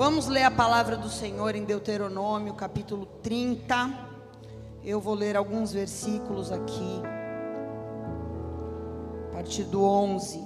Vamos 0.00 0.28
ler 0.28 0.44
a 0.44 0.50
palavra 0.50 0.96
do 0.96 1.10
Senhor 1.10 1.54
em 1.54 1.62
Deuteronômio, 1.62 2.54
capítulo 2.54 3.04
30. 3.22 3.92
Eu 4.82 4.98
vou 4.98 5.12
ler 5.12 5.36
alguns 5.36 5.74
versículos 5.74 6.50
aqui. 6.50 7.02
A 9.28 9.34
partir 9.34 9.64
do 9.64 9.84
11. 9.84 10.42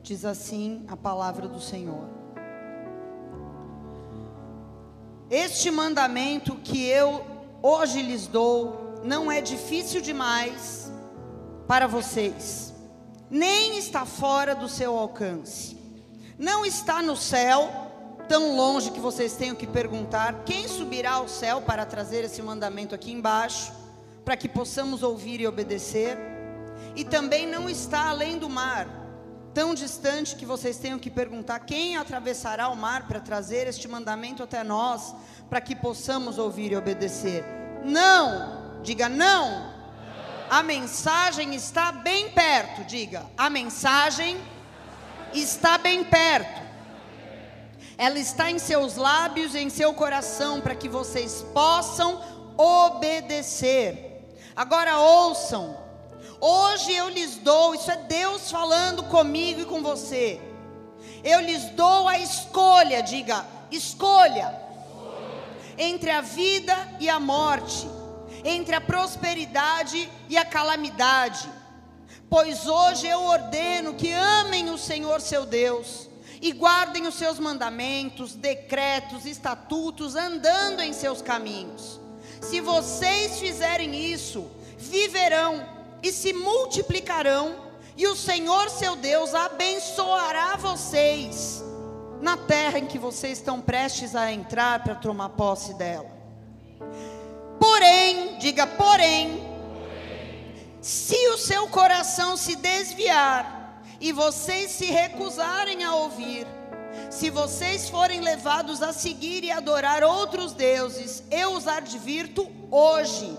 Diz 0.00 0.24
assim 0.24 0.84
a 0.86 0.96
palavra 0.96 1.48
do 1.48 1.58
Senhor. 1.58 2.04
Este 5.28 5.72
mandamento 5.72 6.54
que 6.54 6.86
eu 6.86 7.26
hoje 7.60 8.00
lhes 8.00 8.28
dou 8.28 9.00
não 9.02 9.28
é 9.28 9.40
difícil 9.40 10.00
demais 10.00 10.88
para 11.66 11.88
vocês, 11.88 12.72
nem 13.28 13.76
está 13.76 14.06
fora 14.06 14.54
do 14.54 14.68
seu 14.68 14.96
alcance. 14.96 15.79
Não 16.40 16.64
está 16.64 17.02
no 17.02 17.18
céu, 17.18 17.70
tão 18.26 18.56
longe 18.56 18.90
que 18.92 18.98
vocês 18.98 19.36
tenham 19.36 19.54
que 19.54 19.66
perguntar: 19.66 20.42
quem 20.46 20.66
subirá 20.66 21.12
ao 21.12 21.28
céu 21.28 21.60
para 21.60 21.84
trazer 21.84 22.24
esse 22.24 22.40
mandamento 22.40 22.94
aqui 22.94 23.12
embaixo, 23.12 23.70
para 24.24 24.38
que 24.38 24.48
possamos 24.48 25.02
ouvir 25.02 25.42
e 25.42 25.46
obedecer? 25.46 26.16
E 26.96 27.04
também 27.04 27.46
não 27.46 27.68
está 27.68 28.08
além 28.08 28.38
do 28.38 28.48
mar, 28.48 28.88
tão 29.52 29.74
distante 29.74 30.34
que 30.34 30.46
vocês 30.46 30.78
tenham 30.78 30.98
que 30.98 31.10
perguntar: 31.10 31.58
quem 31.66 31.98
atravessará 31.98 32.70
o 32.70 32.76
mar 32.76 33.06
para 33.06 33.20
trazer 33.20 33.66
este 33.66 33.86
mandamento 33.86 34.42
até 34.42 34.64
nós, 34.64 35.14
para 35.50 35.60
que 35.60 35.76
possamos 35.76 36.38
ouvir 36.38 36.72
e 36.72 36.76
obedecer? 36.76 37.44
Não, 37.84 38.80
diga 38.82 39.10
não. 39.10 39.74
A 40.48 40.62
mensagem 40.62 41.54
está 41.54 41.92
bem 41.92 42.30
perto, 42.30 42.82
diga. 42.84 43.26
A 43.36 43.50
mensagem 43.50 44.40
está 45.34 45.78
bem 45.78 46.04
perto. 46.04 46.60
Ela 47.96 48.18
está 48.18 48.50
em 48.50 48.58
seus 48.58 48.96
lábios 48.96 49.54
em 49.54 49.68
seu 49.68 49.92
coração 49.92 50.60
para 50.60 50.74
que 50.74 50.88
vocês 50.88 51.44
possam 51.52 52.20
obedecer. 52.56 54.34
Agora 54.56 54.98
ouçam. 54.98 55.76
Hoje 56.40 56.92
eu 56.92 57.08
lhes 57.08 57.36
dou, 57.36 57.74
isso 57.74 57.90
é 57.90 57.96
Deus 57.96 58.50
falando 58.50 59.02
comigo 59.04 59.60
e 59.60 59.66
com 59.66 59.82
você. 59.82 60.40
Eu 61.22 61.40
lhes 61.40 61.64
dou 61.70 62.08
a 62.08 62.18
escolha, 62.18 63.02
diga, 63.02 63.44
escolha, 63.70 64.58
entre 65.76 66.10
a 66.10 66.22
vida 66.22 66.74
e 66.98 67.10
a 67.10 67.20
morte 67.20 67.86
entre 68.44 68.74
a 68.74 68.80
prosperidade 68.80 70.08
e 70.28 70.36
a 70.36 70.44
calamidade. 70.44 71.48
Pois 72.30 72.68
hoje 72.68 73.08
eu 73.08 73.20
ordeno 73.24 73.94
que 73.94 74.12
amem 74.12 74.70
o 74.70 74.78
Senhor 74.78 75.20
seu 75.20 75.44
Deus 75.44 76.08
e 76.40 76.52
guardem 76.52 77.08
os 77.08 77.16
seus 77.16 77.40
mandamentos, 77.40 78.36
decretos, 78.36 79.26
estatutos, 79.26 80.14
andando 80.14 80.80
em 80.80 80.92
seus 80.92 81.20
caminhos. 81.20 82.00
Se 82.40 82.60
vocês 82.60 83.40
fizerem 83.40 83.96
isso, 83.96 84.48
viverão 84.78 85.66
e 86.00 86.12
se 86.12 86.32
multiplicarão, 86.32 87.68
e 87.96 88.06
o 88.06 88.14
Senhor 88.14 88.70
seu 88.70 88.94
Deus 88.94 89.34
abençoará 89.34 90.56
vocês 90.56 91.62
na 92.22 92.36
terra 92.36 92.78
em 92.78 92.86
que 92.86 92.98
vocês 92.98 93.38
estão 93.38 93.60
prestes 93.60 94.14
a 94.14 94.30
entrar 94.30 94.84
para 94.84 94.94
tomar 94.94 95.30
posse 95.30 95.74
dela. 95.74 96.08
Porém, 97.58 98.38
diga 98.38 98.66
porém, 98.68 99.49
se 100.80 101.28
o 101.28 101.36
seu 101.36 101.68
coração 101.68 102.36
se 102.36 102.56
desviar 102.56 103.82
e 104.00 104.12
vocês 104.12 104.70
se 104.70 104.86
recusarem 104.86 105.84
a 105.84 105.94
ouvir, 105.94 106.46
se 107.10 107.28
vocês 107.28 107.88
forem 107.88 108.20
levados 108.20 108.82
a 108.82 108.92
seguir 108.92 109.44
e 109.44 109.50
adorar 109.50 110.02
outros 110.02 110.52
deuses, 110.52 111.22
eu 111.30 111.52
os 111.52 111.66
advirto 111.66 112.50
hoje, 112.70 113.36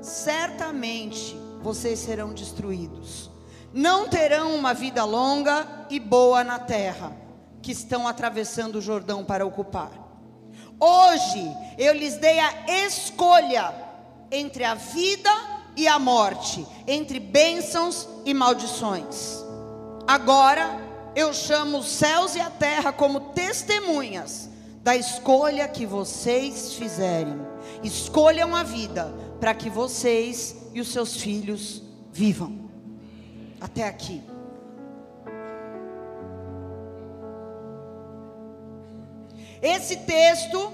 certamente 0.00 1.36
vocês 1.62 1.98
serão 1.98 2.32
destruídos. 2.32 3.30
Não 3.72 4.08
terão 4.08 4.54
uma 4.54 4.72
vida 4.72 5.04
longa 5.04 5.66
e 5.90 5.98
boa 5.98 6.44
na 6.44 6.60
terra 6.60 7.16
que 7.60 7.72
estão 7.72 8.06
atravessando 8.06 8.76
o 8.76 8.82
Jordão 8.82 9.24
para 9.24 9.44
ocupar. 9.44 9.90
Hoje 10.78 11.44
eu 11.76 11.92
lhes 11.92 12.16
dei 12.18 12.38
a 12.38 12.86
escolha 12.86 13.74
entre 14.30 14.64
a 14.64 14.74
vida 14.74 15.30
e 15.30 15.53
a 15.88 15.98
morte, 15.98 16.66
entre 16.86 17.18
bênçãos 17.18 18.08
e 18.24 18.32
maldições. 18.32 19.44
Agora 20.06 20.80
eu 21.16 21.32
chamo 21.32 21.78
os 21.78 21.88
céus 21.88 22.34
e 22.34 22.40
a 22.40 22.50
terra 22.50 22.92
como 22.92 23.32
testemunhas 23.32 24.50
da 24.82 24.94
escolha 24.94 25.66
que 25.66 25.86
vocês 25.86 26.74
fizerem. 26.74 27.40
Escolham 27.82 28.54
a 28.54 28.62
vida 28.62 29.12
para 29.40 29.54
que 29.54 29.70
vocês 29.70 30.56
e 30.72 30.80
os 30.80 30.88
seus 30.88 31.16
filhos 31.16 31.82
vivam. 32.12 32.70
Até 33.60 33.84
aqui. 33.88 34.22
Esse 39.62 39.96
texto 39.96 40.72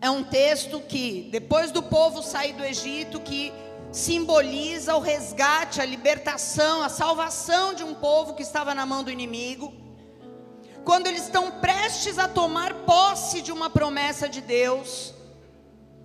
é 0.00 0.10
um 0.10 0.24
texto 0.24 0.80
que, 0.80 1.28
depois 1.30 1.70
do 1.70 1.82
povo 1.82 2.22
sair 2.22 2.52
do 2.54 2.64
Egito, 2.64 3.20
que 3.20 3.52
simboliza 3.96 4.94
o 4.94 5.00
resgate, 5.00 5.80
a 5.80 5.84
libertação, 5.84 6.82
a 6.82 6.88
salvação 6.88 7.72
de 7.72 7.82
um 7.82 7.94
povo 7.94 8.34
que 8.34 8.42
estava 8.42 8.74
na 8.74 8.84
mão 8.84 9.02
do 9.02 9.10
inimigo. 9.10 9.72
Quando 10.84 11.06
eles 11.06 11.22
estão 11.22 11.50
prestes 11.60 12.18
a 12.18 12.28
tomar 12.28 12.74
posse 12.84 13.40
de 13.40 13.50
uma 13.50 13.70
promessa 13.70 14.28
de 14.28 14.42
Deus, 14.42 15.14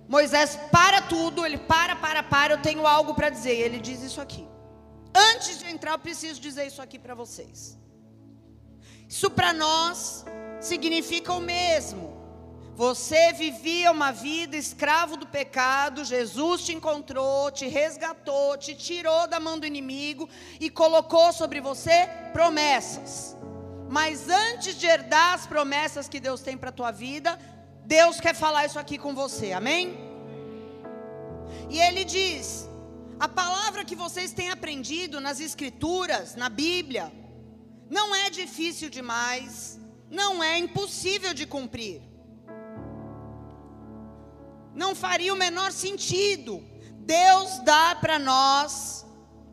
Moisés 0.08 0.58
para 0.70 1.02
tudo, 1.02 1.44
ele 1.44 1.58
para, 1.58 1.94
para, 1.94 2.22
para, 2.22 2.54
eu 2.54 2.62
tenho 2.62 2.86
algo 2.86 3.14
para 3.14 3.28
dizer. 3.28 3.56
Ele 3.56 3.78
diz 3.78 4.02
isso 4.02 4.22
aqui. 4.22 4.48
Antes 5.14 5.58
de 5.58 5.66
entrar, 5.70 5.92
eu 5.92 5.98
preciso 5.98 6.40
dizer 6.40 6.66
isso 6.66 6.80
aqui 6.80 6.98
para 6.98 7.14
vocês. 7.14 7.78
Isso 9.06 9.30
para 9.30 9.52
nós 9.52 10.24
significa 10.60 11.30
o 11.34 11.40
mesmo. 11.40 12.11
Você 12.74 13.34
vivia 13.34 13.92
uma 13.92 14.12
vida 14.12 14.56
escravo 14.56 15.16
do 15.16 15.26
pecado, 15.26 16.06
Jesus 16.06 16.64
te 16.64 16.72
encontrou, 16.72 17.50
te 17.50 17.66
resgatou, 17.66 18.56
te 18.56 18.74
tirou 18.74 19.28
da 19.28 19.38
mão 19.38 19.58
do 19.58 19.66
inimigo 19.66 20.28
e 20.58 20.70
colocou 20.70 21.32
sobre 21.34 21.60
você 21.60 22.08
promessas. 22.32 23.36
Mas 23.90 24.30
antes 24.30 24.78
de 24.78 24.86
herdar 24.86 25.34
as 25.34 25.46
promessas 25.46 26.08
que 26.08 26.18
Deus 26.18 26.40
tem 26.40 26.56
para 26.56 26.70
a 26.70 26.72
tua 26.72 26.90
vida, 26.90 27.38
Deus 27.84 28.18
quer 28.18 28.34
falar 28.34 28.64
isso 28.64 28.78
aqui 28.78 28.96
com 28.96 29.14
você, 29.14 29.52
amém? 29.52 29.98
E 31.68 31.78
Ele 31.78 32.06
diz: 32.06 32.66
a 33.20 33.28
palavra 33.28 33.84
que 33.84 33.94
vocês 33.94 34.32
têm 34.32 34.50
aprendido 34.50 35.20
nas 35.20 35.40
Escrituras, 35.40 36.34
na 36.36 36.48
Bíblia, 36.48 37.12
não 37.90 38.14
é 38.14 38.30
difícil 38.30 38.88
demais, 38.88 39.78
não 40.10 40.42
é 40.42 40.56
impossível 40.56 41.34
de 41.34 41.46
cumprir. 41.46 42.11
Não 44.74 44.94
faria 44.94 45.32
o 45.32 45.36
menor 45.36 45.72
sentido. 45.72 46.62
Deus 46.98 47.58
dá 47.64 47.94
para 47.94 48.18
nós 48.18 49.04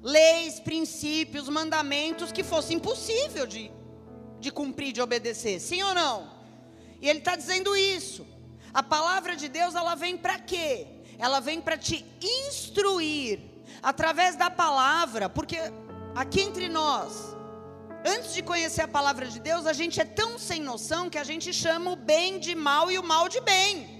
leis, 0.01 0.59
princípios, 0.59 1.49
mandamentos 1.49 2.31
que 2.31 2.43
fosse 2.43 2.73
impossível 2.73 3.45
de, 3.45 3.71
de 4.39 4.51
cumprir, 4.51 4.93
de 4.93 5.01
obedecer. 5.01 5.59
Sim 5.59 5.83
ou 5.83 5.93
não? 5.93 6.31
E 7.01 7.09
Ele 7.09 7.19
está 7.19 7.35
dizendo 7.35 7.75
isso. 7.75 8.25
A 8.73 8.83
palavra 8.83 9.35
de 9.35 9.49
Deus, 9.49 9.75
ela 9.75 9.95
vem 9.95 10.17
para 10.17 10.39
quê? 10.39 10.87
Ela 11.17 11.39
vem 11.39 11.59
para 11.59 11.77
te 11.77 12.05
instruir 12.21 13.41
através 13.81 14.35
da 14.35 14.49
palavra, 14.49 15.27
porque 15.27 15.57
aqui 16.15 16.41
entre 16.41 16.69
nós, 16.69 17.35
Antes 18.05 18.33
de 18.33 18.41
conhecer 18.41 18.83
a 18.83 18.87
palavra 18.87 19.25
de 19.25 19.39
Deus, 19.41 19.65
a 19.65 19.73
gente 19.73 19.99
é 19.99 20.05
tão 20.05 20.39
sem 20.39 20.61
noção 20.61 21.09
que 21.09 21.17
a 21.17 21.23
gente 21.23 21.51
chama 21.51 21.91
o 21.91 21.95
bem 21.97 22.39
de 22.39 22.55
mal 22.55 22.89
e 22.89 22.97
o 22.97 23.03
mal 23.03 23.27
de 23.27 23.41
bem. 23.41 23.98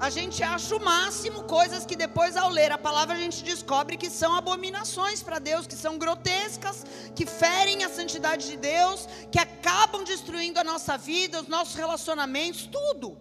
A 0.00 0.10
gente 0.10 0.42
acha 0.42 0.74
o 0.76 0.84
máximo 0.84 1.44
coisas 1.44 1.86
que 1.86 1.94
depois, 1.94 2.36
ao 2.36 2.50
ler 2.50 2.72
a 2.72 2.78
palavra, 2.78 3.14
a 3.14 3.18
gente 3.18 3.44
descobre 3.44 3.96
que 3.96 4.10
são 4.10 4.34
abominações 4.34 5.22
para 5.22 5.38
Deus, 5.38 5.66
que 5.66 5.76
são 5.76 5.96
grotescas, 5.98 6.84
que 7.14 7.24
ferem 7.24 7.84
a 7.84 7.88
santidade 7.88 8.48
de 8.48 8.56
Deus, 8.56 9.08
que 9.30 9.38
acabam 9.38 10.02
destruindo 10.02 10.58
a 10.58 10.64
nossa 10.64 10.98
vida, 10.98 11.40
os 11.40 11.48
nossos 11.48 11.74
relacionamentos, 11.74 12.66
tudo. 12.66 13.16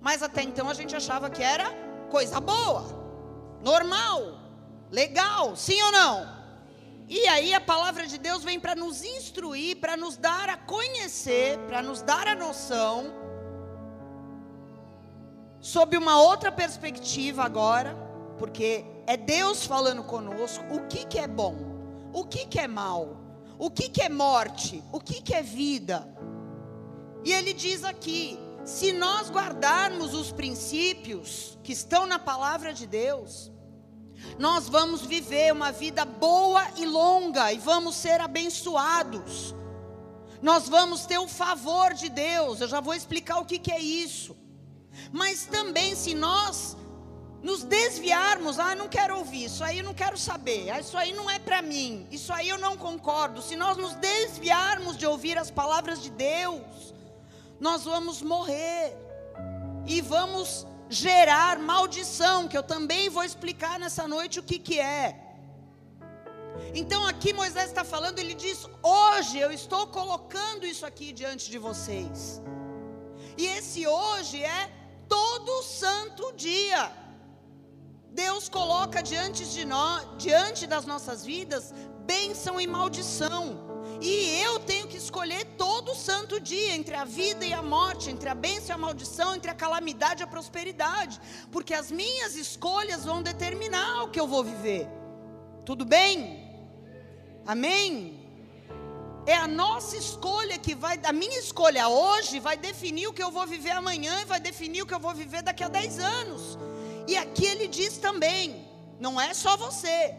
Mas 0.00 0.22
até 0.22 0.42
então 0.42 0.68
a 0.68 0.74
gente 0.74 0.96
achava 0.96 1.28
que 1.28 1.42
era 1.42 1.70
coisa 2.10 2.40
boa, 2.40 3.58
normal, 3.62 4.40
legal, 4.90 5.54
sim 5.54 5.80
ou 5.82 5.92
não? 5.92 6.36
E 7.08 7.28
aí 7.28 7.54
a 7.54 7.60
palavra 7.60 8.06
de 8.06 8.18
Deus 8.18 8.42
vem 8.42 8.58
para 8.58 8.74
nos 8.74 9.02
instruir, 9.04 9.76
para 9.76 9.96
nos 9.96 10.16
dar 10.16 10.48
a 10.48 10.56
conhecer, 10.56 11.58
para 11.68 11.82
nos 11.82 12.02
dar 12.02 12.26
a 12.26 12.34
noção, 12.34 13.12
sob 15.60 15.96
uma 15.96 16.20
outra 16.20 16.52
perspectiva 16.52 17.42
agora, 17.42 17.96
porque 18.38 18.84
é 19.06 19.16
Deus 19.16 19.64
falando 19.64 20.02
conosco, 20.04 20.64
o 20.70 20.86
que, 20.86 21.04
que 21.06 21.18
é 21.18 21.26
bom, 21.26 21.56
o 22.12 22.24
que, 22.24 22.46
que 22.46 22.58
é 22.58 22.68
mal, 22.68 23.16
o 23.58 23.70
que, 23.70 23.88
que 23.88 24.02
é 24.02 24.08
morte, 24.08 24.82
o 24.92 25.00
que, 25.00 25.22
que 25.22 25.34
é 25.34 25.42
vida. 25.42 26.06
E 27.24 27.32
ele 27.32 27.52
diz 27.52 27.84
aqui: 27.84 28.38
se 28.64 28.92
nós 28.92 29.30
guardarmos 29.30 30.14
os 30.14 30.32
princípios 30.32 31.58
que 31.62 31.72
estão 31.72 32.06
na 32.06 32.18
palavra 32.18 32.72
de 32.72 32.86
Deus, 32.86 33.50
nós 34.38 34.68
vamos 34.68 35.02
viver 35.02 35.52
uma 35.52 35.72
vida 35.72 36.04
boa 36.04 36.66
e 36.76 36.84
longa 36.84 37.52
e 37.52 37.58
vamos 37.58 37.96
ser 37.96 38.20
abençoados. 38.20 39.54
Nós 40.42 40.68
vamos 40.68 41.06
ter 41.06 41.18
o 41.18 41.28
favor 41.28 41.94
de 41.94 42.08
Deus. 42.08 42.60
Eu 42.60 42.68
já 42.68 42.80
vou 42.80 42.94
explicar 42.94 43.38
o 43.38 43.44
que, 43.44 43.58
que 43.58 43.72
é 43.72 43.80
isso. 43.80 44.36
Mas 45.12 45.44
também, 45.46 45.94
se 45.94 46.14
nós 46.14 46.76
nos 47.42 47.62
desviarmos, 47.62 48.58
ah, 48.58 48.74
não 48.74 48.88
quero 48.88 49.18
ouvir, 49.18 49.44
isso 49.44 49.62
aí 49.62 49.78
eu 49.78 49.84
não 49.84 49.94
quero 49.94 50.18
saber, 50.18 50.70
ah, 50.70 50.80
isso 50.80 50.96
aí 50.96 51.12
não 51.12 51.30
é 51.30 51.38
para 51.38 51.62
mim, 51.62 52.06
isso 52.10 52.32
aí 52.32 52.48
eu 52.48 52.58
não 52.58 52.76
concordo. 52.76 53.40
Se 53.40 53.54
nós 53.56 53.76
nos 53.76 53.94
desviarmos 53.94 54.96
de 54.96 55.06
ouvir 55.06 55.38
as 55.38 55.50
palavras 55.50 56.02
de 56.02 56.10
Deus, 56.10 56.94
nós 57.60 57.84
vamos 57.84 58.20
morrer 58.22 58.96
e 59.86 60.00
vamos 60.00 60.66
gerar 60.88 61.58
maldição, 61.58 62.48
que 62.48 62.56
eu 62.56 62.62
também 62.62 63.08
vou 63.08 63.24
explicar 63.24 63.78
nessa 63.78 64.06
noite 64.08 64.40
o 64.40 64.42
que, 64.42 64.58
que 64.58 64.78
é. 64.80 65.22
Então 66.74 67.06
aqui 67.06 67.32
Moisés 67.32 67.68
está 67.68 67.84
falando, 67.84 68.18
ele 68.18 68.34
diz: 68.34 68.68
hoje 68.82 69.38
eu 69.38 69.50
estou 69.52 69.86
colocando 69.86 70.66
isso 70.66 70.84
aqui 70.84 71.12
diante 71.12 71.50
de 71.50 71.58
vocês. 71.58 72.40
E 73.38 73.46
esse 73.46 73.86
hoje 73.86 74.42
é 74.42 74.70
todo 75.08 75.62
santo 75.62 76.32
dia. 76.36 76.92
Deus 78.12 78.48
coloca 78.48 79.02
diante 79.02 79.44
de 79.44 79.64
nós, 79.64 80.06
diante 80.16 80.66
das 80.66 80.86
nossas 80.86 81.24
vidas, 81.24 81.74
bênção 82.06 82.60
e 82.60 82.66
maldição. 82.66 83.66
E 84.00 84.40
eu 84.42 84.58
tenho 84.60 84.86
que 84.86 84.96
escolher 84.96 85.44
todo 85.56 85.94
santo 85.94 86.40
dia 86.40 86.74
entre 86.74 86.94
a 86.94 87.04
vida 87.04 87.44
e 87.44 87.52
a 87.52 87.62
morte, 87.62 88.10
entre 88.10 88.28
a 88.28 88.34
bênção 88.34 88.70
e 88.70 88.72
a 88.72 88.78
maldição, 88.78 89.34
entre 89.34 89.50
a 89.50 89.54
calamidade 89.54 90.22
e 90.22 90.24
a 90.24 90.26
prosperidade, 90.26 91.20
porque 91.50 91.74
as 91.74 91.90
minhas 91.90 92.36
escolhas 92.36 93.04
vão 93.04 93.22
determinar 93.22 94.04
o 94.04 94.10
que 94.10 94.20
eu 94.20 94.26
vou 94.26 94.42
viver. 94.42 94.88
Tudo 95.64 95.84
bem? 95.84 96.46
Amém? 97.46 98.15
É 99.26 99.34
a 99.34 99.48
nossa 99.48 99.96
escolha 99.96 100.56
que 100.56 100.74
vai, 100.74 101.00
a 101.02 101.12
minha 101.12 101.38
escolha 101.40 101.88
hoje 101.88 102.38
vai 102.38 102.56
definir 102.56 103.08
o 103.08 103.12
que 103.12 103.22
eu 103.22 103.30
vou 103.30 103.44
viver 103.44 103.72
amanhã 103.72 104.20
e 104.20 104.24
vai 104.24 104.38
definir 104.38 104.82
o 104.82 104.86
que 104.86 104.94
eu 104.94 105.00
vou 105.00 105.12
viver 105.12 105.42
daqui 105.42 105.64
a 105.64 105.68
10 105.68 105.98
anos. 105.98 106.56
E 107.08 107.16
aqui 107.16 107.44
ele 107.44 107.66
diz 107.66 107.98
também: 107.98 108.64
não 109.00 109.20
é 109.20 109.34
só 109.34 109.56
você, 109.56 110.14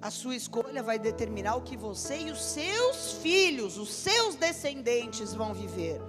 a 0.00 0.10
sua 0.10 0.34
escolha 0.34 0.82
vai 0.82 0.98
determinar 0.98 1.56
o 1.56 1.60
que 1.62 1.76
você 1.76 2.22
e 2.22 2.30
os 2.30 2.42
seus 2.42 3.12
filhos, 3.22 3.76
os 3.76 3.90
seus 3.90 4.34
descendentes 4.34 5.34
vão 5.34 5.52
viver. 5.52 6.00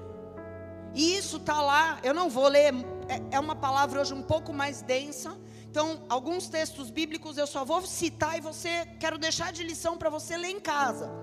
E 0.95 1.17
isso 1.17 1.37
está 1.37 1.61
lá, 1.61 1.99
eu 2.03 2.13
não 2.13 2.29
vou 2.29 2.47
ler, 2.47 2.73
é, 3.09 3.35
é 3.35 3.39
uma 3.39 3.55
palavra 3.55 3.99
hoje 3.99 4.13
um 4.13 4.23
pouco 4.23 4.53
mais 4.53 4.81
densa. 4.81 5.37
Então, 5.69 6.03
alguns 6.07 6.47
textos 6.47 6.89
bíblicos 6.89 7.37
eu 7.37 7.47
só 7.47 7.65
vou 7.65 7.81
citar 7.81 8.37
e 8.37 8.41
você 8.41 8.85
quero 8.99 9.17
deixar 9.17 9.51
de 9.51 9.63
lição 9.63 9.97
para 9.97 10.09
você 10.09 10.37
ler 10.37 10.49
em 10.49 10.59
casa. 10.59 11.22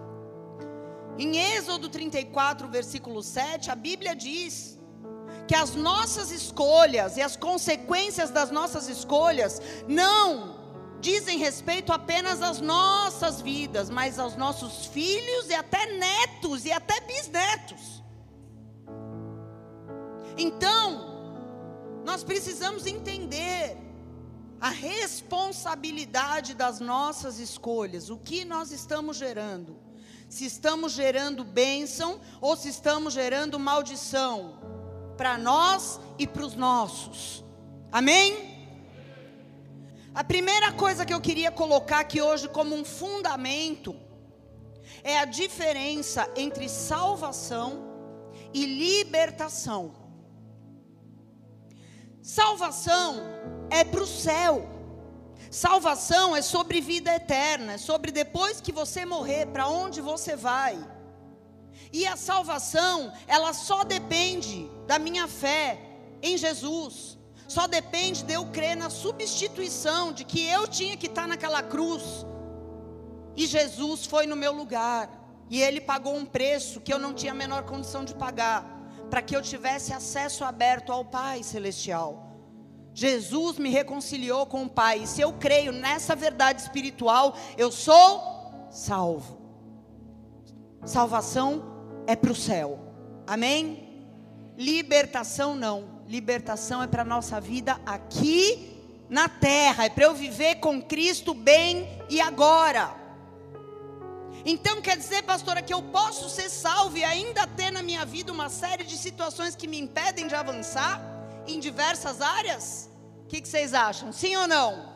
Em 1.19 1.37
Êxodo 1.37 1.89
34, 1.89 2.69
versículo 2.69 3.23
7, 3.23 3.71
a 3.71 3.75
Bíblia 3.75 4.15
diz 4.15 4.79
que 5.47 5.55
as 5.55 5.75
nossas 5.75 6.31
escolhas 6.31 7.17
e 7.17 7.23
as 7.23 7.37
consequências 7.37 8.31
das 8.31 8.51
nossas 8.51 8.89
escolhas 8.89 9.61
não 9.89 10.61
dizem 11.01 11.39
respeito 11.39 11.93
apenas 11.93 12.43
às 12.43 12.61
nossas 12.61 13.41
vidas, 13.41 13.91
mas 13.91 14.19
aos 14.19 14.37
nossos 14.37 14.87
filhos 14.87 15.49
e 15.49 15.55
até 15.55 15.87
netos 15.87 16.65
e 16.65 16.73
até 16.73 17.01
bisnetos. 17.01 18.03
Então, 20.37 21.11
nós 22.05 22.23
precisamos 22.23 22.87
entender 22.87 23.77
a 24.61 24.69
responsabilidade 24.69 26.55
das 26.55 26.81
nossas 26.81 27.39
escolhas, 27.39 28.11
o 28.11 28.19
que 28.19 28.45
nós 28.45 28.71
estamos 28.71 29.17
gerando. 29.17 29.90
Se 30.31 30.47
estamos 30.47 30.93
gerando 30.93 31.45
bênção 31.45 32.21
ou 32.41 32.57
se 32.57 32.69
estamos 32.69 33.13
gerando 33.13 33.59
maldição 33.59 34.59
para 35.17 35.37
nós 35.37 36.01
e 36.19 36.27
para 36.27 36.47
os 36.47 36.55
nossos. 36.55 37.45
Amém? 37.93 38.49
A 40.15 40.25
primeira 40.25 40.73
coisa 40.73 41.05
que 41.05 41.13
eu 41.13 41.21
queria 41.21 41.51
colocar 41.51 42.01
aqui 42.01 42.23
hoje 42.23 42.49
como 42.49 42.75
um 42.75 42.85
fundamento 42.85 43.95
é 45.03 45.19
a 45.19 45.25
diferença 45.25 46.31
entre 46.37 46.69
salvação 46.69 47.91
e 48.55 48.65
libertação. 48.65 49.95
Salvação 52.23 53.17
é 53.69 53.83
para 53.83 54.03
o 54.03 54.07
céu. 54.07 54.80
Salvação 55.51 56.35
é 56.35 56.43
sobre 56.43 56.81
vida 56.81 57.15
eterna, 57.15 57.75
é 57.75 57.79
sobre 57.79 58.11
depois 58.11 58.61
que 58.61 58.73
você 58.73 59.05
morrer, 59.07 59.47
para 59.47 59.69
onde 59.69 60.01
você 60.01 60.35
vai. 60.35 60.79
E 61.93 62.07
a 62.07 62.17
salvação, 62.17 63.13
ela 63.27 63.53
só 63.53 63.85
depende 63.85 64.69
da 64.87 64.99
minha 64.99 65.27
fé 65.29 65.79
em 66.23 66.37
Jesus 66.37 67.19
só 67.51 67.67
depende 67.67 68.23
de 68.23 68.33
eu 68.33 68.47
crer 68.47 68.77
na 68.77 68.89
substituição, 68.89 70.13
de 70.13 70.25
que 70.25 70.41
eu 70.47 70.69
tinha 70.69 70.97
que 70.97 71.09
estar 71.09 71.27
naquela 71.27 71.65
cruz. 71.65 72.25
E 73.37 73.45
Jesus 73.45 74.07
foi 74.07 74.25
no 74.25 74.37
meu 74.37 74.53
lugar. 74.53 75.11
E 75.49 75.61
ele 75.61 75.81
pagou 75.81 76.15
um 76.15 76.25
preço 76.25 76.81
que 76.81 76.93
eu 76.93 76.99
não 77.01 77.13
tinha 77.13 77.33
a 77.33 77.35
menor 77.35 77.65
condição 77.65 78.05
de 78.05 78.15
pagar, 78.15 78.65
para 79.11 79.21
que 79.21 79.35
eu 79.35 79.43
tivesse 79.43 79.93
acesso 79.93 80.45
aberto 80.45 80.93
ao 80.93 81.05
Pai 81.05 81.43
Celestial. 81.43 82.30
Jesus 82.93 83.59
me 83.59 83.71
reconciliou 83.71 84.47
com 84.47 84.65
o 84.65 84.69
Pai. 84.69 85.01
E 85.01 85.07
se 85.07 85.21
eu 85.21 85.33
creio 85.33 85.73
nessa 85.73 86.15
verdade 86.17 86.63
espiritual, 86.63 87.37
eu 87.57 87.71
sou 87.71 88.69
salvo. 88.71 89.39
Salvação 90.85 91.63
é 92.07 92.17
para 92.17 92.33
o 92.33 92.35
céu. 92.35 92.79
Amém? 93.27 93.89
Libertação 94.57 95.55
não 95.55 96.01
libertação 96.11 96.83
é 96.83 96.89
para 96.89 97.03
a 97.03 97.05
nossa 97.05 97.41
vida 97.41 97.81
aqui 97.87 98.77
na 99.09 99.29
terra, 99.29 99.85
é 99.85 99.89
para 99.89 100.05
eu 100.05 100.15
viver 100.15 100.57
com 100.57 100.83
Cristo 100.83 101.33
bem 101.33 101.89
e 102.09 102.21
agora. 102.21 102.97
Então 104.45 104.83
quer 104.83 104.97
dizer, 104.97 105.23
pastora, 105.23 105.63
que 105.63 105.73
eu 105.73 105.81
posso 105.81 106.29
ser 106.29 106.49
salvo 106.49 106.97
e 106.97 107.05
ainda 107.05 107.47
ter 107.47 107.71
na 107.71 107.81
minha 107.81 108.05
vida 108.05 108.33
uma 108.33 108.49
série 108.49 108.83
de 108.83 108.97
situações 108.97 109.55
que 109.55 109.69
me 109.69 109.79
impedem 109.79 110.27
de 110.27 110.35
avançar 110.35 111.01
em 111.47 111.61
diversas 111.61 112.21
áreas? 112.21 112.90
Que, 113.31 113.41
que 113.41 113.49
vocês 113.49 113.73
acham? 113.73 114.13
Sim 114.13 114.35
ou 114.35 114.49
não? 114.49 114.93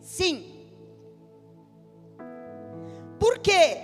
Sim. 0.00 0.66
Por 3.20 3.38
quê? 3.38 3.82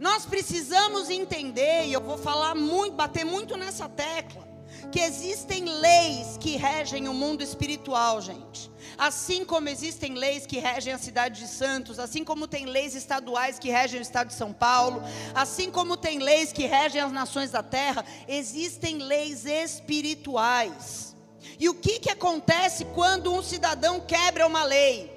Nós 0.00 0.26
precisamos 0.26 1.08
entender, 1.08 1.86
e 1.86 1.92
eu 1.92 2.00
vou 2.00 2.18
falar 2.18 2.56
muito, 2.56 2.96
bater 2.96 3.24
muito 3.24 3.56
nessa 3.56 3.88
tecla 3.88 4.50
que 4.90 4.98
existem 4.98 5.64
leis 5.64 6.36
que 6.40 6.56
regem 6.56 7.06
o 7.06 7.14
mundo 7.14 7.40
espiritual, 7.40 8.20
gente. 8.20 8.68
Assim 8.98 9.44
como 9.44 9.68
existem 9.68 10.14
leis 10.14 10.44
que 10.44 10.58
regem 10.58 10.92
a 10.92 10.98
cidade 10.98 11.38
de 11.38 11.46
Santos, 11.46 12.00
assim 12.00 12.24
como 12.24 12.48
tem 12.48 12.66
leis 12.66 12.96
estaduais 12.96 13.60
que 13.60 13.70
regem 13.70 14.00
o 14.00 14.02
estado 14.02 14.26
de 14.26 14.34
São 14.34 14.52
Paulo, 14.52 15.00
assim 15.36 15.70
como 15.70 15.96
tem 15.96 16.18
leis 16.18 16.52
que 16.52 16.66
regem 16.66 17.00
as 17.00 17.12
nações 17.12 17.52
da 17.52 17.62
terra, 17.62 18.04
existem 18.26 18.98
leis 18.98 19.46
espirituais. 19.46 21.11
E 21.58 21.68
o 21.68 21.74
que, 21.74 21.98
que 21.98 22.10
acontece 22.10 22.84
quando 22.86 23.32
um 23.32 23.42
cidadão 23.42 24.00
quebra 24.00 24.46
uma 24.46 24.64
lei? 24.64 25.10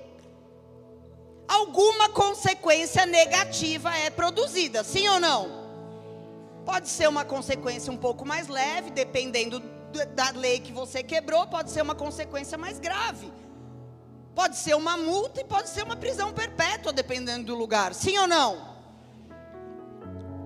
Alguma 1.48 2.10
consequência 2.10 3.06
negativa 3.06 3.96
é 3.96 4.10
produzida, 4.10 4.84
sim 4.84 5.08
ou 5.08 5.20
não? 5.20 5.66
Pode 6.66 6.90
ser 6.90 7.08
uma 7.08 7.24
consequência 7.24 7.94
um 7.94 7.98
pouco 7.98 8.26
mais 8.26 8.48
leve, 8.48 8.90
dependendo 8.90 9.60
da 10.16 10.32
lei 10.32 10.60
que 10.60 10.74
você 10.74 11.04
quebrou, 11.04 11.48
pode 11.48 11.72
ser 11.72 11.82
uma 11.82 11.96
consequência 11.96 12.58
mais 12.58 12.80
grave. 12.80 13.32
Pode 14.34 14.58
ser 14.58 14.76
uma 14.76 14.98
multa 14.98 15.40
e 15.40 15.46
pode 15.46 15.70
ser 15.70 15.84
uma 15.84 15.96
prisão 15.96 16.34
perpétua, 16.34 16.92
dependendo 16.92 17.46
do 17.46 17.56
lugar. 17.56 17.94
Sim 17.94 18.18
ou 18.18 18.28
não? 18.28 18.75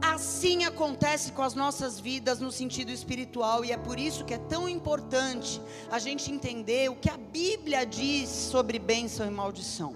Assim 0.01 0.63
acontece 0.63 1.32
com 1.34 1.41
as 1.41 1.53
nossas 1.53 2.00
vidas 2.00 2.39
no 2.39 2.51
sentido 2.51 2.91
espiritual, 2.91 3.65
e 3.65 3.72
é 3.72 3.77
por 3.77 4.00
isso 4.00 4.24
que 4.24 4.34
é 4.34 4.38
tão 4.38 4.68
importante 4.70 5.62
a 5.91 6.00
gente 6.00 6.32
entender 6.32 6.89
o 6.89 6.96
que 6.96 7.10
a 7.10 7.18
Bíblia 7.18 7.86
diz 7.86 8.29
sobre 8.29 8.79
bênção 8.79 9.27
e 9.27 9.29
maldição. 9.29 9.96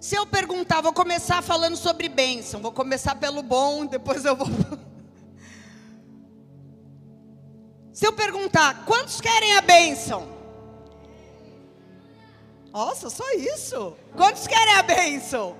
Se 0.00 0.14
eu 0.16 0.26
perguntar, 0.26 0.80
vou 0.80 0.92
começar 0.92 1.42
falando 1.42 1.76
sobre 1.76 2.08
bênção, 2.08 2.60
vou 2.60 2.72
começar 2.72 3.14
pelo 3.14 3.42
bom, 3.42 3.86
depois 3.86 4.24
eu 4.24 4.36
vou. 4.36 4.48
Se 7.92 8.06
eu 8.06 8.12
perguntar, 8.12 8.84
quantos 8.84 9.20
querem 9.20 9.56
a 9.56 9.62
bênção? 9.62 10.28
Nossa, 12.72 13.08
só 13.08 13.24
isso. 13.32 13.96
Quantos 14.14 14.46
querem 14.46 14.74
a 14.74 14.82
bênção? 14.82 15.56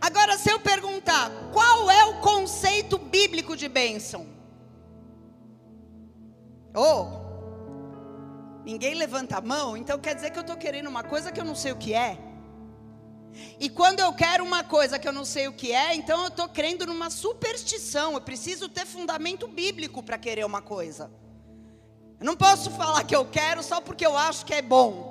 Agora, 0.00 0.38
se 0.38 0.50
eu 0.50 0.60
perguntar, 0.60 1.30
qual 1.52 1.90
é 1.90 2.04
o 2.04 2.20
conceito 2.20 2.98
bíblico 2.98 3.56
de 3.56 3.68
bênção? 3.68 4.26
Oh, 6.74 7.06
ninguém 8.64 8.94
levanta 8.94 9.38
a 9.38 9.40
mão, 9.40 9.76
então 9.76 9.98
quer 9.98 10.14
dizer 10.14 10.30
que 10.30 10.38
eu 10.38 10.42
estou 10.42 10.56
querendo 10.56 10.88
uma 10.88 11.02
coisa 11.02 11.32
que 11.32 11.40
eu 11.40 11.44
não 11.44 11.54
sei 11.54 11.72
o 11.72 11.76
que 11.76 11.94
é. 11.94 12.18
E 13.58 13.68
quando 13.68 14.00
eu 14.00 14.12
quero 14.12 14.44
uma 14.44 14.64
coisa 14.64 14.98
que 14.98 15.06
eu 15.06 15.12
não 15.12 15.24
sei 15.24 15.48
o 15.48 15.52
que 15.52 15.72
é, 15.72 15.94
então 15.94 16.22
eu 16.22 16.28
estou 16.28 16.48
crendo 16.48 16.86
numa 16.86 17.10
superstição. 17.10 18.14
Eu 18.14 18.20
preciso 18.20 18.68
ter 18.68 18.86
fundamento 18.86 19.46
bíblico 19.46 20.02
para 20.02 20.18
querer 20.18 20.44
uma 20.44 20.62
coisa. 20.62 21.10
Eu 22.18 22.26
não 22.26 22.36
posso 22.36 22.70
falar 22.70 23.04
que 23.04 23.14
eu 23.14 23.24
quero 23.24 23.62
só 23.62 23.80
porque 23.80 24.04
eu 24.04 24.16
acho 24.16 24.44
que 24.44 24.54
é 24.54 24.62
bom. 24.62 25.07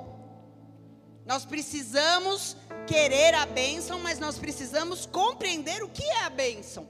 Nós 1.28 1.44
precisamos 1.44 2.56
querer 2.86 3.34
a 3.34 3.44
bênção, 3.44 4.00
mas 4.00 4.18
nós 4.18 4.38
precisamos 4.38 5.04
compreender 5.04 5.82
o 5.82 5.88
que 5.90 6.02
é 6.02 6.24
a 6.24 6.30
bênção. 6.30 6.88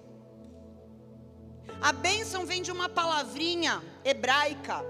A 1.83 1.91
bênção 1.91 2.47
vem 2.47 2.63
de 2.63 2.71
uma 2.71 2.89
palavrinha 2.89 3.83
hebraica 4.05 4.85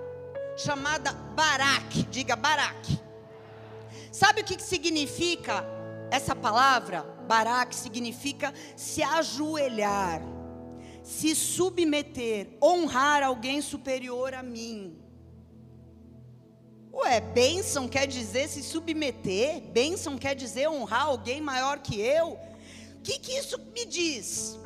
chamada 0.55 1.13
barak. 1.13 2.03
Diga 2.11 2.37
barak. 2.37 3.01
Sabe 4.13 4.43
o 4.43 4.45
que 4.45 4.63
significa 4.63 5.65
essa 6.11 6.37
palavra? 6.37 7.03
Barak 7.27 7.75
significa 7.75 8.53
se 8.77 9.03
ajoelhar, 9.03 10.21
se 11.03 11.35
submeter, 11.35 12.51
honrar 12.63 13.23
alguém 13.23 13.63
superior 13.63 14.35
a 14.35 14.43
mim. 14.43 15.08
Ué, 17.01 17.21
bênção 17.21 17.87
quer 17.87 18.09
dizer 18.09 18.49
se 18.49 18.61
submeter? 18.61 19.61
Bênção 19.71 20.19
quer 20.19 20.35
dizer 20.35 20.69
honrar 20.69 21.05
alguém 21.05 21.41
maior 21.41 21.79
que 21.79 22.01
eu? 22.01 22.31
O 22.97 23.03
que, 23.05 23.21
que 23.21 23.39
isso 23.39 23.57
me 23.73 23.85
diz? 23.85 24.59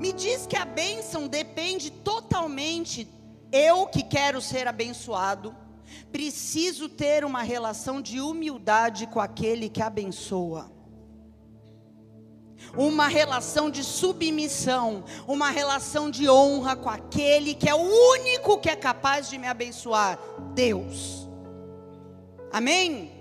Me 0.00 0.12
diz 0.12 0.48
que 0.48 0.56
a 0.56 0.64
bênção 0.64 1.28
depende 1.28 1.92
totalmente. 1.92 3.08
Eu 3.52 3.86
que 3.86 4.02
quero 4.02 4.42
ser 4.42 4.66
abençoado, 4.66 5.54
preciso 6.10 6.88
ter 6.88 7.24
uma 7.24 7.42
relação 7.42 8.02
de 8.02 8.20
humildade 8.20 9.06
com 9.06 9.20
aquele 9.20 9.68
que 9.68 9.80
abençoa. 9.80 10.72
Uma 12.76 13.06
relação 13.06 13.70
de 13.70 13.84
submissão, 13.84 15.04
uma 15.26 15.50
relação 15.50 16.10
de 16.10 16.28
honra 16.28 16.74
com 16.74 16.90
aquele 16.90 17.54
que 17.54 17.68
é 17.68 17.74
o 17.74 18.10
único 18.12 18.58
que 18.58 18.68
é 18.68 18.74
capaz 18.74 19.30
de 19.30 19.38
me 19.38 19.46
abençoar, 19.46 20.18
Deus. 20.52 21.27
Amém? 22.52 23.12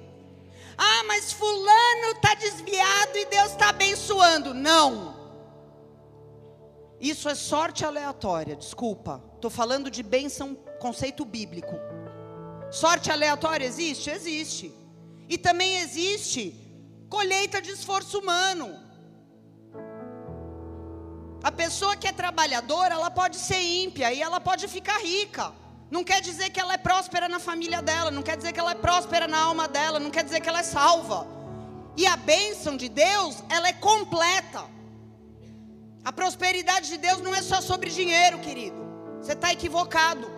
Ah, 0.78 1.04
mas 1.08 1.32
fulano 1.32 2.12
está 2.16 2.34
desviado 2.36 3.18
e 3.18 3.26
Deus 3.26 3.52
está 3.52 3.70
abençoando. 3.70 4.54
Não. 4.54 5.18
Isso 7.00 7.30
é 7.30 7.36
sorte 7.36 7.86
aleatória, 7.86 8.56
desculpa. 8.56 9.24
Estou 9.36 9.52
falando 9.52 9.90
de 9.90 10.02
bênção, 10.02 10.56
conceito 10.80 11.24
bíblico. 11.26 11.74
Sorte 12.72 13.12
aleatória 13.12 13.66
existe? 13.66 14.10
Existe. 14.10 14.74
E 15.30 15.38
também 15.38 15.78
existe 15.78 16.64
colheita 17.10 17.62
de 17.62 17.72
esforço 17.72 18.20
humano. 18.20 18.88
A 21.44 21.52
pessoa 21.52 21.96
que 21.96 22.08
é 22.08 22.12
trabalhadora, 22.12 22.96
ela 22.96 23.10
pode 23.10 23.38
ser 23.38 23.62
ímpia 23.62 24.12
e 24.12 24.22
ela 24.22 24.40
pode 24.40 24.68
ficar 24.68 25.00
rica. 25.00 25.54
Não 25.90 26.04
quer 26.04 26.22
dizer 26.22 26.50
que 26.50 26.60
ela 26.60 26.74
é 26.74 26.78
próspera 26.78 27.30
na 27.30 27.40
família 27.40 27.82
dela, 27.82 28.12
não 28.12 28.22
quer 28.22 28.36
dizer 28.36 28.52
que 28.52 28.60
ela 28.60 28.72
é 28.72 28.76
próspera 28.76 29.28
na 29.28 29.40
alma 29.40 29.68
dela, 29.68 30.00
não 30.00 30.12
quer 30.12 30.24
dizer 30.24 30.42
que 30.42 30.50
ela 30.50 30.60
é 30.60 30.64
salva. 30.64 31.26
E 31.96 32.06
a 32.06 32.18
bênção 32.18 32.76
de 32.76 32.90
Deus, 32.90 33.42
ela 33.50 33.70
é 33.70 33.74
completa. 33.74 34.66
A 36.04 36.12
prosperidade 36.12 36.90
de 36.90 36.98
Deus 36.98 37.22
não 37.22 37.34
é 37.34 37.42
só 37.42 37.62
sobre 37.62 37.90
dinheiro, 37.90 38.40
querido. 38.40 38.86
Você 39.22 39.32
está 39.34 39.52
equivocado. 39.52 40.30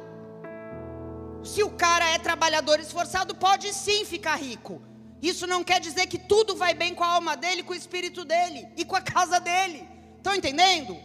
Se 1.44 1.64
o 1.64 1.72
cara 1.72 2.06
é 2.12 2.20
trabalhador 2.20 2.80
esforçado, 2.80 3.34
pode 3.36 3.74
sim 3.74 4.06
ficar 4.06 4.36
rico. 4.36 4.82
Isso 5.22 5.48
não 5.48 5.64
quer 5.64 5.80
dizer 5.80 6.06
que 6.08 6.18
tudo 6.18 6.56
vai 6.56 6.74
bem 6.74 6.94
com 6.94 7.04
a 7.04 7.08
alma 7.08 7.36
dele, 7.36 7.64
com 7.64 7.74
o 7.74 7.76
espírito 7.76 8.24
dele 8.24 8.68
e 8.78 8.86
com 8.86 8.96
a 8.96 9.02
casa 9.02 9.40
dele. 9.40 9.88
Estão 10.18 10.36
entendendo? 10.36 10.98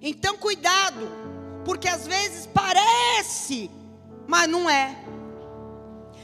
Então, 0.00 0.38
cuidado 0.38 1.35
porque 1.66 1.88
às 1.88 2.06
vezes 2.06 2.46
parece, 2.46 3.68
mas 4.24 4.48
não 4.48 4.70
é. 4.70 4.96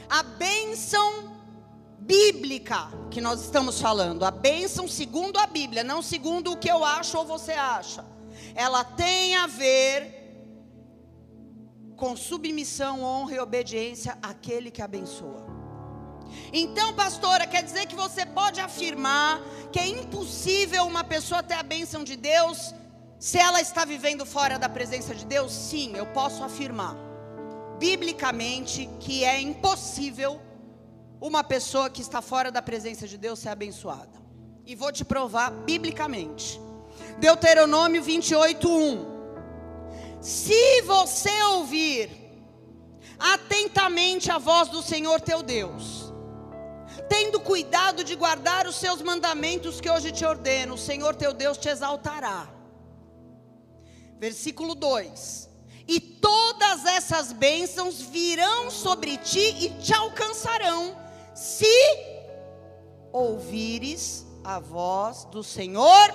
A 0.09 0.23
bênção 0.23 1.35
bíblica 1.99 2.87
que 3.11 3.19
nós 3.19 3.41
estamos 3.41 3.81
falando, 3.81 4.23
a 4.23 4.31
bênção 4.31 4.87
segundo 4.87 5.37
a 5.37 5.45
Bíblia, 5.45 5.83
não 5.83 6.01
segundo 6.01 6.53
o 6.53 6.57
que 6.57 6.71
eu 6.71 6.85
acho 6.85 7.17
ou 7.17 7.25
você 7.25 7.51
acha, 7.51 8.05
ela 8.55 8.85
tem 8.85 9.35
a 9.35 9.45
ver 9.45 10.21
com 11.97 12.15
submissão, 12.15 13.03
honra 13.03 13.35
e 13.35 13.39
obediência 13.39 14.17
àquele 14.21 14.71
que 14.71 14.81
abençoa. 14.81 15.45
Então, 16.53 16.93
pastora, 16.93 17.45
quer 17.45 17.63
dizer 17.63 17.85
que 17.85 17.95
você 17.97 18.25
pode 18.25 18.61
afirmar 18.61 19.41
que 19.73 19.79
é 19.79 19.87
impossível 19.87 20.85
uma 20.85 21.03
pessoa 21.03 21.43
ter 21.43 21.55
a 21.55 21.63
bênção 21.63 22.01
de 22.01 22.15
Deus 22.15 22.73
se 23.23 23.37
ela 23.37 23.61
está 23.61 23.85
vivendo 23.85 24.25
fora 24.25 24.59
da 24.59 24.67
presença 24.67 25.15
de 25.15 25.25
Deus, 25.25 25.53
sim, 25.53 25.95
eu 25.95 26.05
posso 26.07 26.43
afirmar, 26.43 26.93
biblicamente, 27.79 28.89
que 28.99 29.23
é 29.23 29.39
impossível 29.39 30.41
uma 31.21 31.41
pessoa 31.41 31.89
que 31.89 32.01
está 32.01 32.21
fora 32.21 32.51
da 32.51 32.61
presença 32.61 33.07
de 33.07 33.17
Deus 33.17 33.39
ser 33.39 33.47
abençoada. 33.47 34.21
E 34.65 34.75
vou 34.75 34.91
te 34.91 35.05
provar 35.05 35.51
biblicamente. 35.51 36.59
Deuteronômio 37.17 38.03
28, 38.03 38.69
1. 38.69 40.19
Se 40.19 40.81
você 40.81 41.43
ouvir 41.43 42.11
atentamente 43.17 44.29
a 44.29 44.37
voz 44.37 44.67
do 44.67 44.81
Senhor 44.81 45.21
teu 45.21 45.41
Deus, 45.41 46.13
tendo 47.07 47.39
cuidado 47.39 48.03
de 48.03 48.15
guardar 48.15 48.67
os 48.67 48.75
seus 48.75 49.01
mandamentos 49.01 49.79
que 49.79 49.89
hoje 49.89 50.11
te 50.11 50.25
ordeno, 50.25 50.73
o 50.73 50.77
Senhor 50.77 51.15
teu 51.15 51.31
Deus 51.33 51.57
te 51.57 51.69
exaltará 51.69 52.52
Versículo 54.23 54.73
2: 54.73 55.49
E 55.85 55.99
todas 55.99 56.85
essas 56.85 57.33
bênçãos 57.33 57.99
virão 57.99 58.71
sobre 58.71 59.17
ti 59.17 59.65
e 59.65 59.69
te 59.81 59.93
alcançarão, 59.93 60.95
se 61.35 61.67
ouvires 63.11 64.25
a 64.41 64.61
voz 64.61 65.25
do 65.25 65.43
Senhor 65.43 66.07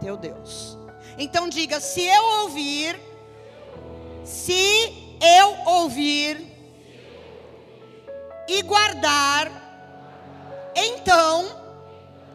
teu 0.00 0.16
Deus. 0.16 0.78
Então 1.18 1.48
diga: 1.48 1.80
se 1.80 2.02
eu 2.02 2.24
ouvir, 2.42 3.00
se 4.22 5.18
eu 5.20 5.72
ouvir 5.72 6.40
e 8.46 8.62
guardar, 8.62 9.50
então 10.72 11.46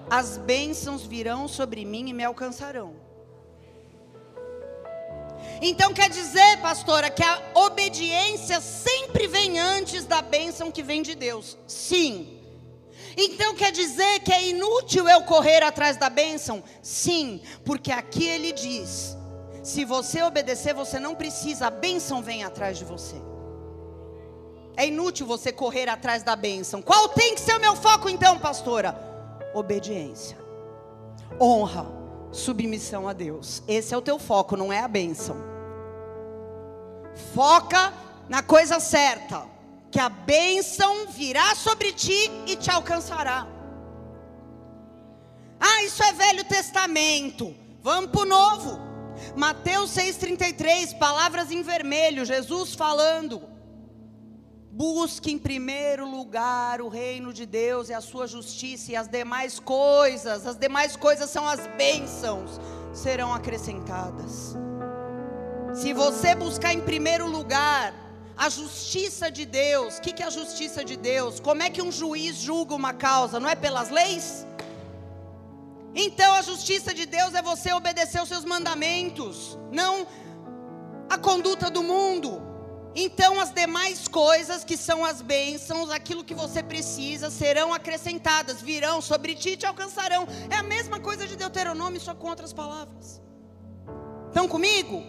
as 0.09 0.35
bênçãos 0.35 1.05
virão 1.05 1.47
sobre 1.47 1.85
mim 1.85 2.09
e 2.09 2.13
me 2.13 2.25
alcançarão. 2.25 3.08
Então 5.61 5.93
quer 5.93 6.09
dizer, 6.09 6.57
pastora, 6.61 7.09
que 7.09 7.23
a 7.23 7.41
obediência 7.53 8.61
sempre 8.61 9.27
vem 9.27 9.59
antes 9.59 10.05
da 10.05 10.21
bênção 10.21 10.71
que 10.71 10.81
vem 10.81 11.01
de 11.01 11.15
Deus. 11.15 11.57
Sim. 11.67 12.39
Então 13.17 13.53
quer 13.55 13.71
dizer 13.71 14.19
que 14.21 14.31
é 14.31 14.49
inútil 14.49 15.09
eu 15.09 15.23
correr 15.23 15.61
atrás 15.63 15.97
da 15.97 16.09
bênção? 16.09 16.63
Sim, 16.81 17.41
porque 17.65 17.91
aqui 17.91 18.25
ele 18.25 18.53
diz: 18.53 19.17
se 19.61 19.83
você 19.83 20.21
obedecer, 20.23 20.73
você 20.73 20.99
não 20.99 21.15
precisa, 21.15 21.67
a 21.67 21.71
bênção 21.71 22.21
vem 22.21 22.43
atrás 22.43 22.77
de 22.77 22.85
você. 22.85 23.15
É 24.77 24.87
inútil 24.87 25.27
você 25.27 25.51
correr 25.51 25.89
atrás 25.89 26.23
da 26.23 26.37
bênção. 26.37 26.81
Qual 26.81 27.09
tem 27.09 27.35
que 27.35 27.41
ser 27.41 27.57
o 27.57 27.59
meu 27.59 27.75
foco 27.75 28.07
então, 28.07 28.39
pastora? 28.39 28.97
Obediência, 29.53 30.37
honra, 31.41 31.98
submissão 32.31 33.07
a 33.07 33.13
Deus. 33.13 33.63
Esse 33.67 33.93
é 33.93 33.97
o 33.97 34.01
teu 34.01 34.19
foco, 34.19 34.55
não 34.55 34.71
é 34.71 34.79
a 34.79 34.87
bênção. 34.87 35.37
Foca 37.33 37.93
na 38.27 38.43
coisa 38.43 38.79
certa, 38.79 39.45
que 39.91 39.99
a 39.99 40.07
bênção 40.07 41.07
virá 41.07 41.55
sobre 41.55 41.91
ti 41.91 42.31
e 42.45 42.55
te 42.55 42.69
alcançará. 42.69 43.47
Ah, 45.59 45.83
isso 45.83 46.03
é 46.03 46.13
Velho 46.13 46.43
Testamento. 46.43 47.55
Vamos 47.81 48.11
para 48.11 48.21
o 48.21 48.25
Novo. 48.25 48.79
Mateus 49.35 49.91
6,33, 49.91 50.97
palavras 50.97 51.51
em 51.51 51.61
vermelho, 51.61 52.23
Jesus 52.23 52.75
falando. 52.75 53.48
Busque 54.79 55.29
em 55.29 55.37
primeiro 55.37 56.09
lugar 56.09 56.79
o 56.79 56.87
reino 56.87 57.33
de 57.33 57.45
Deus 57.45 57.89
e 57.89 57.93
a 57.93 57.99
sua 57.99 58.25
justiça, 58.25 58.93
e 58.93 58.95
as 58.95 59.09
demais 59.09 59.59
coisas, 59.59 60.47
as 60.47 60.55
demais 60.55 60.95
coisas 60.95 61.29
são 61.29 61.45
as 61.45 61.67
bênçãos, 61.75 62.61
serão 62.93 63.33
acrescentadas. 63.33 64.55
Se 65.73 65.91
você 65.91 66.33
buscar 66.33 66.73
em 66.73 66.79
primeiro 66.79 67.27
lugar 67.27 67.93
a 68.37 68.47
justiça 68.47 69.29
de 69.29 69.45
Deus, 69.45 69.97
o 69.97 70.01
que, 70.01 70.13
que 70.13 70.23
é 70.23 70.27
a 70.27 70.29
justiça 70.29 70.81
de 70.81 70.95
Deus? 70.95 71.41
Como 71.41 71.61
é 71.61 71.69
que 71.69 71.81
um 71.81 71.91
juiz 71.91 72.37
julga 72.37 72.73
uma 72.73 72.93
causa? 72.93 73.37
Não 73.37 73.49
é 73.49 73.55
pelas 73.55 73.89
leis? 73.89 74.47
Então 75.93 76.35
a 76.35 76.41
justiça 76.41 76.93
de 76.93 77.05
Deus 77.05 77.33
é 77.35 77.41
você 77.41 77.73
obedecer 77.73 78.21
os 78.21 78.29
seus 78.29 78.45
mandamentos, 78.45 79.59
não 79.73 80.07
a 81.09 81.17
conduta 81.17 81.69
do 81.69 81.83
mundo. 81.83 82.48
Então 83.01 83.39
as 83.39 83.53
demais 83.53 84.09
coisas 84.09 84.65
que 84.65 84.75
são 84.75 85.05
as 85.05 85.21
bênçãos, 85.21 85.89
aquilo 85.89 86.21
que 86.21 86.33
você 86.33 86.61
precisa, 86.61 87.29
serão 87.29 87.73
acrescentadas, 87.73 88.61
virão 88.61 88.99
sobre 88.99 89.35
ti 89.35 89.51
e 89.51 89.57
te 89.57 89.65
alcançarão. 89.65 90.27
É 90.49 90.55
a 90.55 90.63
mesma 90.63 90.99
coisa 90.99 91.25
de 91.25 91.37
Deuteronômio, 91.37 92.01
só 92.01 92.13
com 92.13 92.27
outras 92.27 92.51
palavras. 92.51 93.21
Estão 94.27 94.49
comigo? 94.49 95.01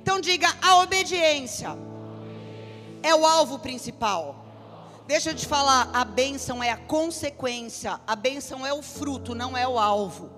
Então 0.00 0.18
diga: 0.18 0.48
a 0.62 0.76
obediência 0.76 1.76
é 3.02 3.14
o 3.14 3.26
alvo 3.26 3.58
principal. 3.58 4.46
Deixa 5.06 5.30
eu 5.30 5.34
te 5.34 5.46
falar, 5.46 5.90
a 5.92 6.02
bênção 6.02 6.62
é 6.62 6.70
a 6.70 6.78
consequência, 6.78 8.00
a 8.06 8.16
bênção 8.16 8.64
é 8.64 8.72
o 8.72 8.80
fruto, 8.80 9.34
não 9.34 9.54
é 9.54 9.68
o 9.68 9.78
alvo. 9.78 10.30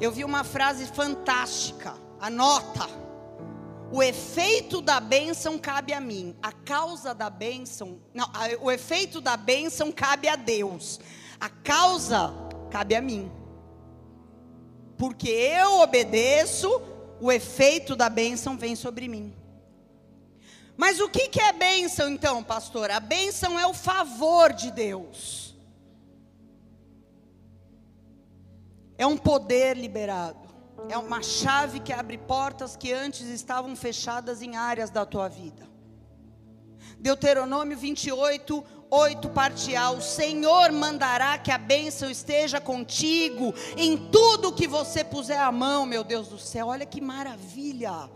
Eu 0.00 0.12
vi 0.12 0.22
uma 0.22 0.44
frase 0.44 0.86
fantástica, 0.86 1.94
anota. 2.20 3.05
O 3.92 4.02
efeito 4.02 4.80
da 4.80 4.98
bênção 4.98 5.58
cabe 5.58 5.92
a 5.92 6.00
mim, 6.00 6.36
a 6.42 6.50
causa 6.50 7.14
da 7.14 7.30
bênção, 7.30 8.00
não, 8.12 8.28
o 8.60 8.70
efeito 8.70 9.20
da 9.20 9.36
bênção 9.36 9.92
cabe 9.92 10.28
a 10.28 10.34
Deus, 10.34 10.98
a 11.38 11.48
causa 11.48 12.34
cabe 12.70 12.96
a 12.96 13.00
mim. 13.00 13.30
Porque 14.98 15.28
eu 15.28 15.80
obedeço, 15.80 16.68
o 17.20 17.30
efeito 17.30 17.94
da 17.94 18.08
bênção 18.08 18.56
vem 18.58 18.74
sobre 18.74 19.06
mim. 19.06 19.34
Mas 20.76 21.00
o 21.00 21.08
que, 21.08 21.28
que 21.28 21.40
é 21.40 21.52
bênção 21.52 22.08
então, 22.08 22.42
pastor? 22.42 22.90
A 22.90 23.00
bênção 23.00 23.58
é 23.58 23.66
o 23.66 23.72
favor 23.72 24.52
de 24.52 24.70
Deus. 24.70 25.56
É 28.98 29.06
um 29.06 29.16
poder 29.16 29.76
liberado. 29.76 30.45
É 30.88 30.96
uma 30.96 31.22
chave 31.22 31.80
que 31.80 31.92
abre 31.92 32.18
portas 32.18 32.76
que 32.76 32.92
antes 32.92 33.22
estavam 33.22 33.74
fechadas 33.74 34.42
em 34.42 34.56
áreas 34.56 34.90
da 34.90 35.04
tua 35.04 35.28
vida. 35.28 35.66
Deuteronômio 36.98 37.76
28, 37.76 38.64
8, 38.90 39.28
parte 39.30 39.74
A. 39.74 39.90
O 39.90 40.00
Senhor 40.00 40.70
mandará 40.72 41.38
que 41.38 41.50
a 41.50 41.58
bênção 41.58 42.10
esteja 42.10 42.60
contigo 42.60 43.54
em 43.76 43.96
tudo 43.96 44.52
que 44.52 44.66
você 44.66 45.02
puser 45.04 45.40
a 45.40 45.50
mão, 45.50 45.84
meu 45.84 46.04
Deus 46.04 46.28
do 46.28 46.38
céu. 46.38 46.68
Olha 46.68 46.86
que 46.86 47.00
maravilha. 47.00 48.08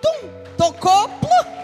Tum, 0.00 0.56
tocou, 0.56 1.08
plum. 1.08 1.61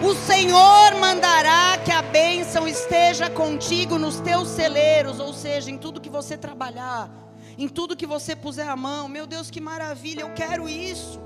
O 0.00 0.14
Senhor 0.14 0.94
mandará 1.00 1.76
que 1.84 1.90
a 1.90 2.00
bênção 2.00 2.68
esteja 2.68 3.28
contigo 3.28 3.98
nos 3.98 4.20
teus 4.20 4.46
celeiros, 4.46 5.18
ou 5.18 5.32
seja, 5.32 5.72
em 5.72 5.76
tudo 5.76 6.00
que 6.00 6.08
você 6.08 6.38
trabalhar, 6.38 7.10
em 7.58 7.68
tudo 7.68 7.96
que 7.96 8.06
você 8.06 8.36
puser 8.36 8.68
a 8.68 8.76
mão. 8.76 9.08
Meu 9.08 9.26
Deus, 9.26 9.50
que 9.50 9.60
maravilha, 9.60 10.20
eu 10.20 10.32
quero 10.34 10.68
isso. 10.68 11.18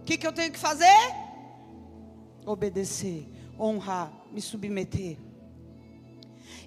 O 0.00 0.04
que, 0.06 0.16
que 0.16 0.26
eu 0.26 0.32
tenho 0.32 0.50
que 0.50 0.58
fazer? 0.58 1.14
Obedecer, 2.46 3.28
honrar, 3.60 4.10
me 4.32 4.40
submeter. 4.40 5.18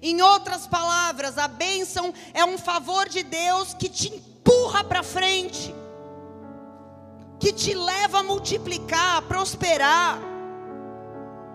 Em 0.00 0.22
outras 0.22 0.68
palavras, 0.68 1.36
a 1.36 1.48
bênção 1.48 2.14
é 2.32 2.44
um 2.44 2.58
favor 2.58 3.08
de 3.08 3.24
Deus 3.24 3.74
que 3.74 3.88
te 3.88 4.14
empurra 4.14 4.84
para 4.84 5.02
frente 5.02 5.74
que 7.42 7.52
te 7.52 7.74
leva 7.74 8.20
a 8.20 8.22
multiplicar, 8.22 9.16
a 9.16 9.22
prosperar. 9.22 10.16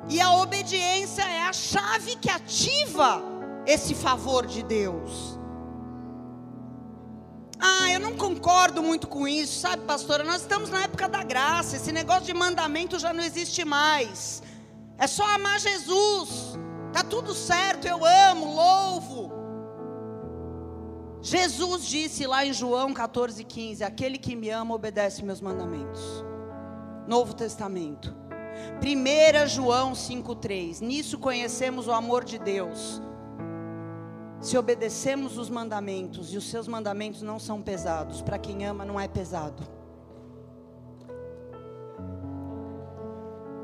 E 0.09 0.19
a 0.19 0.33
obediência 0.33 1.21
é 1.21 1.43
a 1.43 1.53
chave 1.53 2.17
que 2.17 2.29
ativa 2.29 3.21
esse 3.65 3.95
favor 3.95 4.45
de 4.45 4.63
Deus. 4.63 5.39
Ah, 7.57 7.89
eu 7.89 8.01
não 8.01 8.17
concordo 8.17 8.83
muito 8.83 9.07
com 9.07 9.25
isso, 9.25 9.61
sabe, 9.61 9.83
pastora? 9.83 10.25
Nós 10.25 10.41
estamos 10.41 10.69
na 10.69 10.83
época 10.83 11.07
da 11.07 11.23
graça, 11.23 11.77
esse 11.77 11.93
negócio 11.93 12.25
de 12.25 12.33
mandamento 12.33 12.99
já 12.99 13.13
não 13.13 13.23
existe 13.23 13.63
mais. 13.63 14.43
É 14.97 15.07
só 15.07 15.23
amar 15.35 15.57
Jesus. 15.57 16.29
Tá 16.91 17.01
tudo 17.01 17.33
certo, 17.33 17.87
eu 17.87 18.05
amo, 18.05 18.53
louvo. 18.53 19.16
Jesus 21.21 21.85
disse 21.85 22.27
lá 22.27 22.45
em 22.45 22.53
João 22.53 22.93
14,15: 22.93 23.81
Aquele 23.81 24.17
que 24.17 24.35
me 24.35 24.49
ama 24.49 24.75
obedece 24.75 25.23
meus 25.23 25.41
mandamentos. 25.41 26.23
Novo 27.07 27.33
Testamento. 27.33 28.15
1 28.81 29.47
João 29.47 29.93
5,3: 29.93 30.81
Nisso 30.81 31.17
conhecemos 31.17 31.87
o 31.87 31.91
amor 31.91 32.23
de 32.23 32.37
Deus. 32.37 33.01
Se 34.39 34.57
obedecemos 34.57 35.37
os 35.37 35.49
mandamentos, 35.49 36.31
e 36.31 36.37
os 36.37 36.47
seus 36.49 36.67
mandamentos 36.67 37.23
não 37.23 37.39
são 37.39 37.61
pesados, 37.61 38.21
para 38.21 38.37
quem 38.37 38.65
ama 38.65 38.85
não 38.85 38.99
é 38.99 39.07
pesado. 39.07 39.63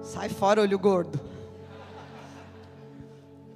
Sai 0.01 0.29
fora, 0.29 0.61
olho 0.61 0.79
gordo. 0.79 1.32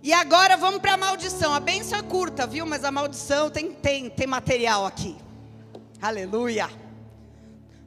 E 0.02 0.14
agora 0.14 0.56
vamos 0.56 0.80
para 0.80 0.94
a 0.94 0.98
maldição. 0.98 1.54
A 1.54 1.60
benção 1.60 2.00
é 2.00 2.04
curta, 2.04 2.46
viu? 2.46 2.66
Mas 2.66 2.84
a 2.84 2.92
maldição 2.92 3.50
tem, 3.50 3.72
tem, 3.74 4.10
tem 4.10 4.28
material 4.28 4.86
aqui. 4.86 5.18
Aleluia. 6.02 6.70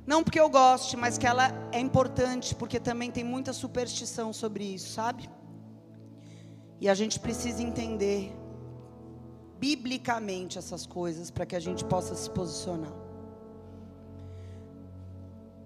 Não 0.07 0.25
porque 0.25 0.40
eu 0.40 0.49
goste, 0.49 0.96
mas 0.96 1.16
que 1.16 1.27
ela 1.27 1.53
é 1.70 1.79
importante, 1.79 2.55
porque 2.55 2.81
também 2.81 3.11
tem 3.11 3.23
muita 3.23 3.53
superstição 3.53 4.33
sobre 4.33 4.64
isso, 4.64 4.92
sabe? 4.92 5.31
E 6.81 6.88
a 6.88 6.94
gente 6.94 7.20
precisa 7.20 7.62
entender 7.62 8.35
biblicamente 9.59 10.59
essas 10.59 10.87
coisas 10.87 11.31
para 11.31 11.44
que 11.46 11.55
a 11.55 11.61
gente 11.61 11.85
possa 11.85 12.14
se 12.14 12.29
posicionar. 12.31 12.92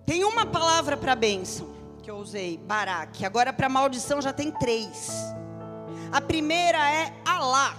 Tem 0.04 0.24
uma 0.24 0.44
palavra 0.44 0.96
para 0.96 1.14
bênção 1.14 1.72
que 2.02 2.10
eu 2.10 2.16
usei, 2.16 2.58
baraque. 2.58 3.24
Agora 3.24 3.52
para 3.52 3.68
maldição 3.68 4.20
já 4.20 4.32
tem 4.32 4.50
três. 4.50 5.10
A 6.12 6.20
primeira 6.20 6.78
é 6.90 7.12
Alá, 7.24 7.76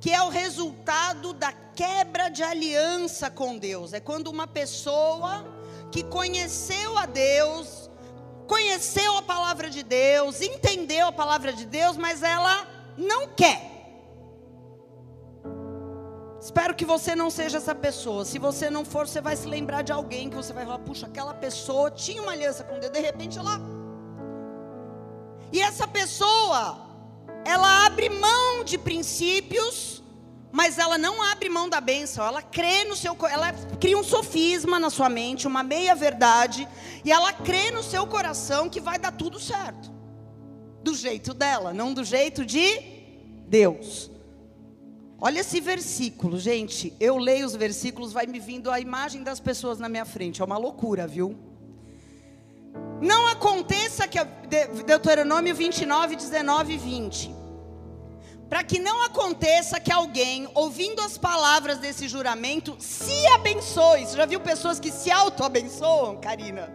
que 0.00 0.10
é 0.10 0.22
o 0.22 0.28
resultado 0.28 1.32
da 1.32 1.52
quebra 1.52 2.28
de 2.28 2.42
aliança 2.42 3.30
com 3.30 3.58
Deus. 3.58 3.92
É 3.92 4.00
quando 4.00 4.28
uma 4.28 4.46
pessoa 4.46 5.46
que 5.90 6.02
conheceu 6.02 6.98
a 6.98 7.06
Deus, 7.06 7.90
conheceu 8.46 9.16
a 9.16 9.22
palavra 9.22 9.68
de 9.68 9.82
Deus, 9.82 10.40
entendeu 10.40 11.08
a 11.08 11.12
palavra 11.12 11.52
de 11.52 11.66
Deus, 11.66 11.96
mas 11.96 12.22
ela 12.22 12.66
não 12.96 13.28
quer. 13.28 13.76
Espero 16.40 16.76
que 16.76 16.84
você 16.84 17.16
não 17.16 17.28
seja 17.28 17.58
essa 17.58 17.74
pessoa. 17.74 18.24
Se 18.24 18.38
você 18.38 18.70
não 18.70 18.84
for, 18.84 19.08
você 19.08 19.20
vai 19.20 19.34
se 19.34 19.48
lembrar 19.48 19.82
de 19.82 19.92
alguém 19.92 20.30
que 20.30 20.36
você 20.36 20.52
vai 20.52 20.64
falar: 20.64 20.78
puxa, 20.78 21.06
aquela 21.06 21.34
pessoa 21.34 21.90
tinha 21.90 22.22
uma 22.22 22.32
aliança 22.32 22.62
com 22.62 22.78
Deus, 22.78 22.92
de 22.92 23.00
repente 23.00 23.36
ela. 23.36 23.60
E 25.52 25.60
essa 25.60 25.88
pessoa 25.88 26.85
ela 27.46 27.86
abre 27.86 28.08
mão 28.08 28.64
de 28.64 28.76
princípios, 28.76 30.02
mas 30.50 30.78
ela 30.78 30.98
não 30.98 31.22
abre 31.22 31.48
mão 31.48 31.68
da 31.68 31.80
bênção. 31.80 32.26
Ela 32.26 32.42
crê 32.42 32.82
no 32.84 32.96
seu, 32.96 33.16
ela 33.30 33.52
cria 33.80 33.96
um 33.96 34.02
sofisma 34.02 34.80
na 34.80 34.90
sua 34.90 35.08
mente, 35.08 35.46
uma 35.46 35.62
meia 35.62 35.94
verdade, 35.94 36.66
e 37.04 37.12
ela 37.12 37.32
crê 37.32 37.70
no 37.70 37.84
seu 37.84 38.04
coração 38.06 38.68
que 38.68 38.80
vai 38.80 38.98
dar 38.98 39.12
tudo 39.12 39.38
certo, 39.38 39.92
do 40.82 40.92
jeito 40.92 41.32
dela, 41.32 41.72
não 41.72 41.94
do 41.94 42.02
jeito 42.02 42.44
de 42.44 42.80
Deus. 43.46 44.10
Olha 45.18 45.40
esse 45.40 45.60
versículo, 45.60 46.38
gente. 46.38 46.92
Eu 46.98 47.16
leio 47.16 47.46
os 47.46 47.54
versículos, 47.54 48.12
vai 48.12 48.26
me 48.26 48.40
vindo 48.40 48.70
a 48.70 48.80
imagem 48.80 49.22
das 49.22 49.38
pessoas 49.38 49.78
na 49.78 49.88
minha 49.88 50.04
frente. 50.04 50.42
É 50.42 50.44
uma 50.44 50.58
loucura, 50.58 51.06
viu? 51.06 51.45
Não 53.00 53.26
aconteça 53.26 54.08
que 54.08 54.18
Deuteronômio 54.84 55.54
29, 55.54 56.16
19 56.16 56.72
e 56.72 56.78
20. 56.78 57.34
Para 58.48 58.62
que 58.62 58.78
não 58.78 59.02
aconteça 59.02 59.80
que 59.80 59.92
alguém, 59.92 60.48
ouvindo 60.54 61.02
as 61.02 61.18
palavras 61.18 61.78
desse 61.78 62.06
juramento, 62.06 62.76
se 62.78 63.26
abençoe. 63.28 64.06
Você 64.06 64.16
já 64.16 64.24
viu 64.24 64.40
pessoas 64.40 64.78
que 64.78 64.92
se 64.92 65.10
auto-abençoam, 65.10 66.20
Karina? 66.20 66.72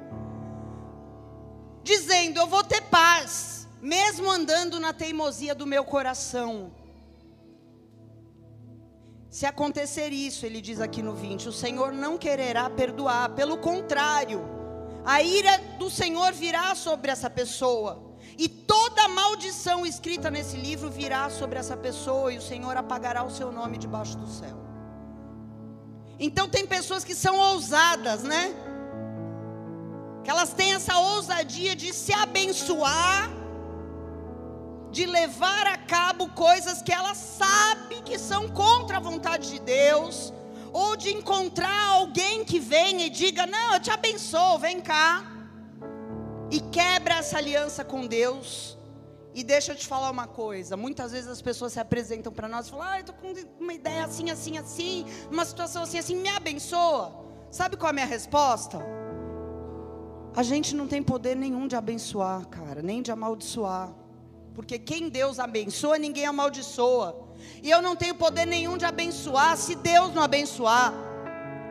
Dizendo: 1.82 2.40
Eu 2.40 2.48
vou 2.48 2.64
ter 2.64 2.82
paz, 2.82 3.68
mesmo 3.82 4.30
andando 4.30 4.80
na 4.80 4.94
teimosia 4.94 5.56
do 5.56 5.66
meu 5.66 5.86
coração. 5.86 6.72
Se 9.30 9.46
acontecer 9.46 10.10
isso, 10.10 10.46
ele 10.46 10.60
diz 10.60 10.82
aqui 10.82 11.02
no 11.02 11.16
20, 11.16 11.48
o 11.48 11.54
Senhor 11.54 11.94
não 11.94 12.18
quererá 12.18 12.70
perdoar, 12.70 13.30
pelo 13.30 13.58
contrário, 13.58 14.61
a 15.06 15.22
ira 15.22 15.58
do 15.78 15.90
Senhor 15.90 16.32
virá 16.34 16.76
sobre 16.76 17.12
essa 17.12 17.30
pessoa 17.30 18.12
e 18.38 18.48
toda 18.48 19.08
maldição 19.08 19.86
escrita 19.86 20.30
nesse 20.32 20.58
livro 20.58 20.90
virá 20.90 21.30
sobre 21.30 21.60
essa 21.60 21.76
pessoa, 21.76 22.32
e 22.32 22.38
o 22.38 22.42
Senhor 22.42 22.76
apagará 22.78 23.24
o 23.24 23.30
seu 23.30 23.52
nome 23.52 23.78
debaixo 23.78 24.18
do 24.18 24.28
céu. 24.28 24.58
Então, 26.20 26.48
tem 26.48 26.66
pessoas 26.66 27.04
que 27.04 27.16
são 27.16 27.38
ousadas, 27.38 28.24
né? 28.24 28.54
Que 30.24 30.30
elas 30.30 30.54
têm 30.54 30.74
essa 30.74 30.98
ousadia 30.98 31.76
de 31.76 31.94
se 31.94 32.14
abençoar 32.14 33.30
de 34.92 35.06
levar 35.06 35.68
a 35.68 35.78
cabo 35.78 36.28
coisas 36.30 36.82
que 36.82 36.92
ela 36.92 37.16
sabe 37.16 38.02
que 38.02 38.20
são 38.20 38.50
contra 38.50 38.98
a 38.98 39.00
vontade 39.00 39.50
de 39.50 39.60
Deus, 39.60 40.34
ou 40.74 40.96
de 40.96 41.12
encontrar 41.12 41.90
alguém 41.90 42.44
que 42.46 42.60
venha 42.60 43.06
e 43.06 43.10
diga: 43.10 43.46
Não, 43.46 43.74
eu 43.74 43.80
te 43.80 43.92
abençoo, 43.92 44.60
vem 44.60 44.80
cá, 44.82 45.24
e 46.50 46.60
quebra 46.60 47.16
essa 47.16 47.38
aliança 47.38 47.84
com 47.84 48.06
Deus. 48.06 48.78
E 49.34 49.44
deixa 49.44 49.72
eu 49.72 49.76
te 49.76 49.88
falar 49.88 50.10
uma 50.12 50.28
coisa: 50.28 50.76
muitas 50.76 51.12
vezes 51.12 51.30
as 51.30 51.42
pessoas 51.42 51.74
se 51.74 51.80
apresentam 51.80 52.32
para 52.32 52.48
nós 52.48 52.68
e 52.68 52.72
falam, 52.72 52.88
ah, 52.88 52.98
eu 52.98 53.02
estou 53.02 53.16
com 53.16 53.34
uma 53.64 53.74
ideia 53.74 54.04
assim, 54.04 54.30
assim, 54.30 54.58
assim, 54.58 55.06
uma 55.32 55.46
situação 55.46 55.84
assim, 55.84 55.98
assim, 55.98 56.16
me 56.16 56.30
abençoa. 56.30 57.20
Sabe 57.50 57.78
qual 57.78 57.90
é 57.90 57.92
a 57.92 57.94
minha 57.94 58.06
resposta? 58.06 58.80
A 60.34 60.44
gente 60.44 60.76
não 60.76 60.88
tem 60.88 61.04
poder 61.04 61.36
nenhum 61.36 61.68
de 61.68 61.76
abençoar, 61.76 62.46
cara, 62.48 62.82
nem 62.82 63.02
de 63.02 63.12
amaldiçoar. 63.12 63.94
Porque 64.54 64.78
quem 64.78 65.10
Deus 65.10 65.40
abençoa, 65.40 65.98
ninguém 65.98 66.26
amaldiçoa. 66.26 67.31
E 67.64 67.70
eu 67.70 67.82
não 67.82 67.96
tenho 67.96 68.16
poder 68.16 68.46
nenhum 68.46 68.78
de 68.78 68.86
abençoar 68.86 69.56
se 69.58 69.76
Deus 69.76 70.14
não 70.14 70.22
abençoar. 70.22 70.94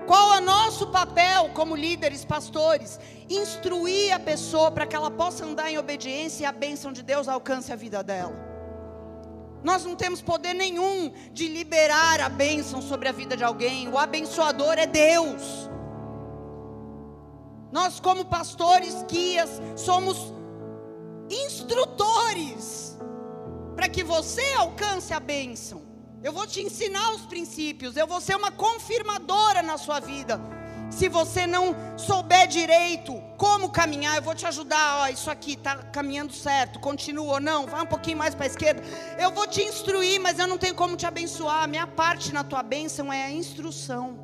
Qual 0.06 0.34
é 0.34 0.38
o 0.38 0.44
nosso 0.44 0.88
papel 0.88 1.50
como 1.54 1.76
líderes, 1.76 2.24
pastores? 2.24 2.98
Instruir 3.28 4.12
a 4.12 4.18
pessoa 4.18 4.70
para 4.70 4.86
que 4.86 4.96
ela 4.96 5.10
possa 5.10 5.44
andar 5.44 5.70
em 5.70 5.78
obediência 5.78 6.42
e 6.42 6.46
a 6.46 6.52
bênção 6.52 6.92
de 6.92 7.02
Deus 7.02 7.28
alcance 7.28 7.72
a 7.72 7.76
vida 7.76 8.02
dela. 8.02 8.34
Nós 9.62 9.84
não 9.84 9.94
temos 9.94 10.22
poder 10.22 10.54
nenhum 10.54 11.12
de 11.32 11.46
liberar 11.46 12.20
a 12.20 12.28
bênção 12.28 12.80
sobre 12.80 13.08
a 13.08 13.12
vida 13.12 13.36
de 13.36 13.44
alguém. 13.44 13.88
O 13.88 13.98
abençoador 13.98 14.78
é 14.78 14.86
Deus. 14.86 15.68
Nós, 17.70 18.00
como 18.00 18.24
pastores, 18.24 19.04
guias, 19.04 19.60
somos 19.76 20.32
instrutores 21.30 22.79
para 23.80 23.88
que 23.88 24.04
você 24.04 24.42
alcance 24.58 25.10
a 25.10 25.18
bênção. 25.18 25.80
Eu 26.22 26.34
vou 26.34 26.46
te 26.46 26.60
ensinar 26.60 27.14
os 27.14 27.22
princípios, 27.22 27.96
eu 27.96 28.06
vou 28.06 28.20
ser 28.20 28.36
uma 28.36 28.52
confirmadora 28.52 29.62
na 29.62 29.78
sua 29.78 29.98
vida. 30.00 30.38
Se 30.90 31.08
você 31.08 31.46
não 31.46 31.74
souber 31.96 32.46
direito 32.46 33.18
como 33.38 33.70
caminhar, 33.70 34.16
eu 34.16 34.22
vou 34.22 34.34
te 34.34 34.46
ajudar. 34.46 34.98
Ó, 35.00 35.06
isso 35.08 35.30
aqui 35.30 35.54
está 35.54 35.76
caminhando 35.76 36.30
certo, 36.30 36.78
continua 36.78 37.32
ou 37.32 37.40
não, 37.40 37.66
vai 37.66 37.80
um 37.80 37.86
pouquinho 37.86 38.18
mais 38.18 38.34
para 38.34 38.44
a 38.44 38.48
esquerda. 38.48 38.82
Eu 39.18 39.30
vou 39.30 39.46
te 39.46 39.62
instruir, 39.62 40.20
mas 40.20 40.38
eu 40.38 40.46
não 40.46 40.58
tenho 40.58 40.74
como 40.74 40.94
te 40.94 41.06
abençoar. 41.06 41.62
A 41.62 41.66
minha 41.66 41.86
parte 41.86 42.34
na 42.34 42.44
tua 42.44 42.62
bênção 42.62 43.10
é 43.10 43.24
a 43.24 43.30
instrução. 43.30 44.18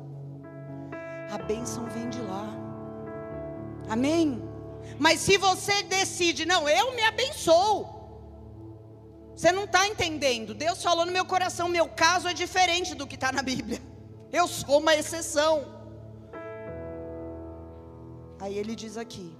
A 1.31 1.39
bênção 1.39 1.83
vem 1.87 2.07
de 2.11 2.21
lá. 2.21 2.47
Amém? 3.89 4.39
Mas 4.99 5.19
se 5.19 5.35
você 5.35 5.81
decide, 5.81 6.45
não, 6.45 6.69
eu 6.69 6.93
me 6.93 7.01
abençoo. 7.01 7.96
Você 9.37 9.51
não 9.51 9.65
está 9.65 9.87
entendendo. 9.87 10.55
Deus 10.55 10.81
falou 10.81 11.05
no 11.05 11.11
meu 11.11 11.23
coração, 11.23 11.69
meu 11.69 11.87
caso 11.87 12.27
é 12.27 12.33
diferente 12.33 12.95
do 12.95 13.05
que 13.05 13.13
está 13.13 13.31
na 13.31 13.43
Bíblia. 13.43 13.79
Eu 14.33 14.47
sou 14.47 14.79
uma 14.79 14.95
exceção. 14.95 15.63
Aí 18.39 18.57
ele 18.57 18.75
diz 18.75 18.97
aqui: 18.97 19.31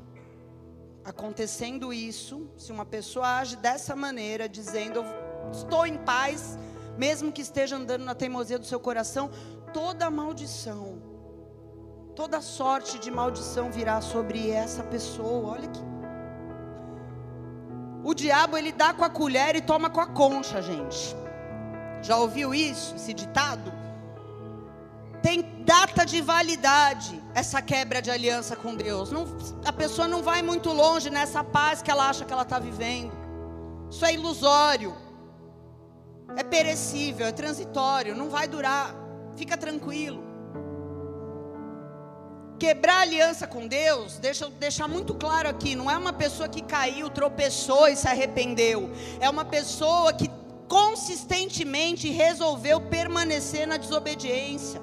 acontecendo 1.03 1.91
isso, 1.91 2.47
se 2.55 2.71
uma 2.71 2.85
pessoa 2.85 3.39
age 3.39 3.55
dessa 3.55 3.95
maneira, 3.95 4.47
dizendo, 4.47 5.03
estou 5.51 5.83
em 5.87 5.97
paz, 5.97 6.59
mesmo 6.95 7.31
que 7.31 7.41
esteja 7.41 7.75
andando 7.75 8.05
na 8.05 8.13
teimosia 8.13 8.59
do 8.59 8.67
seu 8.67 8.79
coração, 8.79 9.31
toda 9.73 10.11
maldição, 10.11 11.01
toda 12.15 12.39
sorte 12.39 12.99
de 12.99 13.09
maldição 13.09 13.71
virá 13.71 13.99
sobre 13.99 14.51
essa 14.51 14.83
pessoa. 14.83 15.53
Olha 15.53 15.67
que 15.67 15.81
o 18.07 18.13
diabo 18.13 18.55
ele 18.55 18.71
dá 18.71 18.93
com 18.93 19.03
a 19.03 19.09
colher 19.09 19.57
e 19.57 19.61
toma 19.61 19.89
com 19.89 19.99
a 19.99 20.07
concha, 20.07 20.61
gente. 20.61 21.13
Já 22.01 22.15
ouviu 22.15 22.55
isso, 22.55 22.95
esse 22.95 23.13
ditado? 23.13 23.69
Tem 25.21 25.41
data 25.65 26.05
de 26.05 26.21
validade 26.21 27.21
essa 27.35 27.61
quebra 27.61 28.01
de 28.01 28.09
aliança 28.09 28.55
com 28.55 28.73
Deus. 28.73 29.11
Não, 29.11 29.27
a 29.65 29.73
pessoa 29.73 30.07
não 30.07 30.23
vai 30.23 30.41
muito 30.41 30.71
longe 30.71 31.09
nessa 31.09 31.43
paz 31.43 31.81
que 31.81 31.91
ela 31.91 32.07
acha 32.07 32.23
que 32.23 32.31
ela 32.31 32.43
está 32.43 32.59
vivendo. 32.59 33.11
Isso 33.91 34.05
é 34.05 34.13
ilusório, 34.13 34.95
é 36.37 36.43
perecível, 36.43 37.27
é 37.27 37.33
transitório, 37.33 38.15
não 38.15 38.29
vai 38.29 38.47
durar. 38.47 38.95
Fica 39.35 39.57
tranquilo. 39.57 40.26
Quebrar 42.59 43.01
aliança 43.01 43.45
com 43.45 43.67
Deus, 43.67 44.17
deixa 44.17 44.45
eu 44.45 44.49
deixar 44.49 44.87
muito 44.87 45.13
claro 45.13 45.47
aqui, 45.47 45.75
não 45.75 45.91
é 45.91 45.97
uma 45.97 46.11
pessoa 46.11 46.49
que 46.49 46.61
caiu, 46.61 47.07
tropeçou 47.09 47.87
e 47.87 47.95
se 47.95 48.07
arrependeu. 48.07 48.89
É 49.19 49.29
uma 49.29 49.45
pessoa 49.45 50.11
que 50.11 50.29
consistentemente 50.67 52.09
resolveu 52.09 52.81
permanecer 52.81 53.67
na 53.67 53.77
desobediência. 53.77 54.81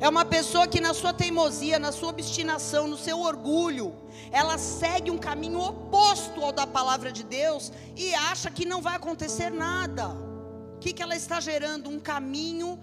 É 0.00 0.08
uma 0.08 0.24
pessoa 0.24 0.66
que 0.66 0.80
na 0.80 0.94
sua 0.94 1.12
teimosia, 1.12 1.78
na 1.78 1.90
sua 1.92 2.10
obstinação, 2.10 2.86
no 2.86 2.96
seu 2.96 3.20
orgulho, 3.20 3.94
ela 4.30 4.56
segue 4.56 5.10
um 5.10 5.18
caminho 5.18 5.60
oposto 5.60 6.40
ao 6.40 6.52
da 6.52 6.66
palavra 6.66 7.10
de 7.10 7.24
Deus 7.24 7.72
e 7.96 8.14
acha 8.14 8.50
que 8.50 8.64
não 8.64 8.80
vai 8.80 8.96
acontecer 8.96 9.50
nada. 9.50 10.08
O 10.76 10.78
que, 10.78 10.92
que 10.92 11.02
ela 11.02 11.16
está 11.16 11.40
gerando? 11.40 11.90
Um 11.90 11.98
caminho 11.98 12.78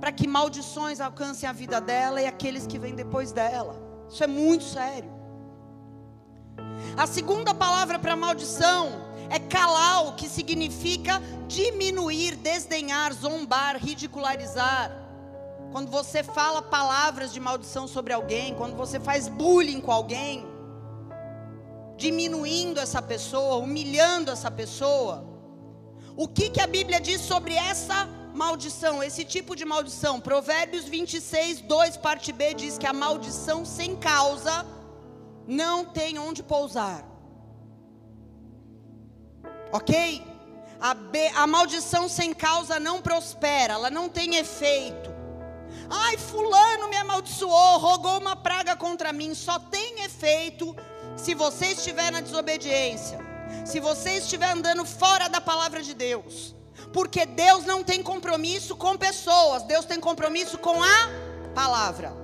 para 0.00 0.12
que 0.12 0.26
maldições 0.26 1.00
alcancem 1.00 1.48
a 1.48 1.52
vida 1.52 1.80
dela 1.80 2.20
e 2.20 2.26
aqueles 2.26 2.66
que 2.66 2.78
vêm 2.78 2.94
depois 2.94 3.32
dela. 3.32 3.74
Isso 4.08 4.22
é 4.22 4.26
muito 4.26 4.64
sério. 4.64 5.10
A 6.96 7.06
segunda 7.06 7.54
palavra 7.54 7.98
para 7.98 8.14
maldição 8.14 8.92
é 9.30 9.38
calau, 9.38 10.14
que 10.14 10.28
significa 10.28 11.20
diminuir, 11.48 12.36
desdenhar, 12.36 13.12
zombar, 13.12 13.76
ridicularizar. 13.76 14.92
Quando 15.72 15.90
você 15.90 16.22
fala 16.22 16.62
palavras 16.62 17.32
de 17.32 17.40
maldição 17.40 17.88
sobre 17.88 18.12
alguém, 18.12 18.54
quando 18.54 18.76
você 18.76 19.00
faz 19.00 19.26
bullying 19.26 19.80
com 19.80 19.90
alguém, 19.90 20.46
diminuindo 21.96 22.78
essa 22.78 23.02
pessoa, 23.02 23.56
humilhando 23.56 24.30
essa 24.30 24.50
pessoa. 24.50 25.24
O 26.16 26.28
que, 26.28 26.50
que 26.50 26.60
a 26.60 26.66
Bíblia 26.66 27.00
diz 27.00 27.20
sobre 27.20 27.54
essa 27.54 28.08
maldição, 28.34 29.02
esse 29.02 29.24
tipo 29.24 29.54
de 29.54 29.64
maldição. 29.64 30.20
Provérbios 30.20 30.84
26, 30.84 31.60
2, 31.62 31.96
parte 31.98 32.32
B 32.32 32.52
diz 32.52 32.76
que 32.76 32.86
a 32.86 32.92
maldição 32.92 33.64
sem 33.64 33.94
causa 33.96 34.66
não 35.46 35.84
tem 35.84 36.18
onde 36.18 36.42
pousar. 36.42 37.04
Ok? 39.72 40.22
A, 40.80 40.92
B, 40.92 41.28
a 41.28 41.46
maldição 41.46 42.08
sem 42.08 42.34
causa 42.34 42.80
não 42.80 43.00
prospera, 43.00 43.74
ela 43.74 43.90
não 43.90 44.08
tem 44.08 44.34
efeito. 44.34 45.14
Ai, 45.88 46.16
Fulano 46.18 46.88
me 46.88 46.96
amaldiçoou, 46.96 47.78
rogou 47.78 48.18
uma 48.18 48.34
praga 48.34 48.74
contra 48.74 49.12
mim. 49.12 49.32
Só 49.34 49.58
tem 49.58 50.02
efeito 50.02 50.74
se 51.16 51.34
você 51.34 51.66
estiver 51.66 52.10
na 52.10 52.20
desobediência, 52.20 53.18
se 53.64 53.78
você 53.78 54.18
estiver 54.18 54.50
andando 54.50 54.84
fora 54.84 55.28
da 55.28 55.40
palavra 55.40 55.82
de 55.82 55.94
Deus. 55.94 56.54
Porque 56.94 57.26
Deus 57.26 57.64
não 57.64 57.82
tem 57.82 58.04
compromisso 58.04 58.76
com 58.76 58.96
pessoas, 58.96 59.64
Deus 59.64 59.84
tem 59.84 59.98
compromisso 59.98 60.56
com 60.56 60.80
a 60.80 61.10
palavra. 61.52 62.14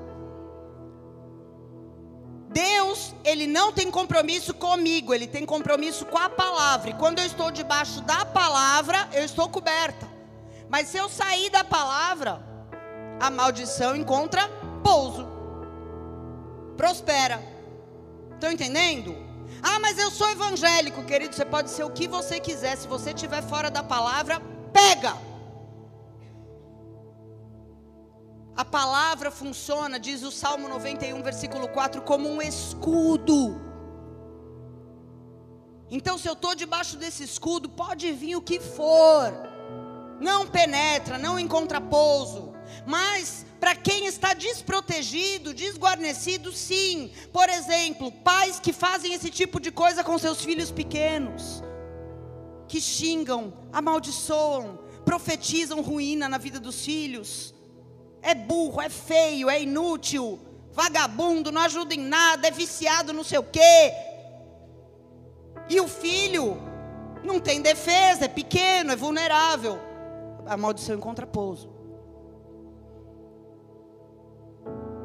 Deus, 2.48 3.12
ele 3.24 3.48
não 3.48 3.72
tem 3.72 3.90
compromisso 3.90 4.54
comigo, 4.54 5.12
ele 5.12 5.26
tem 5.26 5.44
compromisso 5.44 6.06
com 6.06 6.18
a 6.18 6.30
palavra. 6.30 6.90
E 6.90 6.94
quando 6.94 7.18
eu 7.18 7.26
estou 7.26 7.50
debaixo 7.50 8.00
da 8.02 8.24
palavra, 8.24 9.08
eu 9.12 9.24
estou 9.24 9.48
coberta. 9.48 10.08
Mas 10.68 10.86
se 10.86 10.96
eu 10.96 11.08
sair 11.08 11.50
da 11.50 11.64
palavra, 11.64 12.40
a 13.18 13.28
maldição 13.28 13.96
encontra 13.96 14.48
pouso. 14.84 15.26
Prospera. 16.76 17.42
Estão 18.34 18.52
entendendo? 18.52 19.16
Ah, 19.60 19.80
mas 19.80 19.98
eu 19.98 20.12
sou 20.12 20.30
evangélico, 20.30 21.02
querido. 21.02 21.34
Você 21.34 21.44
pode 21.44 21.70
ser 21.70 21.82
o 21.82 21.90
que 21.90 22.06
você 22.06 22.38
quiser. 22.38 22.76
Se 22.76 22.86
você 22.86 23.10
estiver 23.10 23.42
fora 23.42 23.68
da 23.68 23.82
palavra, 23.82 24.40
pega. 24.72 25.16
A 28.56 28.64
palavra 28.64 29.30
funciona, 29.30 29.98
diz 29.98 30.22
o 30.22 30.30
Salmo 30.30 30.68
91, 30.68 31.22
versículo 31.22 31.68
4, 31.68 32.02
como 32.02 32.28
um 32.28 32.42
escudo. 32.42 33.60
Então, 35.90 36.18
se 36.18 36.28
eu 36.28 36.34
estou 36.34 36.54
debaixo 36.54 36.96
desse 36.96 37.24
escudo, 37.24 37.68
pode 37.68 38.12
vir 38.12 38.36
o 38.36 38.42
que 38.42 38.60
for, 38.60 39.32
não 40.20 40.46
penetra, 40.46 41.18
não 41.18 41.38
encontra 41.38 41.80
pouso. 41.80 42.52
Mas, 42.86 43.46
para 43.58 43.74
quem 43.74 44.06
está 44.06 44.34
desprotegido, 44.34 45.54
desguarnecido, 45.54 46.52
sim. 46.52 47.10
Por 47.32 47.48
exemplo, 47.48 48.12
pais 48.12 48.60
que 48.60 48.72
fazem 48.72 49.14
esse 49.14 49.30
tipo 49.30 49.58
de 49.58 49.72
coisa 49.72 50.04
com 50.04 50.16
seus 50.18 50.44
filhos 50.44 50.70
pequenos 50.70 51.62
que 52.70 52.80
xingam, 52.80 53.52
amaldiçoam, 53.72 54.78
profetizam 55.04 55.80
ruína 55.82 56.28
na 56.28 56.38
vida 56.38 56.60
dos 56.60 56.84
filhos. 56.84 57.52
É 58.22 58.32
burro, 58.32 58.80
é 58.80 58.88
feio, 58.88 59.50
é 59.50 59.60
inútil, 59.60 60.38
vagabundo, 60.70 61.50
não 61.50 61.62
ajuda 61.62 61.96
em 61.96 61.98
nada, 61.98 62.46
é 62.46 62.50
viciado 62.52 63.12
não 63.12 63.24
sei 63.24 63.40
o 63.40 63.42
quê. 63.42 63.92
E 65.68 65.80
o 65.80 65.88
filho 65.88 66.58
não 67.24 67.40
tem 67.40 67.60
defesa, 67.60 68.26
é 68.26 68.28
pequeno, 68.28 68.92
é 68.92 68.96
vulnerável. 68.96 69.76
A 70.46 70.56
maldição 70.56 70.94
encontra 70.94 71.26
pouso. 71.26 71.68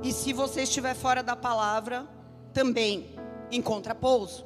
E 0.04 0.14
se 0.14 0.32
você 0.34 0.62
estiver 0.62 0.94
fora 0.94 1.24
da 1.24 1.36
palavra, 1.36 2.08
também 2.54 3.16
encontra 3.52 3.96
pouso. 3.96 4.46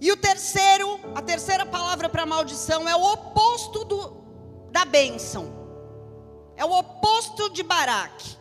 E 0.00 0.12
o 0.12 0.16
terceiro, 0.16 1.00
a 1.14 1.20
terceira 1.20 1.66
palavra 1.66 2.08
para 2.08 2.24
maldição 2.24 2.88
é 2.88 2.94
o 2.94 3.12
oposto 3.12 3.84
do, 3.84 4.22
da 4.70 4.84
bênção. 4.84 5.52
É 6.56 6.64
o 6.64 6.78
oposto 6.78 7.50
de 7.50 7.62
Baraque. 7.62 8.36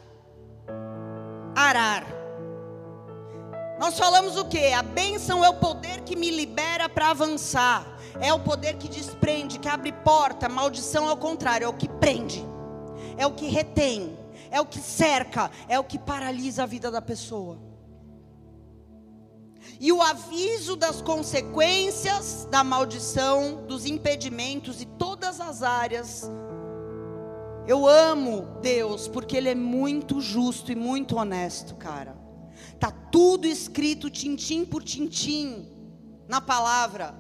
Arar. 1.56 2.06
Nós 3.80 3.98
falamos 3.98 4.38
o 4.38 4.46
que? 4.46 4.72
A 4.74 4.84
bênção 4.84 5.43
é 5.43 5.50
o 5.50 5.56
poder 5.56 6.02
que 6.02 6.15
me 6.15 6.30
libera 6.30 6.88
para 6.88 7.10
avançar. 7.10 7.98
É 8.20 8.34
o 8.34 8.39
poder 8.39 8.78
que 8.78 8.88
desprende, 8.88 9.60
que 9.60 9.67
abre 9.67 9.91
porta. 9.91 10.50
Maldição 10.50 11.08
é 11.10 11.12
o 11.12 11.17
contrário, 11.17 11.65
é 11.65 11.67
o 11.67 11.74
que 11.74 11.88
prende. 11.88 12.43
É 13.17 13.26
o 13.26 13.34
que 13.34 13.48
retém. 13.48 14.17
É 14.52 14.62
o 14.62 14.65
que 14.65 14.80
cerca. 14.80 15.50
É 15.67 15.80
o 15.80 15.84
que 15.84 15.98
paralisa 15.98 16.63
a 16.63 16.65
vida 16.67 16.91
da 16.91 17.02
pessoa. 17.02 17.66
E 19.80 19.91
o 19.91 20.01
aviso 20.01 20.75
das 20.75 21.01
consequências 21.01 22.47
da 22.49 22.63
maldição, 22.63 23.65
dos 23.67 23.86
impedimentos 23.86 24.82
e 24.82 24.86
todas 24.86 25.39
as 25.39 25.62
áreas. 25.63 26.30
Eu 27.67 27.86
amo 27.86 28.60
Deus 28.62 29.08
porque 29.08 29.36
Ele 29.38 29.49
é 29.49 29.56
muito 29.56 30.21
justo 30.21 30.71
e 30.71 30.75
muito 30.75 31.17
honesto, 31.17 31.75
cara. 31.75 32.15
Tá 32.80 32.91
tudo 32.91 33.47
escrito 33.47 34.10
tintim 34.10 34.65
por 34.65 34.84
tintim 34.84 35.67
na 36.27 36.39
palavra. 36.39 37.15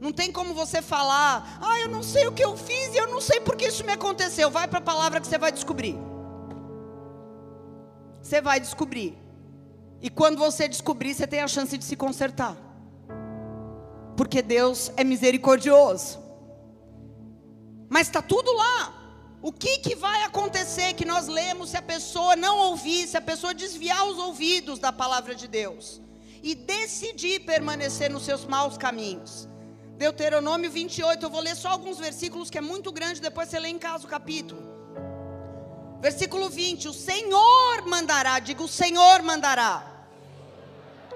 Não 0.00 0.12
tem 0.12 0.30
como 0.30 0.54
você 0.54 0.80
falar, 0.80 1.58
ah, 1.60 1.80
eu 1.80 1.88
não 1.88 2.02
sei 2.02 2.26
o 2.28 2.32
que 2.32 2.44
eu 2.44 2.56
fiz 2.56 2.94
e 2.94 2.98
eu 2.98 3.08
não 3.08 3.20
sei 3.20 3.40
porque 3.40 3.66
isso 3.66 3.84
me 3.84 3.92
aconteceu. 3.92 4.50
Vai 4.50 4.68
para 4.68 4.78
a 4.78 4.82
palavra 4.82 5.20
que 5.20 5.26
você 5.26 5.38
vai 5.38 5.50
descobrir. 5.50 5.96
Você 8.22 8.40
vai 8.40 8.60
descobrir. 8.60 9.27
E 10.00 10.08
quando 10.08 10.38
você 10.38 10.68
descobrir, 10.68 11.14
você 11.14 11.26
tem 11.26 11.40
a 11.40 11.48
chance 11.48 11.76
de 11.76 11.84
se 11.84 11.96
consertar. 11.96 12.56
Porque 14.16 14.42
Deus 14.42 14.92
é 14.96 15.04
misericordioso. 15.04 16.18
Mas 17.88 18.06
está 18.06 18.22
tudo 18.22 18.52
lá. 18.52 18.94
O 19.40 19.52
que, 19.52 19.78
que 19.78 19.94
vai 19.94 20.24
acontecer 20.24 20.94
que 20.94 21.04
nós 21.04 21.28
lemos 21.28 21.70
se 21.70 21.76
a 21.76 21.82
pessoa 21.82 22.34
não 22.34 22.58
ouvir, 22.58 23.06
se 23.06 23.16
a 23.16 23.20
pessoa 23.20 23.54
desviar 23.54 24.04
os 24.06 24.18
ouvidos 24.18 24.78
da 24.78 24.92
palavra 24.92 25.34
de 25.34 25.46
Deus 25.46 26.00
e 26.42 26.54
decidir 26.54 27.40
permanecer 27.40 28.10
nos 28.10 28.24
seus 28.24 28.44
maus 28.44 28.76
caminhos? 28.76 29.48
Deuteronômio 29.96 30.70
28, 30.70 31.24
eu 31.24 31.30
vou 31.30 31.40
ler 31.40 31.56
só 31.56 31.68
alguns 31.70 31.98
versículos 31.98 32.50
que 32.50 32.58
é 32.58 32.60
muito 32.60 32.90
grande, 32.92 33.20
depois 33.20 33.48
você 33.48 33.58
lê 33.58 33.68
em 33.68 33.78
casa 33.78 34.06
o 34.06 34.08
capítulo. 34.08 34.67
Versículo 36.00 36.48
20: 36.48 36.88
O 36.88 36.92
Senhor 36.92 37.82
mandará, 37.86 38.38
diga 38.38 38.62
o 38.62 38.68
Senhor 38.68 39.22
mandará 39.22 39.84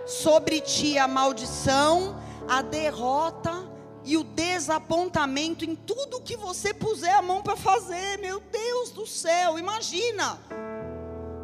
sobre 0.07 0.61
ti 0.61 0.99
a 0.99 1.07
maldição, 1.07 2.21
a 2.49 2.61
derrota 2.63 3.71
e 4.05 4.17
o 4.17 4.25
desapontamento 4.25 5.65
em 5.65 5.77
tudo 5.77 6.21
que 6.21 6.37
você 6.37 6.75
puser 6.75 7.15
a 7.15 7.23
mão 7.23 7.43
para 7.43 7.57
fazer. 7.57 8.19
Meu 8.19 8.41
Deus 8.41 8.91
do 8.91 9.07
céu, 9.07 9.59
imagina. 9.59 10.39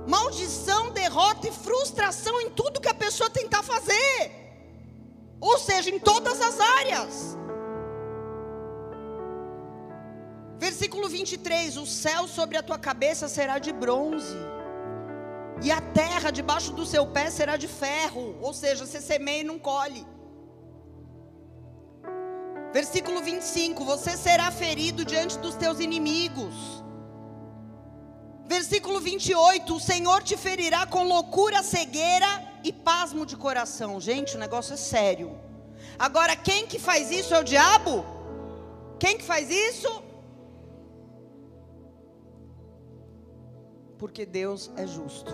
Maldição, 0.07 0.90
derrota 0.90 1.48
e 1.48 1.53
frustração 1.53 2.40
em 2.40 2.51
tudo 2.51 2.81
que 2.81 2.88
a 2.88 2.94
pessoa 2.94 3.31
tentar 3.31 3.62
fazer. 3.62 4.33
Ou 5.40 5.59
seja, 5.59 5.90
em 5.90 5.98
todas 5.98 6.40
as 6.40 6.59
áreas. 6.59 7.37
Versículo 10.59 11.09
23: 11.09 11.77
O 11.77 11.87
céu 11.87 12.27
sobre 12.27 12.57
a 12.57 12.62
tua 12.62 12.79
cabeça 12.79 13.29
será 13.29 13.59
de 13.59 13.73
bronze, 13.73 14.37
e 15.62 15.71
a 15.71 15.81
terra 15.81 16.31
debaixo 16.31 16.73
do 16.73 16.85
seu 16.85 17.07
pé 17.07 17.31
será 17.31 17.57
de 17.57 17.68
ferro. 17.68 18.37
Ou 18.40 18.53
seja, 18.53 18.85
você 18.85 19.01
semeia 19.01 19.40
e 19.40 19.44
não 19.44 19.59
colhe. 19.59 20.07
Versículo 22.73 23.23
25: 23.23 23.85
Você 23.85 24.16
será 24.16 24.51
ferido 24.51 25.05
diante 25.05 25.38
dos 25.38 25.55
teus 25.55 25.79
inimigos. 25.79 26.55
Versículo 28.47 29.01
28: 29.01 29.75
O 29.75 29.81
Senhor 29.81 30.23
te 30.23 30.37
ferirá 30.37 30.87
com 30.87 31.05
loucura, 31.05 31.62
cegueira 31.62 32.27
e 32.64 32.73
pasmo 32.73 33.25
de 33.25 33.37
coração. 33.37 34.01
Gente, 34.01 34.37
o 34.37 34.38
negócio 34.38 34.75
é 34.75 34.77
sério. 34.77 35.38
Agora, 35.99 36.35
quem 36.35 36.66
que 36.66 36.79
faz 36.79 37.11
isso 37.11 37.33
é 37.35 37.38
o 37.38 37.44
diabo? 37.44 38.05
Quem 38.99 39.16
que 39.16 39.25
faz 39.25 39.51
isso? 39.51 40.08
Porque 43.99 44.25
Deus 44.25 44.71
é 44.77 44.87
justo. 44.87 45.33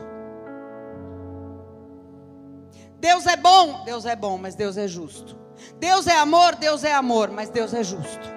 Deus 2.98 3.26
é 3.26 3.36
bom, 3.36 3.84
Deus 3.84 4.06
é 4.06 4.16
bom, 4.16 4.38
mas 4.38 4.54
Deus 4.54 4.76
é 4.78 4.88
justo. 4.88 5.36
Deus 5.78 6.06
é 6.06 6.16
amor, 6.16 6.54
Deus 6.56 6.84
é 6.84 6.94
amor, 6.94 7.30
mas 7.30 7.50
Deus 7.50 7.74
é 7.74 7.84
justo. 7.84 8.34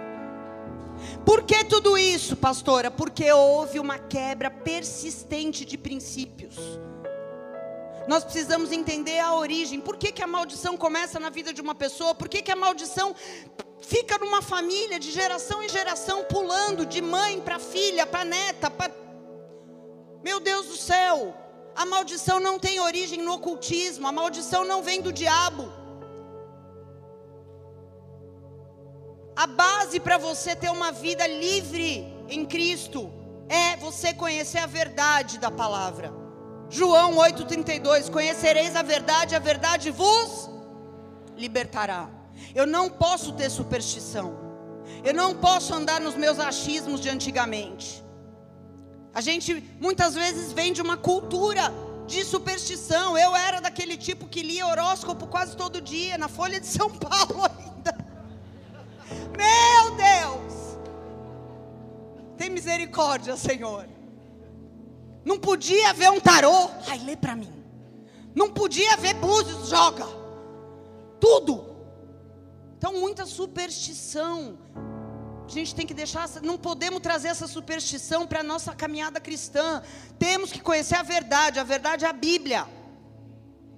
Por 1.25 1.43
que 1.43 1.63
tudo 1.63 1.97
isso, 1.97 2.35
pastora? 2.35 2.91
Porque 2.91 3.31
houve 3.31 3.79
uma 3.79 3.97
quebra 3.97 4.49
persistente 4.49 5.63
de 5.63 5.77
princípios. 5.77 6.57
Nós 8.07 8.23
precisamos 8.23 8.71
entender 8.71 9.19
a 9.19 9.35
origem. 9.35 9.79
Por 9.79 9.97
que, 9.97 10.11
que 10.11 10.23
a 10.23 10.27
maldição 10.27 10.77
começa 10.77 11.19
na 11.19 11.29
vida 11.29 11.53
de 11.53 11.61
uma 11.61 11.75
pessoa? 11.75 12.15
Por 12.15 12.29
que, 12.29 12.41
que 12.41 12.51
a 12.51 12.55
maldição 12.55 13.15
fica 13.81 14.17
numa 14.17 14.41
família 14.41 14.99
de 14.99 15.11
geração 15.11 15.61
em 15.61 15.69
geração, 15.69 16.23
pulando 16.23 16.85
de 16.85 17.01
mãe 17.01 17.39
para 17.39 17.59
filha, 17.59 18.05
para 18.05 18.25
neta, 18.25 18.69
para 18.69 18.91
meu 20.27 20.39
Deus 20.41 20.65
do 20.71 20.75
céu, 20.75 21.33
a 21.73 21.85
maldição 21.85 22.37
não 22.47 22.55
tem 22.59 22.81
origem 22.81 23.19
no 23.25 23.33
ocultismo, 23.35 24.05
a 24.07 24.11
maldição 24.11 24.65
não 24.71 24.79
vem 24.87 24.99
do 25.01 25.13
diabo. 25.13 25.71
A 29.33 29.47
base 29.47 29.97
para 30.01 30.17
você 30.17 30.53
ter 30.53 30.69
uma 30.69 30.91
vida 30.91 31.25
livre 31.25 31.91
em 32.27 32.45
Cristo 32.45 33.09
é 33.47 33.77
você 33.77 34.13
conhecer 34.13 34.57
a 34.57 34.65
verdade 34.65 35.37
da 35.37 35.49
palavra. 35.49 36.11
João 36.69 37.15
8,32: 37.15 38.11
Conhecereis 38.11 38.75
a 38.75 38.81
verdade, 38.81 39.33
a 39.33 39.39
verdade 39.39 39.91
vos 39.91 40.49
libertará. 41.37 42.09
Eu 42.53 42.67
não 42.67 42.89
posso 42.89 43.31
ter 43.31 43.49
superstição, 43.49 44.27
eu 45.05 45.13
não 45.13 45.33
posso 45.33 45.73
andar 45.73 46.01
nos 46.01 46.15
meus 46.15 46.37
achismos 46.37 46.99
de 46.99 47.09
antigamente. 47.09 48.05
A 49.13 49.21
gente 49.21 49.63
muitas 49.79 50.15
vezes 50.15 50.51
vem 50.51 50.71
de 50.73 50.81
uma 50.81 50.97
cultura 50.97 51.73
de 52.05 52.23
superstição. 52.23 53.17
Eu 53.17 53.35
era 53.35 53.59
daquele 53.59 53.97
tipo 53.97 54.27
que 54.27 54.41
lia 54.41 54.65
horóscopo 54.65 55.27
quase 55.27 55.55
todo 55.55 55.81
dia, 55.81 56.17
na 56.17 56.27
Folha 56.27 56.59
de 56.59 56.67
São 56.67 56.89
Paulo 56.97 57.43
ainda. 57.43 57.97
Meu 59.37 59.95
Deus! 59.95 60.77
Tem 62.37 62.49
misericórdia, 62.49 63.35
Senhor. 63.35 63.87
Não 65.25 65.37
podia 65.37 65.91
ver 65.93 66.09
um 66.09 66.19
tarô. 66.19 66.69
Ai, 66.87 66.99
lê 66.99 67.17
para 67.17 67.35
mim. 67.35 67.51
Não 68.33 68.49
podia 68.49 68.95
ver 68.97 69.15
búzios, 69.15 69.67
joga. 69.67 70.05
Tudo. 71.19 71.75
Então, 72.77 72.93
muita 72.93 73.25
superstição. 73.25 74.57
A 75.47 75.49
gente 75.49 75.73
tem 75.73 75.87
que 75.87 75.93
deixar, 75.93 76.29
não 76.43 76.57
podemos 76.57 76.99
trazer 76.99 77.29
essa 77.29 77.47
superstição 77.47 78.27
para 78.27 78.41
a 78.41 78.43
nossa 78.43 78.75
caminhada 78.75 79.17
cristã. 79.17 79.81
Temos 80.19 80.51
que 80.51 80.59
conhecer 80.59 80.95
a 80.95 81.03
verdade, 81.03 81.57
a 81.57 81.63
verdade 81.63 82.03
é 82.03 82.09
a 82.09 82.13
Bíblia. 82.13 82.67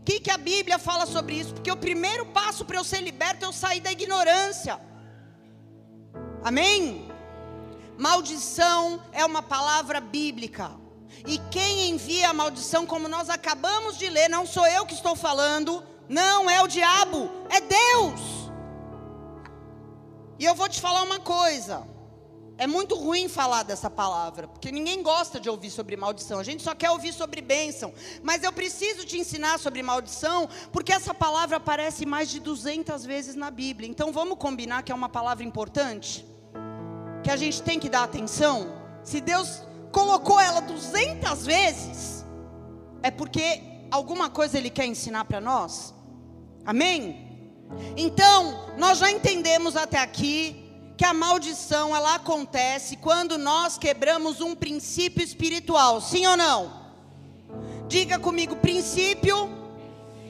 O 0.02 0.04
que, 0.04 0.20
que 0.20 0.32
a 0.32 0.38
Bíblia 0.38 0.80
fala 0.80 1.06
sobre 1.06 1.36
isso? 1.36 1.54
Porque 1.54 1.72
o 1.72 1.78
primeiro 1.78 2.26
passo 2.26 2.66
para 2.66 2.78
eu 2.78 2.84
ser 2.84 3.02
liberto 3.02 3.46
é 3.46 3.48
eu 3.48 3.54
sair 3.54 3.82
da 3.82 3.92
ignorância. 3.92 4.82
Amém? 6.44 7.08
Maldição 7.96 9.04
é 9.12 9.24
uma 9.24 9.44
palavra 9.44 10.02
bíblica. 10.02 10.72
E 11.28 11.38
quem 11.52 11.92
envia 11.92 12.30
a 12.30 12.34
maldição, 12.34 12.88
como 12.88 13.08
nós 13.08 13.30
acabamos 13.30 13.96
de 13.96 14.10
ler, 14.10 14.28
não 14.28 14.44
sou 14.48 14.66
eu 14.66 14.88
que 14.88 14.96
estou 14.96 15.16
falando, 15.16 15.84
não 16.08 16.50
é 16.50 16.64
o 16.64 16.68
diabo, 16.68 17.30
é 17.48 17.62
Deus. 17.62 18.38
E 20.39 20.45
eu 20.45 20.56
vou 20.56 20.69
te 20.69 20.80
falar 20.80 21.04
uma 21.04 21.19
coisa. 21.19 21.86
É 22.58 22.65
muito 22.65 22.95
ruim 22.95 23.28
falar 23.28 23.63
dessa 23.63 23.89
palavra, 23.89 24.47
porque 24.47 24.71
ninguém 24.71 25.04
gosta 25.04 25.39
de 25.39 25.49
ouvir 25.49 25.69
sobre 25.69 25.97
maldição. 25.97 26.39
A 26.39 26.43
gente 26.43 26.63
só 26.63 26.73
quer 26.73 26.91
ouvir 26.91 27.13
sobre 27.13 27.41
bênção. 27.41 27.93
Mas 28.23 28.41
eu 28.43 28.52
preciso 28.52 29.06
te 29.06 29.17
ensinar 29.17 29.60
sobre 29.60 29.84
maldição, 29.84 30.47
porque 30.71 30.93
essa 30.93 31.13
palavra 31.13 31.58
aparece 31.58 32.06
mais 32.06 32.30
de 32.30 32.39
200 32.39 33.06
vezes 33.06 33.36
na 33.36 33.52
Bíblia. 33.52 33.89
Então 33.89 34.13
vamos 34.13 34.38
combinar 34.38 34.84
que 34.84 34.91
é 34.91 34.95
uma 34.95 35.10
palavra 35.10 35.43
importante? 35.43 36.25
Que 37.23 37.32
a 37.32 37.38
gente 37.38 37.62
tem 37.62 37.78
que 37.78 37.89
dar 37.89 38.04
atenção? 38.04 38.73
Se 39.04 39.19
Deus 39.19 39.62
colocou 39.91 40.39
ela 40.39 40.62
200 40.62 41.45
vezes, 41.45 42.25
é 43.04 43.12
porque 43.12 43.62
alguma 43.91 44.30
coisa 44.30 44.58
Ele 44.58 44.69
quer 44.69 44.86
ensinar 44.86 45.25
para 45.25 45.41
nós? 45.41 45.93
Amém? 46.65 47.29
Então, 47.96 48.74
nós 48.78 48.98
já 48.98 49.12
entendemos 49.12 49.76
até 49.76 49.98
aqui 49.98 50.70
que 50.98 51.06
a 51.06 51.14
maldição 51.14 51.96
ela 51.96 52.16
acontece 52.16 52.98
quando 52.98 53.38
nós 53.38 53.78
quebramos 53.78 54.42
um 54.42 54.56
princípio 54.56 55.24
espiritual, 55.24 56.02
sim 56.02 56.28
ou 56.28 56.36
não? 56.36 56.80
Diga 57.88 58.20
comigo, 58.20 58.56
princípio 58.58 59.50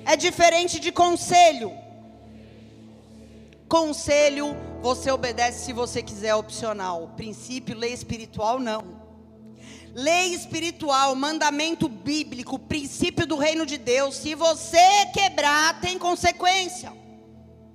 é 0.06 0.16
diferente 0.16 0.80
de 0.80 0.92
conselho. 0.92 1.74
Conselho 3.68 4.56
você 4.82 5.12
obedece 5.12 5.66
se 5.66 5.74
você 5.74 6.02
quiser, 6.02 6.36
opcional. 6.36 7.14
Princípio, 7.16 7.78
lei 7.78 7.94
espiritual, 7.94 8.60
não. 8.60 9.00
Lei 9.94 10.34
espiritual, 10.34 11.16
mandamento 11.16 11.90
bíblico, 11.90 12.58
princípio 12.58 13.26
do 13.26 13.36
reino 13.36 13.66
de 13.66 13.78
Deus. 13.78 14.16
Se 14.16 14.36
você 14.36 15.06
quebrar, 15.14 15.82
tem 15.82 15.98
consequência. 15.98 16.94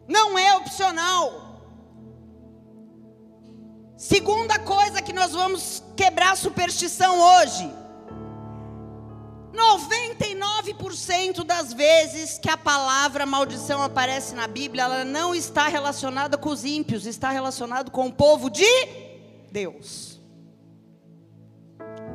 Não 0.07 0.39
é 0.39 0.57
opcional. 0.57 1.45
Segunda 3.97 4.59
coisa 4.59 5.01
que 5.01 5.13
nós 5.13 5.33
vamos 5.33 5.83
quebrar 5.97 6.37
superstição 6.37 7.21
hoje. 7.21 7.73
99% 9.53 11.45
das 11.45 11.73
vezes 11.73 12.39
que 12.39 12.51
a 12.51 12.57
palavra 12.57 13.25
maldição 13.25 13.83
aparece 13.83 14.35
na 14.35 14.49
Bíblia, 14.49 14.83
ela 14.83 15.05
não 15.05 15.35
está 15.35 15.69
relacionada 15.69 16.37
com 16.37 16.49
os 16.51 16.65
ímpios, 16.65 17.07
está 17.07 17.31
relacionada 17.31 17.91
com 17.91 18.09
o 18.09 18.13
povo 18.13 18.51
de 18.51 18.67
Deus. 19.51 20.21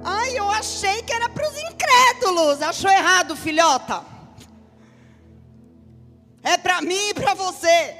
Ai, 0.03 0.37
eu 0.37 0.49
achei 0.49 1.01
que 1.03 1.13
era 1.13 1.29
para 1.29 1.49
os 1.49 1.57
incrédulos. 1.57 2.61
Achou 2.61 2.89
errado, 2.91 3.35
filhota. 3.35 4.18
É 6.43 6.57
para 6.57 6.81
mim 6.81 7.09
e 7.09 7.13
para 7.13 7.33
você. 7.33 7.95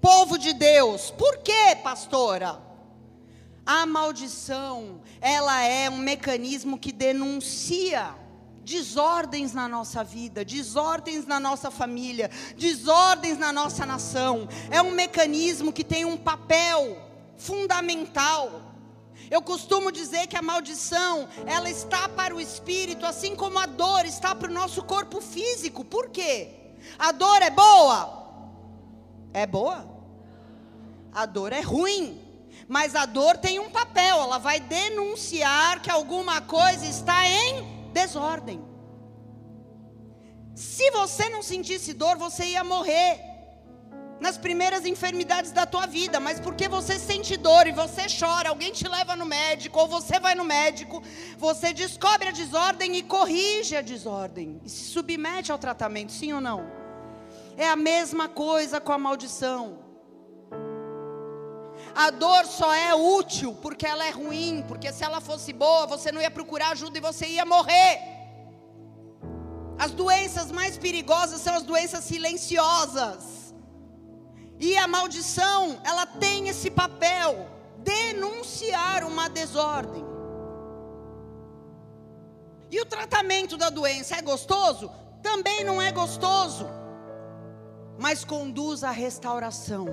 Povo 0.00 0.38
de 0.38 0.52
Deus. 0.52 1.10
Por 1.10 1.38
quê, 1.38 1.76
pastora? 1.82 2.60
A 3.64 3.84
maldição, 3.84 5.02
ela 5.20 5.62
é 5.62 5.90
um 5.90 5.98
mecanismo 5.98 6.78
que 6.78 6.90
denuncia 6.90 8.14
desordens 8.62 9.54
na 9.54 9.66
nossa 9.66 10.04
vida, 10.04 10.44
desordens 10.44 11.26
na 11.26 11.40
nossa 11.40 11.70
família, 11.70 12.30
desordens 12.56 13.38
na 13.38 13.52
nossa 13.52 13.84
nação. 13.84 14.48
É 14.70 14.80
um 14.80 14.90
mecanismo 14.90 15.72
que 15.72 15.84
tem 15.84 16.04
um 16.04 16.16
papel 16.16 16.98
fundamental. 17.36 18.62
Eu 19.30 19.42
costumo 19.42 19.92
dizer 19.92 20.26
que 20.26 20.36
a 20.36 20.42
maldição, 20.42 21.28
ela 21.46 21.68
está 21.68 22.08
para 22.08 22.34
o 22.34 22.40
espírito, 22.40 23.04
assim 23.04 23.34
como 23.34 23.58
a 23.58 23.66
dor 23.66 24.04
está 24.06 24.34
para 24.34 24.50
o 24.50 24.54
nosso 24.54 24.82
corpo 24.82 25.20
físico. 25.20 25.84
Por 25.84 26.08
quê? 26.08 26.57
A 26.98 27.10
dor 27.12 27.42
é 27.42 27.50
boa? 27.50 28.18
É 29.32 29.46
boa? 29.46 29.88
A 31.12 31.26
dor 31.26 31.52
é 31.52 31.60
ruim. 31.60 32.20
Mas 32.68 32.94
a 32.94 33.06
dor 33.06 33.38
tem 33.38 33.58
um 33.58 33.70
papel, 33.70 34.18
ela 34.20 34.38
vai 34.38 34.60
denunciar 34.60 35.80
que 35.80 35.90
alguma 35.90 36.42
coisa 36.42 36.84
está 36.84 37.26
em 37.26 37.90
desordem. 37.92 38.62
Se 40.54 40.90
você 40.90 41.30
não 41.30 41.42
sentisse 41.42 41.94
dor, 41.94 42.18
você 42.18 42.44
ia 42.44 42.62
morrer 42.62 43.20
nas 44.20 44.36
primeiras 44.36 44.84
enfermidades 44.84 45.52
da 45.52 45.64
tua 45.64 45.86
vida, 45.86 46.18
mas 46.18 46.40
porque 46.40 46.68
você 46.68 46.98
sente 46.98 47.36
dor 47.36 47.66
e 47.66 47.72
você 47.72 48.06
chora, 48.18 48.48
alguém 48.48 48.72
te 48.72 48.86
leva 48.86 49.14
no 49.14 49.24
médico 49.24 49.78
ou 49.78 49.86
você 49.86 50.18
vai 50.18 50.34
no 50.34 50.44
médico, 50.44 51.02
você 51.38 51.72
descobre 51.72 52.28
a 52.28 52.32
desordem 52.32 52.96
e 52.96 53.02
corrige 53.02 53.76
a 53.76 53.80
desordem 53.80 54.60
e 54.64 54.68
se 54.68 54.90
submete 54.90 55.52
ao 55.52 55.58
tratamento, 55.58 56.12
sim 56.12 56.32
ou 56.32 56.40
não? 56.40 56.77
É 57.58 57.68
a 57.68 57.74
mesma 57.74 58.28
coisa 58.28 58.80
com 58.80 58.92
a 58.92 58.98
maldição. 58.98 59.80
A 61.92 62.10
dor 62.10 62.46
só 62.46 62.72
é 62.72 62.94
útil 62.94 63.52
porque 63.60 63.84
ela 63.84 64.04
é 64.06 64.10
ruim, 64.10 64.64
porque 64.68 64.92
se 64.92 65.02
ela 65.02 65.20
fosse 65.20 65.52
boa, 65.52 65.84
você 65.84 66.12
não 66.12 66.20
ia 66.20 66.30
procurar 66.30 66.68
ajuda 66.70 66.98
e 66.98 67.00
você 67.00 67.26
ia 67.26 67.44
morrer. 67.44 68.00
As 69.76 69.90
doenças 69.90 70.52
mais 70.52 70.78
perigosas 70.78 71.40
são 71.40 71.56
as 71.56 71.64
doenças 71.64 72.04
silenciosas. 72.04 73.52
E 74.60 74.76
a 74.76 74.86
maldição, 74.86 75.80
ela 75.82 76.06
tem 76.06 76.48
esse 76.48 76.70
papel, 76.70 77.48
denunciar 77.78 79.02
uma 79.02 79.28
desordem. 79.28 80.04
E 82.70 82.80
o 82.80 82.86
tratamento 82.86 83.56
da 83.56 83.68
doença 83.68 84.14
é 84.14 84.22
gostoso? 84.22 84.88
Também 85.22 85.64
não 85.64 85.82
é 85.82 85.90
gostoso, 85.90 86.68
mas 87.98 88.24
conduz 88.24 88.84
à 88.84 88.90
restauração 88.90 89.88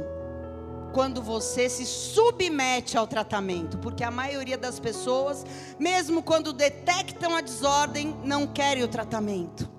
quando 0.93 1.21
você 1.21 1.67
se 1.67 1.85
submete 1.85 2.97
ao 2.97 3.05
tratamento, 3.05 3.77
porque 3.79 4.03
a 4.03 4.11
maioria 4.11 4.57
das 4.57 4.79
pessoas, 4.79 5.45
mesmo 5.77 6.23
quando 6.23 6.53
detectam 6.53 7.35
a 7.35 7.41
desordem, 7.41 8.15
não 8.23 8.47
querem 8.47 8.83
o 8.83 8.87
tratamento. 8.87 9.69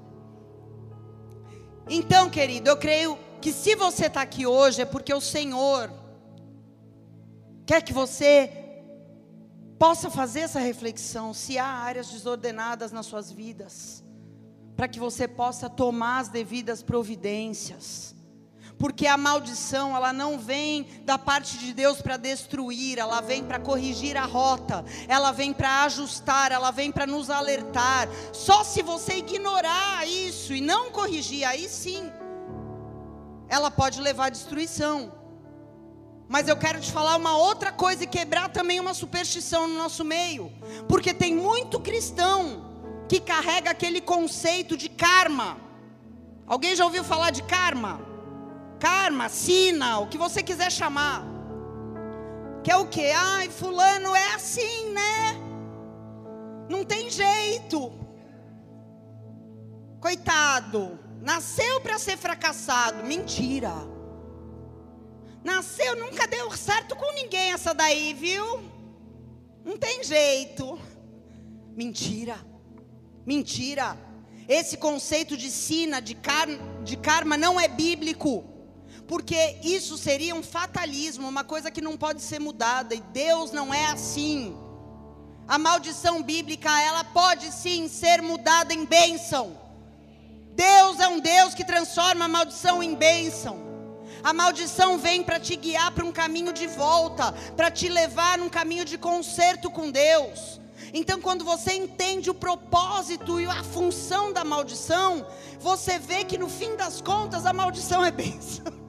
Então, 1.88 2.28
querido, 2.28 2.68
eu 2.68 2.76
creio 2.76 3.18
que 3.40 3.52
se 3.52 3.74
você 3.76 4.06
está 4.06 4.22
aqui 4.22 4.44
hoje 4.44 4.82
é 4.82 4.84
porque 4.84 5.14
o 5.14 5.20
Senhor 5.20 5.90
quer 7.64 7.80
que 7.80 7.92
você 7.92 8.50
possa 9.78 10.10
fazer 10.10 10.40
essa 10.40 10.58
reflexão, 10.58 11.32
se 11.32 11.56
há 11.56 11.66
áreas 11.66 12.10
desordenadas 12.10 12.92
nas 12.92 13.06
suas 13.06 13.30
vidas, 13.30 14.04
para 14.76 14.88
que 14.88 14.98
você 14.98 15.26
possa 15.28 15.70
tomar 15.70 16.18
as 16.18 16.28
devidas 16.28 16.82
providências 16.82 18.15
porque 18.78 19.06
a 19.06 19.16
maldição, 19.16 19.96
ela 19.96 20.12
não 20.12 20.38
vem 20.38 20.86
da 21.04 21.18
parte 21.18 21.58
de 21.58 21.72
Deus 21.72 22.00
para 22.02 22.16
destruir, 22.16 22.98
ela 22.98 23.20
vem 23.20 23.42
para 23.42 23.58
corrigir 23.58 24.16
a 24.16 24.24
rota, 24.24 24.84
ela 25.08 25.32
vem 25.32 25.52
para 25.52 25.84
ajustar, 25.84 26.52
ela 26.52 26.70
vem 26.70 26.92
para 26.92 27.06
nos 27.06 27.30
alertar. 27.30 28.08
Só 28.32 28.62
se 28.62 28.82
você 28.82 29.16
ignorar 29.16 30.06
isso 30.06 30.52
e 30.52 30.60
não 30.60 30.90
corrigir, 30.90 31.44
aí 31.44 31.68
sim, 31.68 32.10
ela 33.48 33.70
pode 33.70 34.00
levar 34.00 34.26
à 34.26 34.30
destruição. 34.30 35.12
Mas 36.28 36.48
eu 36.48 36.56
quero 36.56 36.80
te 36.80 36.90
falar 36.90 37.16
uma 37.16 37.36
outra 37.36 37.70
coisa 37.70 38.04
e 38.04 38.06
quebrar 38.06 38.48
também 38.50 38.80
uma 38.80 38.92
superstição 38.92 39.68
no 39.68 39.76
nosso 39.76 40.04
meio, 40.04 40.52
porque 40.88 41.14
tem 41.14 41.34
muito 41.34 41.80
cristão 41.80 42.64
que 43.08 43.20
carrega 43.20 43.70
aquele 43.70 44.00
conceito 44.00 44.76
de 44.76 44.88
karma. 44.88 45.56
Alguém 46.46 46.74
já 46.74 46.84
ouviu 46.84 47.04
falar 47.04 47.30
de 47.30 47.42
karma? 47.44 48.15
Karma, 48.78 49.28
sina, 49.28 49.98
o 49.98 50.06
que 50.06 50.18
você 50.18 50.42
quiser 50.42 50.70
chamar. 50.70 51.24
Que 52.62 52.70
é 52.70 52.76
o 52.76 52.86
que? 52.86 53.10
Ai, 53.12 53.48
fulano 53.48 54.14
é 54.14 54.34
assim, 54.34 54.92
né? 54.92 55.36
Não 56.68 56.84
tem 56.84 57.08
jeito. 57.10 57.92
Coitado, 60.00 60.98
nasceu 61.20 61.80
para 61.80 61.98
ser 61.98 62.16
fracassado. 62.16 63.04
Mentira. 63.04 63.72
Nasceu, 65.44 65.94
nunca 65.96 66.26
deu 66.26 66.50
certo 66.56 66.96
com 66.96 67.12
ninguém 67.12 67.52
essa 67.52 67.72
daí, 67.72 68.12
viu? 68.14 68.64
Não 69.64 69.76
tem 69.76 70.02
jeito. 70.02 70.78
Mentira. 71.76 72.36
Mentira. 73.24 73.96
Esse 74.48 74.76
conceito 74.76 75.36
de 75.36 75.50
sina, 75.50 76.00
de, 76.00 76.14
car 76.14 76.48
de 76.82 76.96
karma, 76.96 77.36
não 77.36 77.60
é 77.60 77.68
bíblico 77.68 78.55
porque 79.06 79.58
isso 79.62 79.96
seria 79.96 80.34
um 80.34 80.42
fatalismo, 80.42 81.28
uma 81.28 81.44
coisa 81.44 81.70
que 81.70 81.80
não 81.80 81.96
pode 81.96 82.22
ser 82.22 82.40
mudada, 82.40 82.94
e 82.94 83.00
Deus 83.00 83.52
não 83.52 83.72
é 83.72 83.86
assim. 83.86 84.56
A 85.46 85.58
maldição 85.58 86.22
bíblica, 86.22 86.68
ela 86.80 87.04
pode 87.04 87.52
sim 87.52 87.88
ser 87.88 88.20
mudada 88.20 88.74
em 88.74 88.84
bênção. 88.84 89.56
Deus 90.54 90.98
é 90.98 91.06
um 91.06 91.20
Deus 91.20 91.54
que 91.54 91.64
transforma 91.64 92.24
a 92.24 92.28
maldição 92.28 92.82
em 92.82 92.94
bênção. 92.94 93.64
A 94.24 94.32
maldição 94.32 94.98
vem 94.98 95.22
para 95.22 95.38
te 95.38 95.54
guiar 95.54 95.92
para 95.92 96.04
um 96.04 96.10
caminho 96.10 96.52
de 96.52 96.66
volta, 96.66 97.30
para 97.56 97.70
te 97.70 97.88
levar 97.88 98.38
num 98.38 98.48
caminho 98.48 98.84
de 98.84 98.98
conserto 98.98 99.70
com 99.70 99.90
Deus. 99.90 100.60
Então, 100.92 101.20
quando 101.20 101.44
você 101.44 101.74
entende 101.74 102.30
o 102.30 102.34
propósito 102.34 103.38
e 103.40 103.46
a 103.46 103.62
função 103.62 104.32
da 104.32 104.44
maldição, 104.44 105.26
você 105.60 105.98
vê 105.98 106.24
que 106.24 106.38
no 106.38 106.48
fim 106.48 106.74
das 106.74 107.00
contas 107.00 107.46
a 107.46 107.52
maldição 107.52 108.04
é 108.04 108.10
bênção. 108.10 108.64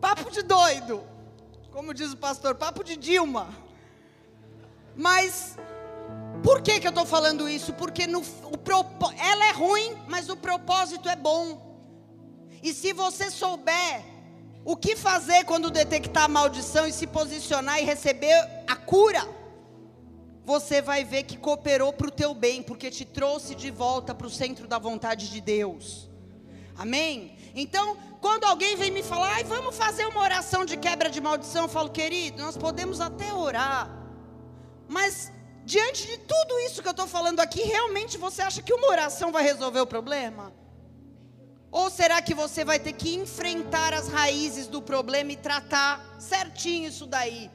Papo 0.00 0.30
de 0.30 0.42
doido, 0.42 1.02
como 1.70 1.94
diz 1.94 2.12
o 2.12 2.16
pastor, 2.16 2.54
papo 2.54 2.84
de 2.84 2.96
Dilma. 2.96 3.48
Mas 4.94 5.56
por 6.42 6.62
que, 6.62 6.80
que 6.80 6.86
eu 6.86 6.90
estou 6.90 7.04
falando 7.06 7.48
isso? 7.48 7.72
Porque 7.74 8.06
no, 8.06 8.20
o, 8.20 8.58
ela 9.18 9.46
é 9.46 9.52
ruim, 9.52 9.96
mas 10.08 10.28
o 10.28 10.36
propósito 10.36 11.08
é 11.08 11.16
bom. 11.16 11.66
E 12.62 12.72
se 12.72 12.92
você 12.92 13.30
souber 13.30 14.04
o 14.64 14.76
que 14.76 14.96
fazer 14.96 15.44
quando 15.44 15.70
detectar 15.70 16.24
a 16.24 16.28
maldição 16.28 16.86
e 16.86 16.92
se 16.92 17.06
posicionar 17.06 17.80
e 17.80 17.84
receber 17.84 18.34
a 18.66 18.74
cura, 18.74 19.26
você 20.44 20.80
vai 20.80 21.04
ver 21.04 21.24
que 21.24 21.36
cooperou 21.36 21.92
para 21.92 22.06
o 22.08 22.10
teu 22.10 22.32
bem, 22.32 22.62
porque 22.62 22.90
te 22.90 23.04
trouxe 23.04 23.54
de 23.54 23.70
volta 23.70 24.14
para 24.14 24.26
o 24.26 24.30
centro 24.30 24.66
da 24.66 24.78
vontade 24.78 25.28
de 25.30 25.40
Deus. 25.40 26.08
Amém? 26.76 27.35
Então, 27.56 27.96
quando 28.20 28.44
alguém 28.44 28.76
vem 28.76 28.90
me 28.90 29.02
falar, 29.02 29.32
Ai, 29.32 29.44
vamos 29.44 29.74
fazer 29.74 30.04
uma 30.06 30.20
oração 30.20 30.66
de 30.66 30.76
quebra 30.76 31.08
de 31.08 31.22
maldição, 31.22 31.62
eu 31.62 31.68
falo, 31.68 31.88
querido, 31.88 32.42
nós 32.42 32.54
podemos 32.54 33.00
até 33.00 33.32
orar, 33.32 33.90
mas 34.86 35.32
diante 35.64 36.06
de 36.06 36.18
tudo 36.18 36.58
isso 36.60 36.82
que 36.82 36.88
eu 36.88 36.92
estou 36.92 37.06
falando 37.06 37.40
aqui, 37.40 37.62
realmente 37.62 38.18
você 38.18 38.42
acha 38.42 38.60
que 38.60 38.74
uma 38.74 38.88
oração 38.88 39.32
vai 39.32 39.42
resolver 39.42 39.80
o 39.80 39.86
problema? 39.86 40.52
Ou 41.70 41.90
será 41.90 42.20
que 42.20 42.34
você 42.34 42.62
vai 42.62 42.78
ter 42.78 42.92
que 42.92 43.14
enfrentar 43.14 43.94
as 43.94 44.08
raízes 44.08 44.66
do 44.66 44.82
problema 44.82 45.32
e 45.32 45.36
tratar 45.36 46.16
certinho 46.18 46.88
isso 46.88 47.06
daí? 47.06 47.50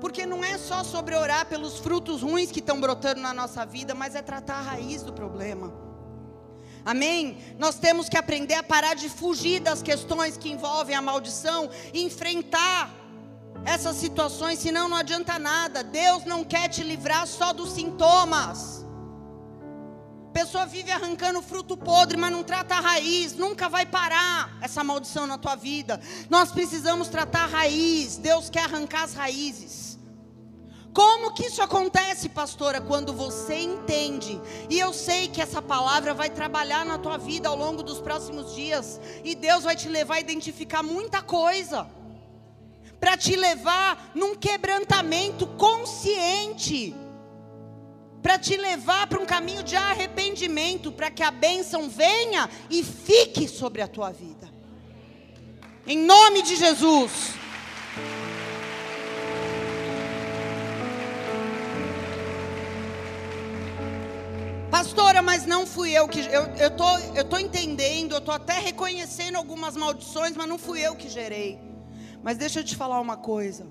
Porque 0.00 0.26
não 0.26 0.44
é 0.44 0.56
só 0.58 0.84
sobre 0.84 1.16
orar 1.16 1.46
pelos 1.46 1.78
frutos 1.78 2.22
ruins 2.22 2.52
que 2.52 2.60
estão 2.60 2.78
brotando 2.78 3.22
na 3.22 3.32
nossa 3.32 3.64
vida, 3.64 3.94
mas 3.94 4.14
é 4.14 4.22
tratar 4.22 4.56
a 4.56 4.62
raiz 4.62 5.02
do 5.02 5.12
problema. 5.12 5.81
Amém? 6.84 7.38
Nós 7.58 7.76
temos 7.76 8.08
que 8.08 8.16
aprender 8.16 8.54
a 8.54 8.62
parar 8.62 8.94
de 8.94 9.08
fugir 9.08 9.60
das 9.60 9.82
questões 9.82 10.36
que 10.36 10.50
envolvem 10.50 10.96
a 10.96 11.02
maldição 11.02 11.70
e 11.92 12.02
enfrentar 12.02 12.90
essas 13.64 13.96
situações, 13.96 14.58
senão 14.58 14.88
não 14.88 14.96
adianta 14.96 15.38
nada. 15.38 15.84
Deus 15.84 16.24
não 16.24 16.44
quer 16.44 16.68
te 16.68 16.82
livrar 16.82 17.26
só 17.26 17.52
dos 17.52 17.72
sintomas. 17.72 18.84
A 20.28 20.32
pessoa 20.32 20.64
vive 20.64 20.90
arrancando 20.90 21.42
fruto 21.42 21.76
podre, 21.76 22.16
mas 22.16 22.32
não 22.32 22.42
trata 22.42 22.74
a 22.74 22.80
raiz, 22.80 23.34
nunca 23.34 23.68
vai 23.68 23.84
parar 23.84 24.56
essa 24.62 24.82
maldição 24.82 25.26
na 25.26 25.36
tua 25.36 25.54
vida. 25.54 26.00
Nós 26.30 26.50
precisamos 26.50 27.08
tratar 27.08 27.44
a 27.44 27.46
raiz. 27.46 28.16
Deus 28.16 28.48
quer 28.48 28.64
arrancar 28.64 29.04
as 29.04 29.14
raízes. 29.14 29.91
Como 30.92 31.32
que 31.32 31.46
isso 31.46 31.62
acontece, 31.62 32.28
pastora? 32.28 32.80
Quando 32.80 33.12
você 33.12 33.58
entende, 33.58 34.40
e 34.68 34.78
eu 34.78 34.92
sei 34.92 35.28
que 35.28 35.40
essa 35.40 35.62
palavra 35.62 36.12
vai 36.12 36.28
trabalhar 36.28 36.84
na 36.84 36.98
tua 36.98 37.16
vida 37.16 37.48
ao 37.48 37.56
longo 37.56 37.82
dos 37.82 38.00
próximos 38.00 38.54
dias, 38.54 39.00
e 39.24 39.34
Deus 39.34 39.64
vai 39.64 39.74
te 39.74 39.88
levar 39.88 40.16
a 40.16 40.20
identificar 40.20 40.82
muita 40.82 41.22
coisa, 41.22 41.88
para 43.00 43.16
te 43.16 43.34
levar 43.34 44.12
num 44.14 44.34
quebrantamento 44.34 45.46
consciente 45.46 46.94
para 48.22 48.38
te 48.38 48.56
levar 48.56 49.08
para 49.08 49.20
um 49.20 49.26
caminho 49.26 49.64
de 49.64 49.74
arrependimento, 49.74 50.92
para 50.92 51.10
que 51.10 51.22
a 51.22 51.30
bênção 51.30 51.88
venha 51.90 52.48
e 52.70 52.84
fique 52.84 53.48
sobre 53.48 53.82
a 53.82 53.88
tua 53.88 54.12
vida. 54.12 54.48
Em 55.84 55.98
nome 55.98 56.42
de 56.42 56.54
Jesus. 56.54 57.32
Pastora, 64.72 65.20
mas 65.20 65.44
não 65.44 65.66
fui 65.66 65.92
eu 65.92 66.08
que. 66.08 66.20
Eu, 66.20 66.44
eu, 66.56 66.70
tô, 66.70 66.98
eu 67.14 67.24
tô 67.24 67.36
entendendo, 67.36 68.14
eu 68.14 68.22
tô 68.22 68.30
até 68.30 68.54
reconhecendo 68.54 69.36
algumas 69.36 69.76
maldições, 69.76 70.34
mas 70.34 70.48
não 70.48 70.56
fui 70.56 70.80
eu 70.80 70.96
que 70.96 71.10
gerei. 71.10 71.60
Mas 72.22 72.38
deixa 72.38 72.60
eu 72.60 72.64
te 72.64 72.74
falar 72.74 72.98
uma 72.98 73.18
coisa. 73.18 73.66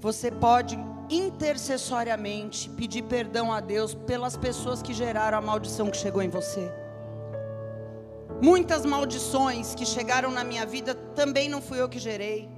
Você 0.00 0.30
pode 0.30 0.78
intercessoriamente 1.10 2.70
pedir 2.70 3.02
perdão 3.02 3.52
a 3.52 3.60
Deus 3.60 3.92
pelas 3.94 4.34
pessoas 4.34 4.80
que 4.80 4.94
geraram 4.94 5.36
a 5.36 5.42
maldição 5.42 5.90
que 5.90 5.98
chegou 5.98 6.22
em 6.22 6.30
você. 6.30 6.72
Muitas 8.40 8.86
maldições 8.86 9.74
que 9.74 9.84
chegaram 9.84 10.30
na 10.30 10.42
minha 10.42 10.64
vida 10.64 10.94
também 10.94 11.50
não 11.50 11.60
fui 11.60 11.82
eu 11.82 11.88
que 11.88 11.98
gerei. 11.98 12.48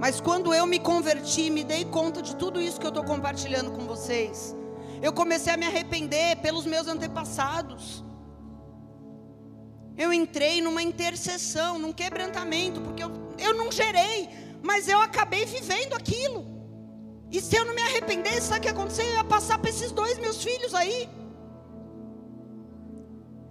Mas 0.00 0.20
quando 0.20 0.52
eu 0.52 0.66
me 0.66 0.80
converti, 0.80 1.48
me 1.48 1.62
dei 1.62 1.84
conta 1.84 2.20
de 2.20 2.34
tudo 2.34 2.60
isso 2.60 2.80
que 2.80 2.86
eu 2.86 2.90
estou 2.90 3.04
compartilhando 3.04 3.70
com 3.70 3.86
vocês. 3.86 4.58
Eu 5.02 5.12
comecei 5.12 5.52
a 5.52 5.56
me 5.56 5.66
arrepender 5.66 6.36
pelos 6.36 6.66
meus 6.66 6.86
antepassados. 6.86 8.04
Eu 9.96 10.12
entrei 10.12 10.60
numa 10.60 10.82
intercessão, 10.82 11.78
num 11.78 11.92
quebrantamento, 11.92 12.80
porque 12.80 13.02
eu, 13.02 13.10
eu 13.38 13.54
não 13.54 13.70
gerei, 13.70 14.28
mas 14.62 14.88
eu 14.88 15.00
acabei 15.00 15.44
vivendo 15.44 15.94
aquilo. 15.94 16.46
E 17.30 17.40
se 17.40 17.56
eu 17.56 17.64
não 17.64 17.74
me 17.74 17.82
arrependesse, 17.82 18.48
sabe 18.48 18.60
o 18.60 18.62
que 18.62 18.68
aconteceu? 18.68 19.04
Eu 19.06 19.14
ia 19.14 19.24
passar 19.24 19.58
para 19.58 19.70
esses 19.70 19.92
dois 19.92 20.18
meus 20.18 20.42
filhos 20.42 20.74
aí. 20.74 21.08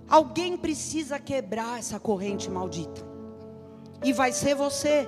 Alguém 0.07 0.57
precisa 0.57 1.19
quebrar 1.19 1.79
essa 1.79 1.99
corrente 1.99 2.49
maldita. 2.49 3.01
E 4.03 4.11
vai 4.11 4.31
ser 4.31 4.55
você. 4.55 5.07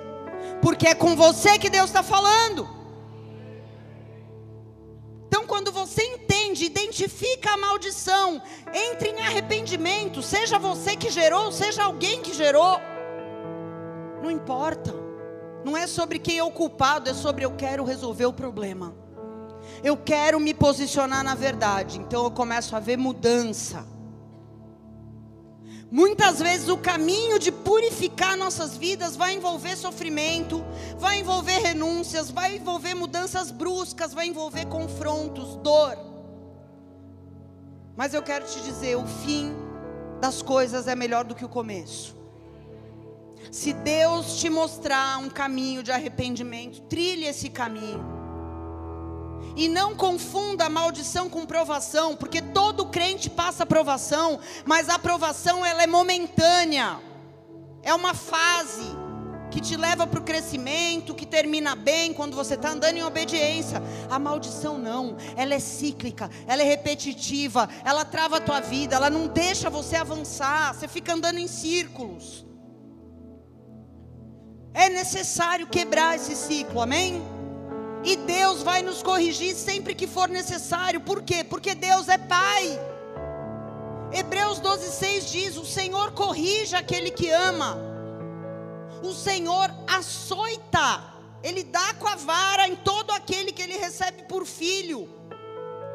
Porque 0.61 0.87
é 0.87 0.95
com 0.95 1.15
você 1.15 1.57
que 1.57 1.69
Deus 1.69 1.85
está 1.85 2.03
falando. 2.03 2.80
Então, 5.31 5.47
quando 5.47 5.71
você 5.71 6.03
entende, 6.03 6.65
identifica 6.65 7.51
a 7.51 7.57
maldição, 7.57 8.41
entre 8.73 9.11
em 9.11 9.21
arrependimento, 9.21 10.21
seja 10.21 10.59
você 10.59 10.97
que 10.97 11.09
gerou, 11.09 11.53
seja 11.53 11.83
alguém 11.83 12.21
que 12.21 12.33
gerou, 12.33 12.77
não 14.21 14.29
importa. 14.29 14.93
Não 15.63 15.77
é 15.77 15.87
sobre 15.87 16.19
quem 16.19 16.37
é 16.37 16.43
o 16.43 16.51
culpado, 16.51 17.09
é 17.09 17.13
sobre 17.13 17.45
eu 17.45 17.51
quero 17.51 17.85
resolver 17.85 18.25
o 18.25 18.33
problema. 18.33 18.93
Eu 19.81 19.95
quero 19.95 20.37
me 20.37 20.53
posicionar 20.53 21.23
na 21.23 21.33
verdade. 21.33 21.97
Então 21.97 22.25
eu 22.25 22.31
começo 22.31 22.75
a 22.75 22.81
ver 22.81 22.97
mudança. 22.97 23.87
Muitas 25.91 26.39
vezes 26.39 26.69
o 26.69 26.77
caminho 26.77 27.37
de 27.37 27.51
purificar 27.51 28.37
nossas 28.37 28.77
vidas 28.77 29.17
vai 29.17 29.35
envolver 29.35 29.75
sofrimento, 29.75 30.63
vai 30.97 31.19
envolver 31.19 31.57
renúncias, 31.57 32.31
vai 32.31 32.55
envolver 32.55 32.93
mudanças 32.93 33.51
bruscas, 33.51 34.13
vai 34.13 34.27
envolver 34.27 34.67
confrontos, 34.67 35.57
dor. 35.57 35.97
Mas 37.93 38.13
eu 38.13 38.23
quero 38.23 38.45
te 38.45 38.61
dizer, 38.61 38.95
o 38.95 39.05
fim 39.05 39.53
das 40.21 40.41
coisas 40.41 40.87
é 40.87 40.95
melhor 40.95 41.25
do 41.25 41.35
que 41.35 41.43
o 41.43 41.49
começo. 41.49 42.15
Se 43.51 43.73
Deus 43.73 44.37
te 44.39 44.49
mostrar 44.49 45.17
um 45.17 45.29
caminho 45.29 45.83
de 45.83 45.91
arrependimento, 45.91 46.83
trilhe 46.83 47.25
esse 47.25 47.49
caminho. 47.49 48.20
E 49.55 49.67
não 49.67 49.95
confunda 49.95 50.69
maldição 50.69 51.29
com 51.29 51.45
provação, 51.45 52.15
porque 52.15 52.41
todo 52.41 52.87
crente 52.87 53.29
passa 53.29 53.65
provação, 53.65 54.39
mas 54.65 54.89
a 54.89 54.97
provação 54.97 55.65
ela 55.65 55.83
é 55.83 55.87
momentânea. 55.87 56.99
É 57.83 57.93
uma 57.93 58.13
fase 58.13 59.01
que 59.51 59.59
te 59.59 59.75
leva 59.75 60.07
para 60.07 60.19
o 60.19 60.23
crescimento, 60.23 61.13
que 61.13 61.25
termina 61.25 61.75
bem 61.75 62.13
quando 62.13 62.35
você 62.35 62.53
está 62.53 62.69
andando 62.69 62.97
em 62.97 63.03
obediência. 63.03 63.83
A 64.09 64.17
maldição 64.17 64.77
não, 64.77 65.17
ela 65.35 65.53
é 65.53 65.59
cíclica, 65.59 66.29
ela 66.47 66.61
é 66.61 66.65
repetitiva, 66.65 67.67
ela 67.83 68.05
trava 68.05 68.37
a 68.37 68.41
tua 68.41 68.61
vida, 68.61 68.95
ela 68.95 69.09
não 69.09 69.27
deixa 69.27 69.69
você 69.69 69.97
avançar, 69.97 70.73
você 70.73 70.87
fica 70.87 71.13
andando 71.13 71.37
em 71.37 71.47
círculos. 71.47 72.45
É 74.73 74.87
necessário 74.87 75.67
quebrar 75.67 76.15
esse 76.15 76.33
ciclo, 76.35 76.81
amém? 76.81 77.21
E 78.03 78.15
Deus 78.15 78.63
vai 78.63 78.81
nos 78.81 79.03
corrigir 79.03 79.55
sempre 79.55 79.93
que 79.93 80.07
for 80.07 80.27
necessário. 80.27 81.01
Por 81.01 81.21
quê? 81.21 81.43
Porque 81.43 81.75
Deus 81.75 82.07
é 82.07 82.17
Pai. 82.17 82.79
Hebreus 84.11 84.59
12,6 84.59 85.31
diz: 85.31 85.57
O 85.57 85.65
Senhor 85.65 86.11
corrige 86.11 86.75
aquele 86.75 87.11
que 87.11 87.29
ama, 87.29 87.77
o 89.03 89.13
Senhor 89.13 89.69
açoita, 89.87 91.13
Ele 91.43 91.63
dá 91.63 91.93
com 91.93 92.07
a 92.07 92.15
vara 92.15 92.67
em 92.67 92.75
todo 92.75 93.11
aquele 93.11 93.51
que 93.51 93.61
Ele 93.61 93.77
recebe 93.77 94.23
por 94.23 94.45
filho, 94.45 95.07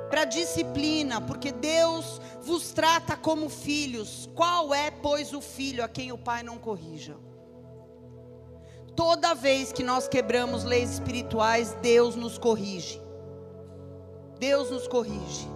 para 0.09 0.25
disciplina, 0.25 1.21
porque 1.21 1.53
Deus 1.53 2.21
vos 2.41 2.71
trata 2.71 3.17
como 3.17 3.49
filhos. 3.49 4.31
Qual 4.35 4.73
é, 4.73 4.91
pois, 4.91 5.35
o 5.35 5.41
filho 5.41 5.85
a 5.85 5.89
quem 5.89 6.13
o 6.13 6.19
Pai 6.19 6.43
não 6.43 6.57
corrija? 6.57 7.17
Toda 8.97 9.35
vez 9.35 9.73
que 9.73 9.83
nós 9.83 10.09
quebramos 10.09 10.65
leis 10.65 10.93
espirituais, 10.95 11.77
Deus 11.83 12.17
nos 12.17 12.39
corrige. 12.39 13.01
Deus 14.39 14.71
nos 14.71 14.89
corrige. 14.89 15.47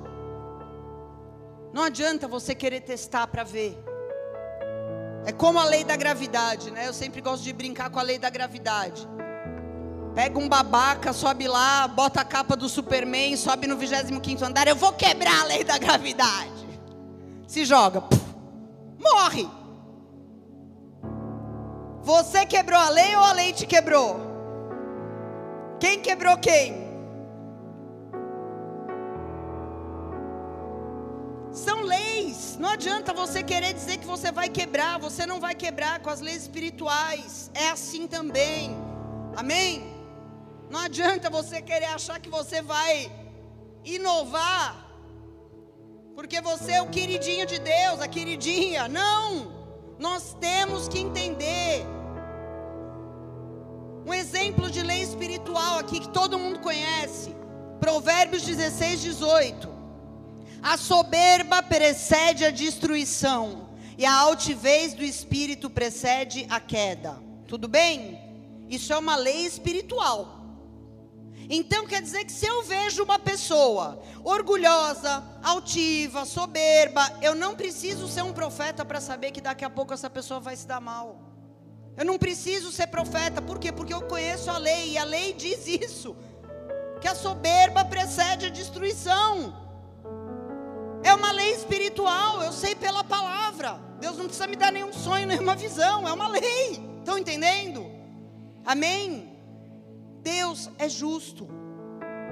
Não 1.72 1.82
adianta 1.82 2.28
você 2.28 2.54
querer 2.54 2.82
testar 2.82 3.26
para 3.26 3.42
ver. 3.42 3.82
É 5.24 5.32
como 5.32 5.58
a 5.58 5.64
lei 5.64 5.84
da 5.84 5.96
gravidade, 5.96 6.70
né? 6.70 6.86
Eu 6.86 6.92
sempre 6.92 7.22
gosto 7.22 7.42
de 7.42 7.52
brincar 7.52 7.88
com 7.88 7.98
a 7.98 8.02
lei 8.02 8.18
da 8.18 8.28
gravidade. 8.28 9.08
Pega 10.14 10.38
um 10.38 10.48
babaca, 10.48 11.12
sobe 11.12 11.46
lá, 11.46 11.88
bota 11.88 12.20
a 12.20 12.24
capa 12.24 12.56
do 12.56 12.68
Superman, 12.68 13.36
sobe 13.36 13.66
no 13.66 13.76
25 13.76 14.44
andar, 14.44 14.66
eu 14.66 14.76
vou 14.76 14.92
quebrar 14.92 15.40
a 15.40 15.44
lei 15.44 15.64
da 15.64 15.78
gravidade. 15.78 16.68
Se 17.46 17.64
joga, 17.64 18.02
puf, 18.02 18.20
morre. 18.98 19.48
Você 22.10 22.44
quebrou 22.44 22.80
a 22.80 22.88
lei 22.88 23.14
ou 23.14 23.22
a 23.22 23.32
lei 23.32 23.52
te 23.52 23.64
quebrou? 23.72 24.08
Quem 25.78 26.00
quebrou 26.06 26.36
quem? 26.38 26.72
São 31.52 31.82
leis. 31.82 32.56
Não 32.58 32.70
adianta 32.70 33.14
você 33.14 33.44
querer 33.44 33.72
dizer 33.74 33.98
que 33.98 34.08
você 34.14 34.32
vai 34.32 34.48
quebrar. 34.48 34.98
Você 34.98 35.24
não 35.24 35.38
vai 35.38 35.54
quebrar 35.54 36.00
com 36.00 36.10
as 36.10 36.20
leis 36.20 36.42
espirituais. 36.42 37.48
É 37.54 37.68
assim 37.68 38.08
também. 38.08 38.76
Amém? 39.36 39.70
Não 40.68 40.80
adianta 40.80 41.30
você 41.30 41.62
querer 41.62 41.92
achar 41.98 42.18
que 42.18 42.28
você 42.28 42.60
vai 42.60 42.92
inovar 43.84 44.68
porque 46.16 46.40
você 46.40 46.72
é 46.72 46.82
o 46.82 46.90
queridinho 46.90 47.46
de 47.46 47.60
Deus, 47.60 48.00
a 48.00 48.08
queridinha. 48.08 48.88
Não! 48.88 49.60
Nós 49.96 50.36
temos 50.40 50.88
que 50.88 50.98
entender. 50.98 51.99
Um 54.10 54.14
exemplo 54.14 54.68
de 54.68 54.82
lei 54.82 55.02
espiritual 55.02 55.78
aqui 55.78 56.00
que 56.00 56.08
todo 56.08 56.36
mundo 56.36 56.58
conhece. 56.58 57.32
Provérbios 57.78 58.42
16, 58.42 59.02
18. 59.02 59.68
A 60.60 60.76
soberba 60.76 61.62
precede 61.62 62.44
a 62.44 62.50
destruição, 62.50 63.68
e 63.96 64.04
a 64.04 64.12
altivez 64.12 64.94
do 64.94 65.04
espírito 65.04 65.70
precede 65.70 66.44
a 66.50 66.58
queda. 66.58 67.22
Tudo 67.46 67.68
bem? 67.68 68.20
Isso 68.68 68.92
é 68.92 68.98
uma 68.98 69.14
lei 69.14 69.46
espiritual. 69.46 70.40
Então 71.48 71.86
quer 71.86 72.02
dizer 72.02 72.24
que 72.24 72.32
se 72.32 72.46
eu 72.46 72.64
vejo 72.64 73.04
uma 73.04 73.18
pessoa 73.18 74.02
orgulhosa, 74.24 75.22
altiva, 75.40 76.24
soberba, 76.24 77.08
eu 77.22 77.36
não 77.36 77.54
preciso 77.54 78.08
ser 78.08 78.22
um 78.22 78.32
profeta 78.32 78.84
para 78.84 79.00
saber 79.00 79.30
que 79.30 79.40
daqui 79.40 79.64
a 79.64 79.70
pouco 79.70 79.94
essa 79.94 80.10
pessoa 80.10 80.40
vai 80.40 80.56
se 80.56 80.66
dar 80.66 80.80
mal. 80.80 81.29
Eu 82.00 82.06
não 82.06 82.16
preciso 82.16 82.72
ser 82.72 82.86
profeta, 82.86 83.42
por 83.42 83.58
quê? 83.58 83.70
Porque 83.70 83.92
eu 83.92 84.00
conheço 84.00 84.50
a 84.50 84.56
lei, 84.56 84.92
e 84.92 84.96
a 84.96 85.04
lei 85.04 85.34
diz 85.34 85.66
isso: 85.66 86.16
que 86.98 87.06
a 87.06 87.14
soberba 87.14 87.84
precede 87.84 88.46
a 88.46 88.48
destruição. 88.48 89.54
É 91.02 91.12
uma 91.12 91.30
lei 91.30 91.52
espiritual, 91.52 92.42
eu 92.42 92.52
sei 92.54 92.74
pela 92.74 93.04
palavra. 93.04 93.78
Deus 94.00 94.16
não 94.16 94.24
precisa 94.24 94.46
me 94.46 94.56
dar 94.56 94.72
nenhum 94.72 94.94
sonho, 94.94 95.26
nenhuma 95.26 95.54
visão, 95.54 96.08
é 96.08 96.12
uma 96.14 96.28
lei. 96.28 96.82
Estão 97.00 97.18
entendendo? 97.18 97.84
Amém? 98.64 99.38
Deus 100.22 100.70
é 100.78 100.88
justo. 100.88 101.48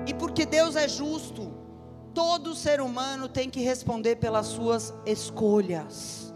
E 0.07 0.15
porque 0.15 0.47
Deus 0.47 0.77
é 0.77 0.89
justo, 0.89 1.53
todo 2.15 2.55
ser 2.55 2.81
humano 2.81 3.29
tem 3.29 3.51
que 3.51 3.61
responder 3.61 4.17
pelas 4.17 4.47
suas 4.47 4.95
escolhas 5.05 6.28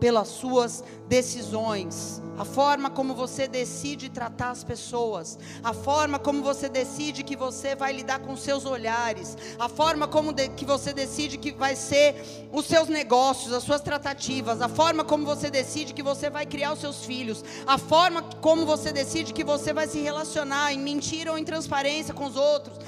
pelas 0.00 0.28
suas 0.28 0.82
decisões, 1.08 2.20
a 2.36 2.44
forma 2.44 2.90
como 2.90 3.14
você 3.14 3.46
decide 3.46 4.08
tratar 4.08 4.50
as 4.50 4.64
pessoas, 4.64 5.38
a 5.62 5.72
forma 5.72 6.18
como 6.18 6.42
você 6.42 6.68
decide 6.68 7.22
que 7.22 7.36
você 7.36 7.74
vai 7.74 7.92
lidar 7.92 8.18
com 8.20 8.36
seus 8.36 8.66
olhares, 8.66 9.36
a 9.58 9.68
forma 9.68 10.08
como 10.08 10.32
de, 10.32 10.48
que 10.48 10.64
você 10.64 10.92
decide 10.92 11.38
que 11.38 11.52
vai 11.52 11.76
ser 11.76 12.48
os 12.52 12.66
seus 12.66 12.88
negócios, 12.88 13.52
as 13.52 13.62
suas 13.62 13.80
tratativas, 13.80 14.60
a 14.60 14.68
forma 14.68 15.04
como 15.04 15.24
você 15.24 15.50
decide 15.50 15.94
que 15.94 16.02
você 16.02 16.28
vai 16.28 16.44
criar 16.44 16.72
os 16.72 16.80
seus 16.80 17.04
filhos, 17.04 17.44
a 17.66 17.78
forma 17.78 18.22
como 18.40 18.66
você 18.66 18.92
decide 18.92 19.32
que 19.32 19.44
você 19.44 19.72
vai 19.72 19.86
se 19.86 20.00
relacionar 20.00 20.72
em 20.72 20.78
mentira 20.78 21.30
ou 21.30 21.38
em 21.38 21.44
transparência 21.44 22.12
com 22.12 22.26
os 22.26 22.36
outros. 22.36 22.78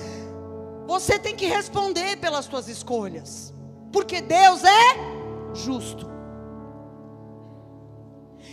Você 0.86 1.18
tem 1.18 1.34
que 1.34 1.46
responder 1.46 2.16
pelas 2.16 2.44
suas 2.44 2.68
escolhas, 2.68 3.52
porque 3.92 4.20
Deus 4.20 4.62
é 4.64 5.54
justo. 5.54 6.15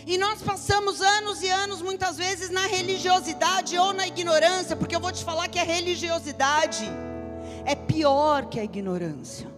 E 0.06 0.18
nós 0.18 0.42
passamos 0.42 1.00
anos 1.00 1.42
e 1.42 1.48
anos, 1.48 1.80
muitas 1.80 2.18
vezes, 2.18 2.50
na 2.50 2.66
religiosidade 2.66 3.78
ou 3.78 3.92
na 3.92 4.06
ignorância, 4.06 4.76
porque 4.76 4.94
eu 4.94 5.00
vou 5.00 5.10
te 5.10 5.24
falar 5.24 5.48
que 5.48 5.58
a 5.58 5.64
religiosidade 5.64 6.84
é 7.64 7.74
pior 7.74 8.46
que 8.46 8.60
a 8.60 8.64
ignorância. 8.64 9.50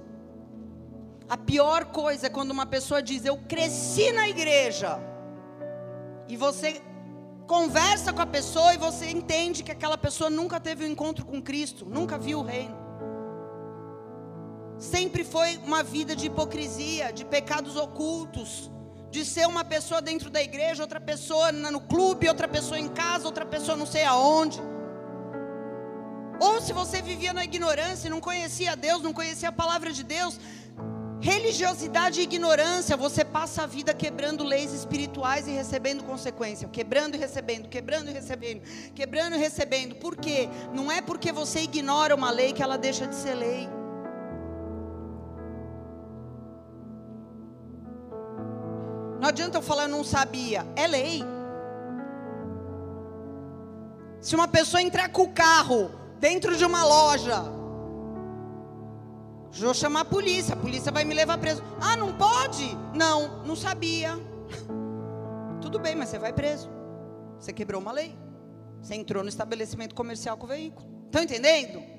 A 1.28 1.36
pior 1.36 1.86
coisa 1.86 2.28
é 2.28 2.30
quando 2.30 2.52
uma 2.52 2.66
pessoa 2.66 3.02
diz: 3.02 3.24
Eu 3.24 3.36
cresci 3.48 4.12
na 4.12 4.28
igreja, 4.28 5.00
e 6.28 6.36
você 6.36 6.80
conversa 7.48 8.12
com 8.12 8.22
a 8.22 8.26
pessoa 8.26 8.74
e 8.74 8.78
você 8.78 9.10
entende 9.10 9.62
que 9.64 9.72
aquela 9.72 9.98
pessoa 9.98 10.28
nunca 10.28 10.60
teve 10.60 10.84
um 10.84 10.88
encontro 10.88 11.24
com 11.24 11.42
Cristo, 11.42 11.84
nunca 11.84 12.16
viu 12.16 12.38
o 12.38 12.42
reino. 12.42 12.76
Sempre 14.78 15.24
foi 15.24 15.56
uma 15.58 15.82
vida 15.82 16.14
de 16.14 16.26
hipocrisia, 16.26 17.12
de 17.12 17.24
pecados 17.24 17.76
ocultos 17.76 18.70
de 19.10 19.24
ser 19.24 19.46
uma 19.46 19.64
pessoa 19.64 20.02
dentro 20.02 20.28
da 20.30 20.42
igreja, 20.42 20.82
outra 20.82 21.00
pessoa 21.00 21.52
no 21.52 21.80
clube, 21.80 22.28
outra 22.28 22.48
pessoa 22.48 22.78
em 22.78 22.88
casa, 22.88 23.26
outra 23.26 23.46
pessoa 23.46 23.76
não 23.76 23.86
sei 23.86 24.04
aonde. 24.04 24.60
Ou 26.40 26.60
se 26.60 26.72
você 26.72 27.00
vivia 27.00 27.32
na 27.32 27.44
ignorância, 27.44 28.10
não 28.10 28.20
conhecia 28.20 28.76
Deus, 28.76 29.02
não 29.02 29.12
conhecia 29.12 29.48
a 29.48 29.52
palavra 29.52 29.90
de 29.90 30.04
Deus, 30.04 30.38
religiosidade 31.20 32.20
e 32.20 32.24
ignorância, 32.24 32.96
você 32.96 33.24
passa 33.24 33.62
a 33.62 33.66
vida 33.66 33.94
quebrando 33.94 34.44
leis 34.44 34.72
espirituais 34.72 35.48
e 35.48 35.50
recebendo 35.50 36.04
consequência, 36.04 36.68
quebrando 36.68 37.14
e 37.14 37.18
recebendo, 37.18 37.68
quebrando 37.68 38.10
e 38.10 38.12
recebendo, 38.12 38.60
quebrando 38.94 39.34
e 39.34 39.38
recebendo. 39.38 39.94
Por 39.96 40.16
quê? 40.16 40.48
Não 40.74 40.92
é 40.92 41.00
porque 41.00 41.32
você 41.32 41.60
ignora 41.60 42.14
uma 42.14 42.30
lei 42.30 42.52
que 42.52 42.62
ela 42.62 42.76
deixa 42.76 43.06
de 43.06 43.14
ser 43.14 43.34
lei. 43.34 43.68
Não 49.20 49.28
adianta 49.28 49.58
eu 49.58 49.62
falar 49.62 49.84
eu 49.84 49.88
não 49.88 50.04
sabia. 50.04 50.66
É 50.76 50.86
lei. 50.86 51.22
Se 54.20 54.34
uma 54.34 54.48
pessoa 54.48 54.82
entrar 54.82 55.08
com 55.10 55.22
o 55.22 55.32
carro 55.32 55.90
dentro 56.18 56.56
de 56.56 56.64
uma 56.64 56.84
loja, 56.84 57.44
vou 59.50 59.74
chamar 59.74 60.00
a 60.00 60.04
polícia, 60.04 60.54
a 60.54 60.56
polícia 60.56 60.90
vai 60.90 61.04
me 61.04 61.14
levar 61.14 61.38
preso. 61.38 61.62
Ah, 61.80 61.96
não 61.96 62.12
pode? 62.12 62.76
Não, 62.94 63.44
não 63.44 63.56
sabia. 63.56 64.18
Tudo 65.60 65.78
bem, 65.78 65.94
mas 65.94 66.08
você 66.08 66.18
vai 66.18 66.32
preso. 66.32 66.68
Você 67.38 67.52
quebrou 67.52 67.80
uma 67.80 67.92
lei. 67.92 68.16
Você 68.82 68.94
entrou 68.94 69.22
no 69.22 69.28
estabelecimento 69.28 69.94
comercial 69.94 70.36
com 70.36 70.44
o 70.44 70.48
veículo. 70.48 70.86
Estão 71.06 71.22
entendendo? 71.22 71.95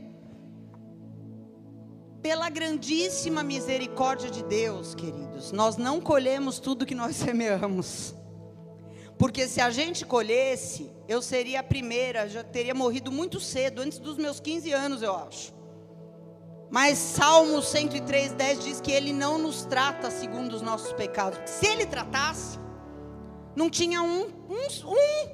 Pela 2.22 2.50
grandíssima 2.50 3.44
misericórdia 3.44 4.30
de 4.30 4.44
Deus, 4.44 4.96
queridos, 4.96 5.52
nós 5.52 5.78
não 5.78 6.02
colhemos 6.02 6.60
tudo 6.60 6.86
que 6.86 6.96
nós 6.96 7.16
semeamos. 7.18 8.16
Porque 9.18 9.48
se 9.48 9.60
a 9.60 9.72
gente 9.72 10.06
colhesse, 10.06 10.92
eu 11.08 11.22
seria 11.22 11.62
a 11.62 11.64
primeira, 11.64 12.30
já 12.30 12.44
teria 12.44 12.74
morrido 12.74 13.12
muito 13.12 13.40
cedo, 13.40 13.82
antes 13.82 13.98
dos 13.98 14.18
meus 14.18 14.40
15 14.40 14.72
anos, 14.72 15.02
eu 15.02 15.16
acho. 15.16 15.54
Mas 16.70 16.98
Salmo 16.98 17.62
103, 17.62 18.34
10 18.34 18.64
diz 18.64 18.82
que 18.82 18.92
Ele 18.92 19.14
não 19.14 19.38
nos 19.38 19.66
trata 19.66 20.12
segundo 20.12 20.54
os 20.54 20.62
nossos 20.62 20.92
pecados. 20.94 21.40
Se 21.50 21.66
Ele 21.66 21.86
tratasse, 21.86 22.60
não 23.56 23.70
tinha 23.70 24.02
um, 24.02 24.24
um, 24.50 24.68
um 24.86 25.30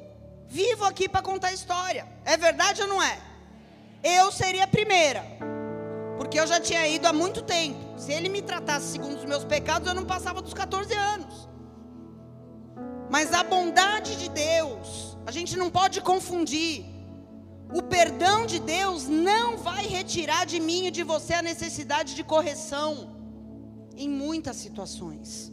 vivo 0.47 0.85
aqui 0.85 1.09
para 1.09 1.21
contar 1.21 1.47
a 1.47 1.53
história. 1.53 2.07
É 2.23 2.37
verdade 2.37 2.81
ou 2.83 2.87
não 2.87 3.01
é? 3.01 3.19
Eu 4.03 4.31
seria 4.31 4.63
a 4.63 4.67
primeira. 4.67 5.52
Porque 6.23 6.39
eu 6.39 6.47
já 6.47 6.57
tinha 6.57 6.87
ido 6.87 7.05
há 7.05 7.11
muito 7.11 7.41
tempo. 7.41 7.99
Se 7.99 8.13
ele 8.13 8.29
me 8.29 8.41
tratasse 8.41 8.93
segundo 8.93 9.17
os 9.17 9.25
meus 9.25 9.43
pecados, 9.43 9.85
eu 9.89 9.93
não 9.93 10.05
passava 10.05 10.41
dos 10.41 10.53
14 10.53 10.93
anos. 10.93 11.49
Mas 13.09 13.33
a 13.33 13.43
bondade 13.43 14.15
de 14.15 14.29
Deus, 14.29 15.17
a 15.25 15.31
gente 15.31 15.57
não 15.57 15.69
pode 15.69 15.99
confundir. 15.99 16.85
O 17.75 17.83
perdão 17.83 18.45
de 18.45 18.57
Deus 18.57 19.05
não 19.05 19.57
vai 19.57 19.85
retirar 19.85 20.45
de 20.45 20.61
mim 20.61 20.87
e 20.87 20.91
de 20.91 21.03
você 21.03 21.33
a 21.33 21.41
necessidade 21.41 22.15
de 22.15 22.23
correção 22.23 23.17
em 23.97 24.07
muitas 24.07 24.55
situações. 24.55 25.51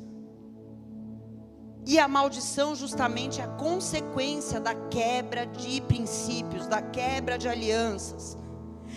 E 1.84 1.98
a 1.98 2.06
maldição 2.06 2.76
justamente 2.76 3.40
é 3.40 3.44
a 3.44 3.48
consequência 3.48 4.60
da 4.60 4.74
quebra 4.88 5.46
de 5.46 5.80
princípios, 5.80 6.68
da 6.68 6.80
quebra 6.80 7.36
de 7.36 7.48
alianças. 7.48 8.38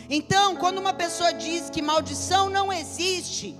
Então, 0.10 0.56
quando 0.56 0.80
uma 0.80 0.93
pessoa 0.93 1.34
diz 1.34 1.70
que 1.70 1.82
maldição 1.82 2.49
não 2.49 2.72
existe, 2.72 3.58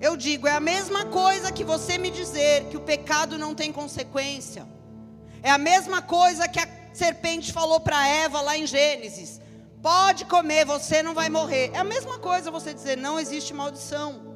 eu 0.00 0.16
digo, 0.16 0.48
é 0.48 0.52
a 0.52 0.60
mesma 0.60 1.04
coisa 1.04 1.52
que 1.52 1.62
você 1.62 1.98
me 1.98 2.10
dizer 2.10 2.64
que 2.70 2.76
o 2.76 2.80
pecado 2.80 3.36
não 3.36 3.54
tem 3.54 3.70
consequência. 3.72 4.66
É 5.42 5.50
a 5.50 5.58
mesma 5.58 6.02
coisa 6.02 6.48
que 6.48 6.58
a 6.58 6.68
serpente 6.92 7.52
falou 7.52 7.80
para 7.80 8.06
Eva 8.06 8.40
lá 8.40 8.56
em 8.56 8.66
Gênesis: 8.66 9.40
pode 9.82 10.24
comer, 10.24 10.64
você 10.64 11.02
não 11.02 11.14
vai 11.14 11.28
morrer. 11.28 11.70
É 11.74 11.78
a 11.78 11.84
mesma 11.84 12.18
coisa 12.18 12.50
você 12.50 12.72
dizer, 12.74 12.96
não 12.96 13.18
existe 13.18 13.52
maldição. 13.54 14.28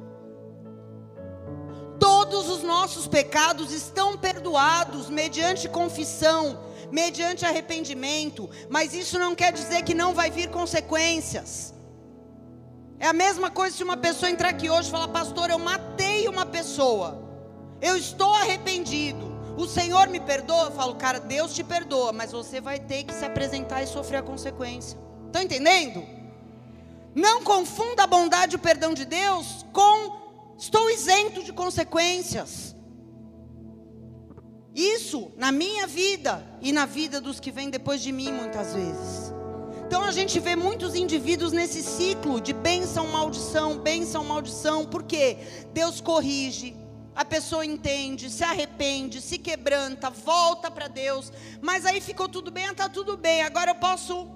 Todos 1.99 2.49
os 2.49 2.61
nossos 2.61 3.07
pecados 3.07 3.71
estão 3.71 4.17
perdoados 4.17 5.09
mediante 5.09 5.67
confissão, 5.67 6.59
mediante 6.91 7.45
arrependimento, 7.45 8.49
mas 8.69 8.93
isso 8.93 9.19
não 9.19 9.35
quer 9.35 9.53
dizer 9.53 9.83
que 9.83 9.93
não 9.93 10.13
vai 10.13 10.29
vir 10.29 10.49
consequências. 10.49 11.73
É 12.99 13.07
a 13.07 13.13
mesma 13.13 13.49
coisa 13.49 13.75
se 13.75 13.83
uma 13.83 13.97
pessoa 13.97 14.29
entrar 14.29 14.49
aqui 14.49 14.69
hoje 14.69 14.87
e 14.87 14.91
falar, 14.91 15.09
pastor, 15.09 15.49
eu 15.49 15.59
matei 15.59 16.27
uma 16.27 16.45
pessoa, 16.45 17.21
eu 17.81 17.97
estou 17.97 18.33
arrependido, 18.33 19.35
o 19.57 19.67
Senhor 19.67 20.07
me 20.07 20.19
perdoa? 20.19 20.65
Eu 20.65 20.71
falo, 20.71 20.95
cara, 20.95 21.19
Deus 21.19 21.53
te 21.53 21.63
perdoa, 21.63 22.11
mas 22.11 22.31
você 22.31 22.59
vai 22.59 22.79
ter 22.79 23.03
que 23.03 23.13
se 23.13 23.23
apresentar 23.23 23.81
e 23.83 23.87
sofrer 23.87 24.17
a 24.17 24.23
consequência. 24.23 24.97
Estão 25.27 25.41
entendendo? 25.41 26.05
Não 27.13 27.43
confunda 27.43 28.03
a 28.03 28.07
bondade 28.07 28.55
e 28.55 28.57
o 28.57 28.59
perdão 28.59 28.93
de 28.93 29.05
Deus 29.05 29.65
com 29.71 30.25
estou 30.57 30.89
isento 30.89 31.43
de 31.43 31.53
consequências. 31.53 32.74
Isso 34.75 35.31
na 35.37 35.53
minha 35.53 35.87
vida 35.87 36.45
e 36.61 36.73
na 36.73 36.85
vida 36.85 37.21
dos 37.21 37.39
que 37.39 37.49
vêm 37.49 37.69
depois 37.69 38.01
de 38.01 38.11
mim, 38.11 38.31
muitas 38.31 38.73
vezes. 38.73 39.33
Então 39.87 40.03
a 40.03 40.11
gente 40.11 40.37
vê 40.39 40.55
muitos 40.55 40.95
indivíduos 40.95 41.53
nesse 41.53 41.81
ciclo 41.81 42.41
de 42.41 42.51
bênção, 42.51 43.07
maldição, 43.07 43.77
bênção, 43.77 44.23
maldição, 44.25 44.85
porque 44.85 45.37
Deus 45.73 46.01
corrige, 46.01 46.75
a 47.15 47.23
pessoa 47.23 47.65
entende, 47.65 48.29
se 48.29 48.43
arrepende, 48.43 49.21
se 49.21 49.37
quebranta, 49.37 50.09
volta 50.09 50.69
para 50.69 50.89
Deus, 50.89 51.31
mas 51.61 51.85
aí 51.85 52.01
ficou 52.01 52.27
tudo 52.27 52.51
bem, 52.51 52.65
está 52.65 52.89
tudo 52.89 53.15
bem, 53.15 53.43
agora 53.43 53.71
eu 53.71 53.75
posso. 53.75 54.27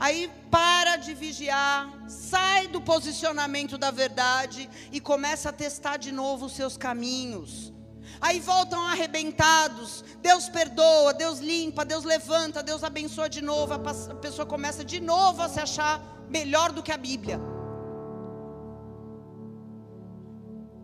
Aí 0.00 0.32
para 0.50 0.96
de 0.96 1.12
vigiar, 1.14 1.88
sai 2.08 2.66
do 2.68 2.80
posicionamento 2.80 3.78
da 3.78 3.90
verdade 3.90 4.68
e 4.90 4.98
começa 4.98 5.50
a 5.50 5.52
testar 5.52 5.98
de 5.98 6.10
novo 6.10 6.46
os 6.46 6.54
seus 6.54 6.76
caminhos. 6.76 7.72
Aí 8.20 8.40
voltam 8.40 8.84
arrebentados, 8.86 10.02
Deus 10.20 10.48
perdoa, 10.48 11.14
Deus 11.14 11.38
limpa, 11.38 11.84
Deus 11.84 12.04
levanta, 12.04 12.62
Deus 12.62 12.82
abençoa 12.82 13.28
de 13.28 13.42
novo, 13.42 13.74
a 13.74 14.14
pessoa 14.16 14.46
começa 14.46 14.84
de 14.84 15.00
novo 15.00 15.42
a 15.42 15.48
se 15.48 15.60
achar 15.60 16.02
melhor 16.28 16.72
do 16.72 16.82
que 16.82 16.90
a 16.90 16.96
Bíblia. 16.96 17.38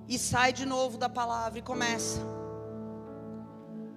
e 0.08 0.18
sai 0.18 0.52
de 0.52 0.64
novo 0.64 0.96
da 0.96 1.08
palavra 1.08 1.58
e 1.58 1.62
começa. 1.62 2.20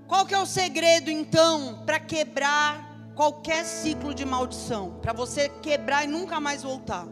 Qual 0.08 0.26
que 0.26 0.34
é 0.34 0.40
o 0.40 0.46
segredo 0.46 1.12
então 1.12 1.84
para 1.86 2.00
quebrar 2.00 2.89
qualquer 3.20 3.66
ciclo 3.66 4.14
de 4.14 4.24
maldição? 4.24 4.98
Para 5.02 5.12
você 5.12 5.50
quebrar 5.50 6.06
e 6.06 6.08
nunca 6.08 6.40
mais 6.40 6.64
voltar? 6.64 7.06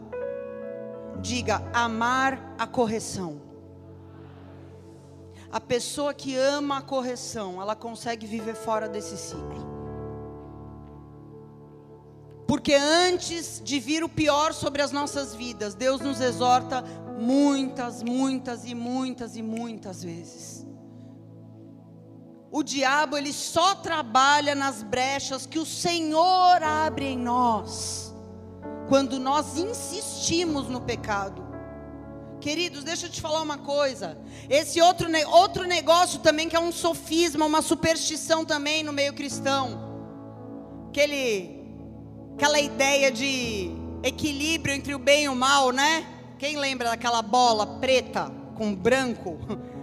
Diga: 1.20 1.62
amar 1.70 2.54
a 2.58 2.66
correção. 2.66 3.42
A 5.52 5.60
pessoa 5.60 6.14
que 6.14 6.34
ama 6.34 6.78
a 6.78 6.82
correção, 6.82 7.60
ela 7.60 7.76
consegue 7.76 8.26
viver 8.26 8.54
fora 8.54 8.88
desse 8.88 9.18
ciclo. 9.18 9.68
Porque 12.46 12.72
antes 12.74 13.60
de 13.62 13.78
vir 13.78 14.02
o 14.02 14.08
pior 14.08 14.54
sobre 14.54 14.80
as 14.80 14.90
nossas 14.90 15.34
vidas, 15.34 15.74
Deus 15.74 16.00
nos 16.00 16.22
exorta 16.22 16.82
muitas, 17.18 18.02
muitas 18.02 18.64
e 18.64 18.74
muitas 18.74 19.36
e 19.36 19.42
muitas 19.42 20.02
vezes. 20.02 20.67
O 22.50 22.62
diabo, 22.62 23.16
ele 23.16 23.32
só 23.32 23.74
trabalha 23.74 24.54
nas 24.54 24.82
brechas 24.82 25.44
que 25.44 25.58
o 25.58 25.66
Senhor 25.66 26.62
abre 26.62 27.06
em 27.06 27.18
nós, 27.18 28.14
quando 28.88 29.18
nós 29.18 29.58
insistimos 29.58 30.66
no 30.68 30.80
pecado. 30.80 31.46
Queridos, 32.40 32.84
deixa 32.84 33.06
eu 33.06 33.10
te 33.10 33.20
falar 33.20 33.42
uma 33.42 33.58
coisa. 33.58 34.16
Esse 34.48 34.80
outro, 34.80 35.08
outro 35.30 35.64
negócio 35.64 36.20
também 36.20 36.48
que 36.48 36.56
é 36.56 36.60
um 36.60 36.72
sofisma, 36.72 37.44
uma 37.44 37.60
superstição 37.60 38.44
também 38.44 38.82
no 38.82 38.92
meio 38.92 39.12
cristão. 39.12 39.86
Aquele 40.88 41.58
aquela 42.34 42.60
ideia 42.60 43.10
de 43.10 43.72
equilíbrio 44.02 44.72
entre 44.72 44.94
o 44.94 44.98
bem 44.98 45.24
e 45.24 45.28
o 45.28 45.34
mal, 45.34 45.72
né? 45.72 46.06
Quem 46.38 46.56
lembra 46.56 46.90
daquela 46.90 47.20
bola 47.20 47.66
preta 47.80 48.30
com 48.54 48.72
branco, 48.74 49.36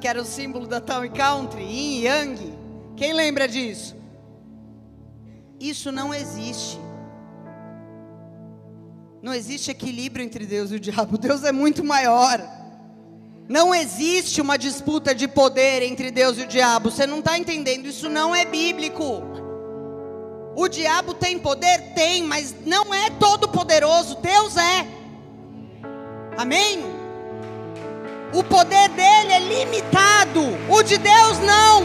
que 0.00 0.08
era 0.08 0.20
o 0.20 0.24
símbolo 0.24 0.66
da 0.66 0.80
Town 0.80 1.08
Country, 1.10 1.62
Yin 1.62 2.02
Yang? 2.02 2.58
Quem 2.96 3.12
lembra 3.12 3.46
disso? 3.46 3.96
Isso 5.60 5.92
não 5.92 6.12
existe. 6.12 6.78
Não 9.22 9.34
existe 9.34 9.70
equilíbrio 9.70 10.24
entre 10.24 10.46
Deus 10.46 10.70
e 10.70 10.76
o 10.76 10.80
diabo. 10.80 11.18
Deus 11.18 11.44
é 11.44 11.52
muito 11.52 11.84
maior. 11.84 12.40
Não 13.48 13.74
existe 13.74 14.40
uma 14.40 14.58
disputa 14.58 15.14
de 15.14 15.26
poder 15.26 15.82
entre 15.82 16.10
Deus 16.10 16.38
e 16.38 16.42
o 16.42 16.46
diabo. 16.46 16.90
Você 16.90 17.06
não 17.06 17.20
está 17.20 17.38
entendendo? 17.38 17.86
Isso 17.86 18.08
não 18.08 18.34
é 18.34 18.44
bíblico. 18.44 19.22
O 20.54 20.68
diabo 20.68 21.14
tem 21.14 21.38
poder? 21.38 21.94
Tem, 21.94 22.22
mas 22.22 22.54
não 22.66 22.92
é 22.92 23.10
todo 23.10 23.48
poderoso, 23.48 24.16
Deus 24.16 24.56
é. 24.56 24.86
Amém? 26.36 26.97
O 28.38 28.44
poder 28.44 28.88
dele 28.90 29.32
é 29.32 29.40
limitado, 29.40 30.40
o 30.70 30.80
de 30.84 30.96
Deus 30.96 31.38
não. 31.40 31.82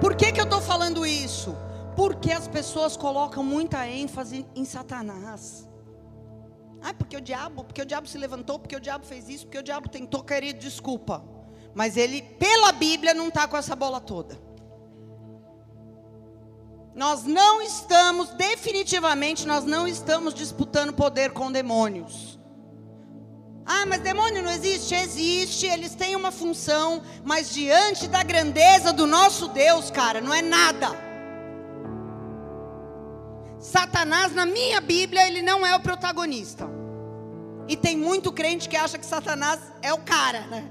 Por 0.00 0.16
que, 0.16 0.32
que 0.32 0.40
eu 0.40 0.44
estou 0.44 0.60
falando 0.60 1.06
isso? 1.06 1.56
Porque 1.94 2.32
as 2.32 2.48
pessoas 2.48 2.96
colocam 2.96 3.44
muita 3.44 3.86
ênfase 3.86 4.44
em 4.56 4.64
Satanás. 4.64 5.68
Ah, 6.82 6.92
porque 6.92 7.16
o 7.16 7.20
diabo, 7.20 7.62
porque 7.62 7.82
o 7.82 7.86
diabo 7.86 8.08
se 8.08 8.18
levantou, 8.18 8.58
porque 8.58 8.74
o 8.74 8.80
diabo 8.80 9.06
fez 9.06 9.28
isso, 9.28 9.46
porque 9.46 9.58
o 9.58 9.62
diabo 9.62 9.88
tentou, 9.88 10.24
querido, 10.24 10.58
desculpa. 10.58 11.22
Mas 11.72 11.96
ele, 11.96 12.22
pela 12.22 12.72
Bíblia, 12.72 13.14
não 13.14 13.28
está 13.28 13.46
com 13.46 13.56
essa 13.56 13.76
bola 13.76 14.00
toda. 14.00 14.36
Nós 16.94 17.24
não 17.24 17.62
estamos, 17.62 18.30
definitivamente, 18.30 19.46
nós 19.46 19.64
não 19.64 19.86
estamos 19.86 20.34
disputando 20.34 20.92
poder 20.92 21.32
com 21.32 21.50
demônios. 21.50 22.38
Ah, 23.64 23.86
mas 23.86 24.00
demônio 24.00 24.42
não 24.42 24.50
existe? 24.50 24.94
Existe, 24.94 25.66
eles 25.66 25.94
têm 25.94 26.16
uma 26.16 26.32
função, 26.32 27.02
mas 27.24 27.50
diante 27.54 28.08
da 28.08 28.22
grandeza 28.22 28.92
do 28.92 29.06
nosso 29.06 29.46
Deus, 29.48 29.90
cara, 29.90 30.20
não 30.20 30.34
é 30.34 30.42
nada. 30.42 30.88
Satanás, 33.60 34.34
na 34.34 34.44
minha 34.44 34.80
Bíblia, 34.80 35.26
ele 35.28 35.42
não 35.42 35.64
é 35.64 35.76
o 35.76 35.80
protagonista. 35.80 36.68
E 37.68 37.76
tem 37.76 37.96
muito 37.96 38.32
crente 38.32 38.68
que 38.68 38.76
acha 38.76 38.98
que 38.98 39.06
Satanás 39.06 39.60
é 39.80 39.92
o 39.92 39.98
cara, 39.98 40.40
né? 40.48 40.68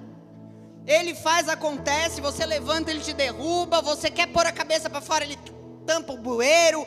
Ele 0.86 1.16
faz, 1.16 1.48
acontece, 1.48 2.20
você 2.20 2.46
levanta, 2.46 2.92
ele 2.92 3.00
te 3.00 3.14
derruba, 3.14 3.82
você 3.82 4.10
quer 4.10 4.28
pôr 4.28 4.46
a 4.46 4.52
cabeça 4.52 4.90
para 4.90 5.00
fora, 5.00 5.24
ele 5.24 5.38
tampa 5.86 6.14
o 6.14 6.18
bueiro. 6.18 6.86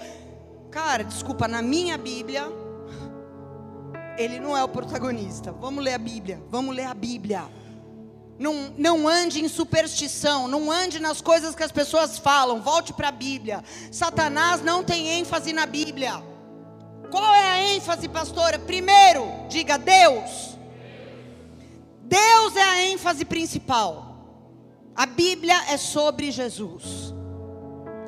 Cara, 0.71 1.05
desculpa, 1.05 1.47
na 1.47 1.61
minha 1.61 1.99
Bíblia, 1.99 2.51
ele 4.17 4.39
não 4.41 4.57
é 4.57 4.63
o 4.63 4.69
protagonista. 4.69 5.53
Vamos 5.53 5.85
ler 5.85 5.95
a 5.95 5.99
Bíblia, 5.99 6.43
vamos 6.49 6.75
ler 6.75 6.87
a 6.87 6.95
Bíblia. 6.95 7.45
Não, 8.39 8.73
não 8.77 9.07
ande 9.07 9.41
em 9.41 9.49
superstição, 9.49 10.49
não 10.49 10.71
ande 10.71 10.99
nas 10.99 11.21
coisas 11.21 11.55
que 11.55 11.63
as 11.63 11.71
pessoas 11.71 12.19
falam, 12.19 12.61
volte 12.61 12.93
para 12.93 13.09
a 13.09 13.13
Bíblia. 13.13 13.63
Satanás 13.91 14.63
não 14.63 14.83
tem 14.83 15.21
ênfase 15.21 15.53
na 15.53 15.67
Bíblia. 15.67 16.23
Qual 17.11 17.35
é 17.35 17.47
a 17.51 17.75
ênfase, 17.75 18.09
pastora? 18.09 18.59
Primeiro, 18.59 19.27
diga 19.49 19.77
Deus. 19.77 20.57
Deus 22.03 22.57
é 22.57 22.63
a 22.63 22.83
ênfase 22.87 23.25
principal. 23.25 24.17
A 24.95 25.07
Bíblia 25.07 25.55
é 25.71 25.77
sobre 25.77 26.31
Jesus. 26.31 27.15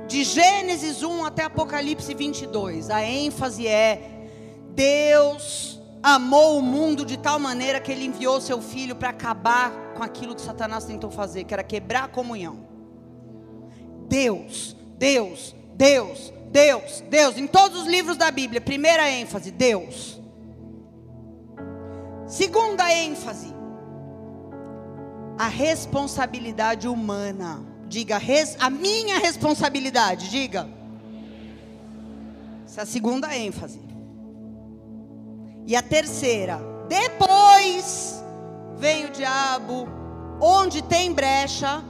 De 0.06 0.22
Gênesis 0.22 1.02
1 1.02 1.24
até 1.24 1.44
Apocalipse 1.44 2.12
22, 2.12 2.90
a 2.90 3.02
ênfase 3.02 3.66
é: 3.66 4.28
Deus 4.70 5.80
amou 6.02 6.58
o 6.58 6.62
mundo 6.62 7.04
de 7.04 7.16
tal 7.16 7.38
maneira 7.38 7.80
que 7.80 7.90
ele 7.90 8.04
enviou 8.04 8.40
seu 8.40 8.60
filho 8.60 8.94
para 8.94 9.08
acabar 9.08 9.72
com 9.94 10.02
aquilo 10.02 10.34
que 10.34 10.42
Satanás 10.42 10.84
tentou 10.84 11.10
fazer, 11.10 11.44
que 11.44 11.54
era 11.54 11.64
quebrar 11.64 12.04
a 12.04 12.08
comunhão. 12.08 12.66
Deus, 14.06 14.76
Deus, 14.98 15.54
Deus, 15.74 16.32
Deus, 16.50 17.02
Deus, 17.08 17.38
em 17.38 17.46
todos 17.46 17.82
os 17.82 17.86
livros 17.86 18.18
da 18.18 18.30
Bíblia, 18.30 18.60
primeira 18.60 19.10
ênfase, 19.10 19.50
Deus. 19.50 20.20
Segunda 22.26 22.92
ênfase, 22.92 23.54
a 25.38 25.48
responsabilidade 25.48 26.86
humana. 26.86 27.73
Diga, 27.88 28.18
res, 28.18 28.56
a 28.58 28.70
minha 28.70 29.18
responsabilidade, 29.18 30.30
diga. 30.30 30.68
Essa 32.64 32.80
é 32.80 32.82
a 32.82 32.86
segunda 32.86 33.36
ênfase. 33.36 33.80
E 35.66 35.76
a 35.76 35.82
terceira, 35.82 36.60
depois 36.88 38.22
vem 38.76 39.06
o 39.06 39.10
diabo, 39.10 39.86
onde 40.40 40.82
tem 40.82 41.12
brecha, 41.12 41.82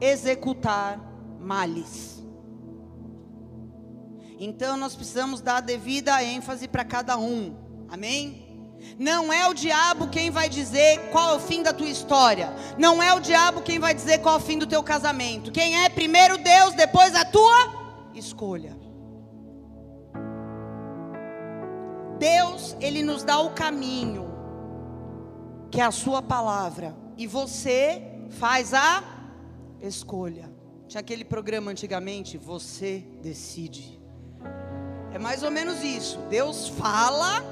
executar 0.00 0.98
males. 1.38 2.22
Então 4.38 4.76
nós 4.76 4.96
precisamos 4.96 5.40
dar 5.40 5.60
devida 5.60 6.22
ênfase 6.24 6.66
para 6.66 6.84
cada 6.84 7.18
um. 7.18 7.54
Amém? 7.88 8.49
Não 8.98 9.32
é 9.32 9.48
o 9.48 9.54
diabo 9.54 10.08
quem 10.08 10.30
vai 10.30 10.48
dizer 10.48 11.10
qual 11.10 11.30
é 11.30 11.36
o 11.36 11.40
fim 11.40 11.62
da 11.62 11.72
tua 11.72 11.88
história. 11.88 12.52
Não 12.78 13.02
é 13.02 13.12
o 13.14 13.20
diabo 13.20 13.62
quem 13.62 13.78
vai 13.78 13.94
dizer 13.94 14.18
qual 14.18 14.36
é 14.36 14.38
o 14.38 14.42
fim 14.42 14.58
do 14.58 14.66
teu 14.66 14.82
casamento. 14.82 15.50
Quem 15.52 15.84
é 15.84 15.88
primeiro 15.88 16.38
Deus, 16.38 16.74
depois 16.74 17.14
a 17.14 17.24
tua 17.24 18.10
escolha. 18.14 18.76
Deus, 22.18 22.76
ele 22.80 23.02
nos 23.02 23.24
dá 23.24 23.40
o 23.40 23.50
caminho, 23.50 24.30
que 25.70 25.80
é 25.80 25.84
a 25.84 25.90
sua 25.90 26.20
palavra, 26.20 26.94
e 27.16 27.26
você 27.26 28.02
faz 28.28 28.74
a 28.74 29.02
escolha. 29.80 30.52
Tinha 30.86 31.00
aquele 31.00 31.24
programa 31.24 31.70
antigamente, 31.70 32.36
você 32.36 33.04
decide. 33.22 33.98
É 35.12 35.18
mais 35.18 35.42
ou 35.42 35.50
menos 35.50 35.82
isso. 35.82 36.18
Deus 36.28 36.68
fala, 36.68 37.42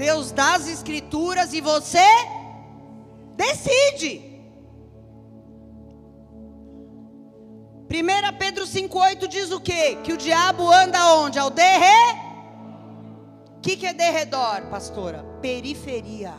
Deus 0.00 0.32
dá 0.32 0.54
as 0.54 0.66
escrituras 0.66 1.52
e 1.52 1.60
você 1.60 1.98
decide. 3.36 4.30
1 7.90 8.38
Pedro 8.38 8.64
5,8 8.64 9.28
diz 9.28 9.52
o 9.52 9.60
quê? 9.60 9.96
Que 10.02 10.14
o 10.14 10.16
diabo 10.16 10.70
anda 10.70 11.16
onde? 11.16 11.38
Ao 11.38 11.50
derre. 11.50 12.18
O 13.58 13.60
que, 13.60 13.76
que 13.76 13.86
é 13.86 13.92
derredor, 13.92 14.62
pastora? 14.70 15.22
Periferia. 15.42 16.32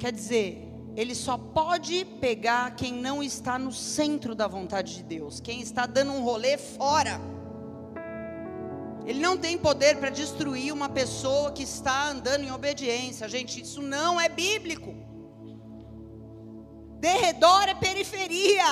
Quer 0.00 0.10
dizer, 0.10 0.68
ele 0.96 1.14
só 1.14 1.38
pode 1.38 2.04
pegar 2.20 2.74
quem 2.74 2.92
não 2.92 3.22
está 3.22 3.56
no 3.56 3.70
centro 3.70 4.34
da 4.34 4.48
vontade 4.48 4.96
de 4.96 5.04
Deus, 5.04 5.38
quem 5.38 5.60
está 5.60 5.86
dando 5.86 6.10
um 6.10 6.24
rolê 6.24 6.58
fora. 6.58 7.35
Ele 9.06 9.20
não 9.20 9.38
tem 9.38 9.56
poder 9.56 9.98
para 9.98 10.10
destruir 10.10 10.72
uma 10.72 10.88
pessoa 10.88 11.52
que 11.52 11.62
está 11.62 12.08
andando 12.08 12.42
em 12.42 12.50
obediência. 12.50 13.28
Gente, 13.28 13.62
isso 13.62 13.80
não 13.80 14.20
é 14.20 14.28
bíblico. 14.28 14.92
Derredor 16.98 17.68
é 17.68 17.74
periferia. 17.74 18.64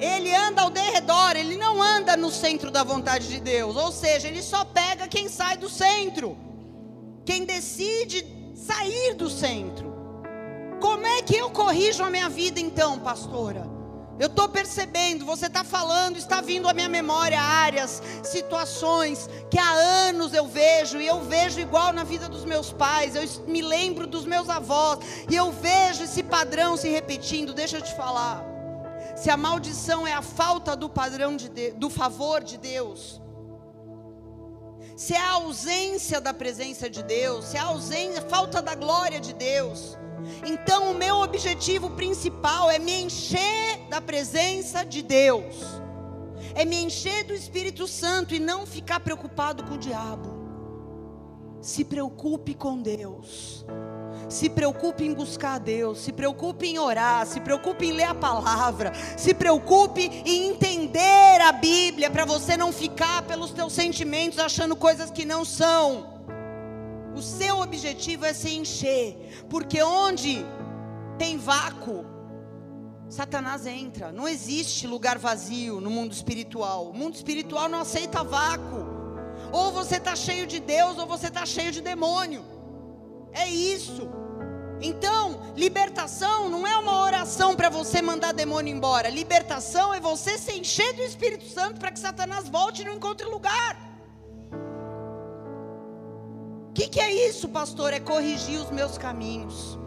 Ele 0.00 0.34
anda 0.34 0.62
ao 0.62 0.70
derredor, 0.70 1.36
ele 1.36 1.56
não 1.56 1.80
anda 1.80 2.16
no 2.16 2.32
centro 2.32 2.68
da 2.68 2.82
vontade 2.82 3.28
de 3.28 3.38
Deus. 3.40 3.76
Ou 3.76 3.92
seja, 3.92 4.26
ele 4.26 4.42
só 4.42 4.64
pega 4.64 5.06
quem 5.06 5.28
sai 5.28 5.56
do 5.56 5.68
centro. 5.68 6.36
Quem 7.24 7.44
decide 7.44 8.26
sair 8.56 9.14
do 9.14 9.30
centro. 9.30 9.94
Como 10.80 11.06
é 11.06 11.22
que 11.22 11.36
eu 11.36 11.48
corrijo 11.50 12.02
a 12.02 12.10
minha 12.10 12.28
vida 12.28 12.58
então, 12.58 12.98
pastora? 12.98 13.75
Eu 14.18 14.28
estou 14.28 14.48
percebendo, 14.48 15.26
você 15.26 15.46
está 15.46 15.62
falando, 15.62 16.16
está 16.16 16.40
vindo 16.40 16.68
à 16.68 16.72
minha 16.72 16.88
memória 16.88 17.38
áreas, 17.38 18.02
situações 18.22 19.28
que 19.50 19.58
há 19.58 19.70
anos 20.08 20.32
eu 20.32 20.46
vejo, 20.46 20.98
e 20.98 21.06
eu 21.06 21.20
vejo 21.20 21.60
igual 21.60 21.92
na 21.92 22.02
vida 22.02 22.26
dos 22.28 22.44
meus 22.44 22.72
pais, 22.72 23.14
eu 23.14 23.22
me 23.46 23.60
lembro 23.60 24.06
dos 24.06 24.24
meus 24.24 24.48
avós, 24.48 25.00
e 25.30 25.34
eu 25.34 25.52
vejo 25.52 26.04
esse 26.04 26.22
padrão 26.22 26.76
se 26.76 26.88
repetindo. 26.88 27.52
Deixa 27.52 27.76
eu 27.76 27.82
te 27.82 27.94
falar. 27.94 28.42
Se 29.16 29.30
a 29.30 29.36
maldição 29.36 30.06
é 30.06 30.12
a 30.12 30.22
falta 30.22 30.74
do 30.74 30.88
padrão 30.88 31.36
de, 31.36 31.48
de 31.48 31.72
do 31.72 31.90
favor 31.90 32.42
de 32.42 32.56
Deus, 32.56 33.20
se 34.96 35.14
é 35.14 35.20
a 35.20 35.32
ausência 35.32 36.20
da 36.20 36.34
presença 36.34 36.90
de 36.90 37.02
Deus, 37.02 37.44
se 37.44 37.56
é 37.56 37.60
a 37.60 37.66
ausência, 37.66 38.22
falta 38.22 38.60
da 38.60 38.74
glória 38.74 39.20
de 39.20 39.32
Deus, 39.32 39.96
então, 40.44 40.90
o 40.90 40.94
meu 40.94 41.16
objetivo 41.16 41.90
principal 41.90 42.70
é 42.70 42.78
me 42.78 43.02
encher 43.02 43.78
da 43.88 44.00
presença 44.00 44.84
de 44.84 45.02
Deus, 45.02 45.56
é 46.54 46.64
me 46.64 46.76
encher 46.76 47.24
do 47.24 47.34
Espírito 47.34 47.86
Santo 47.86 48.34
e 48.34 48.38
não 48.38 48.66
ficar 48.66 49.00
preocupado 49.00 49.64
com 49.64 49.74
o 49.74 49.78
diabo. 49.78 50.34
Se 51.60 51.84
preocupe 51.84 52.54
com 52.54 52.80
Deus. 52.80 53.64
Se 54.28 54.50
preocupe 54.50 55.04
em 55.04 55.14
buscar 55.14 55.54
a 55.54 55.58
Deus, 55.58 56.00
se 56.00 56.12
preocupe 56.12 56.66
em 56.66 56.78
orar, 56.78 57.24
se 57.26 57.40
preocupe 57.40 57.86
em 57.86 57.92
ler 57.92 58.04
a 58.04 58.14
palavra, 58.14 58.92
se 59.16 59.32
preocupe 59.32 60.02
em 60.02 60.48
entender 60.48 61.40
a 61.40 61.52
Bíblia 61.52 62.10
para 62.10 62.24
você 62.24 62.56
não 62.56 62.72
ficar 62.72 63.22
pelos 63.22 63.52
teus 63.52 63.72
sentimentos 63.72 64.38
achando 64.38 64.74
coisas 64.74 65.10
que 65.10 65.24
não 65.24 65.44
são. 65.44 66.16
O 67.14 67.22
seu 67.22 67.60
objetivo 67.60 68.24
é 68.24 68.34
se 68.34 68.54
encher, 68.54 69.44
porque 69.48 69.80
onde 69.82 70.44
tem 71.16 71.38
vácuo, 71.38 72.04
Satanás 73.08 73.64
entra. 73.64 74.10
Não 74.10 74.26
existe 74.26 74.86
lugar 74.86 75.18
vazio 75.18 75.80
no 75.80 75.88
mundo 75.88 76.12
espiritual. 76.12 76.90
O 76.90 76.92
mundo 76.92 77.14
espiritual 77.14 77.68
não 77.68 77.80
aceita 77.80 78.24
vácuo. 78.24 78.84
Ou 79.52 79.70
você 79.72 79.96
está 79.96 80.16
cheio 80.16 80.46
de 80.46 80.58
Deus, 80.58 80.98
ou 80.98 81.06
você 81.06 81.28
está 81.28 81.46
cheio 81.46 81.70
de 81.70 81.80
demônio. 81.80 82.55
É 83.36 83.48
isso. 83.48 84.08
Então, 84.80 85.52
libertação 85.54 86.48
não 86.48 86.66
é 86.66 86.76
uma 86.76 87.02
oração 87.02 87.54
para 87.54 87.68
você 87.68 88.02
mandar 88.02 88.32
demônio 88.32 88.74
embora. 88.74 89.08
Libertação 89.08 89.92
é 89.94 90.00
você 90.00 90.36
se 90.38 90.52
encher 90.58 90.92
do 90.94 91.02
Espírito 91.02 91.48
Santo 91.48 91.78
para 91.78 91.90
que 91.90 91.98
Satanás 91.98 92.48
volte 92.48 92.82
e 92.82 92.84
não 92.84 92.94
encontre 92.94 93.26
lugar 93.26 93.86
que, 96.76 96.88
que 96.88 97.00
é 97.00 97.28
isso, 97.28 97.48
pastor? 97.48 97.94
É 97.94 97.98
corrigir 97.98 98.60
os 98.60 98.70
meus 98.70 98.98
caminhos. 98.98 99.78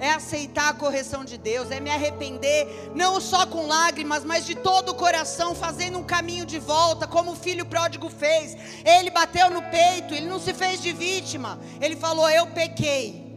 É 0.00 0.10
aceitar 0.10 0.68
a 0.68 0.74
correção 0.74 1.24
de 1.24 1.36
Deus, 1.36 1.70
é 1.70 1.80
me 1.80 1.90
arrepender, 1.90 2.90
não 2.94 3.20
só 3.20 3.46
com 3.46 3.66
lágrimas, 3.66 4.24
mas 4.24 4.46
de 4.46 4.54
todo 4.54 4.90
o 4.90 4.94
coração, 4.94 5.54
fazendo 5.54 5.98
um 5.98 6.04
caminho 6.04 6.46
de 6.46 6.58
volta, 6.58 7.06
como 7.06 7.32
o 7.32 7.36
filho 7.36 7.66
pródigo 7.66 8.08
fez. 8.08 8.56
Ele 8.84 9.10
bateu 9.10 9.50
no 9.50 9.62
peito, 9.62 10.14
ele 10.14 10.26
não 10.26 10.38
se 10.38 10.54
fez 10.54 10.80
de 10.80 10.92
vítima. 10.92 11.58
Ele 11.80 11.96
falou: 11.96 12.28
Eu 12.30 12.46
pequei 12.48 13.36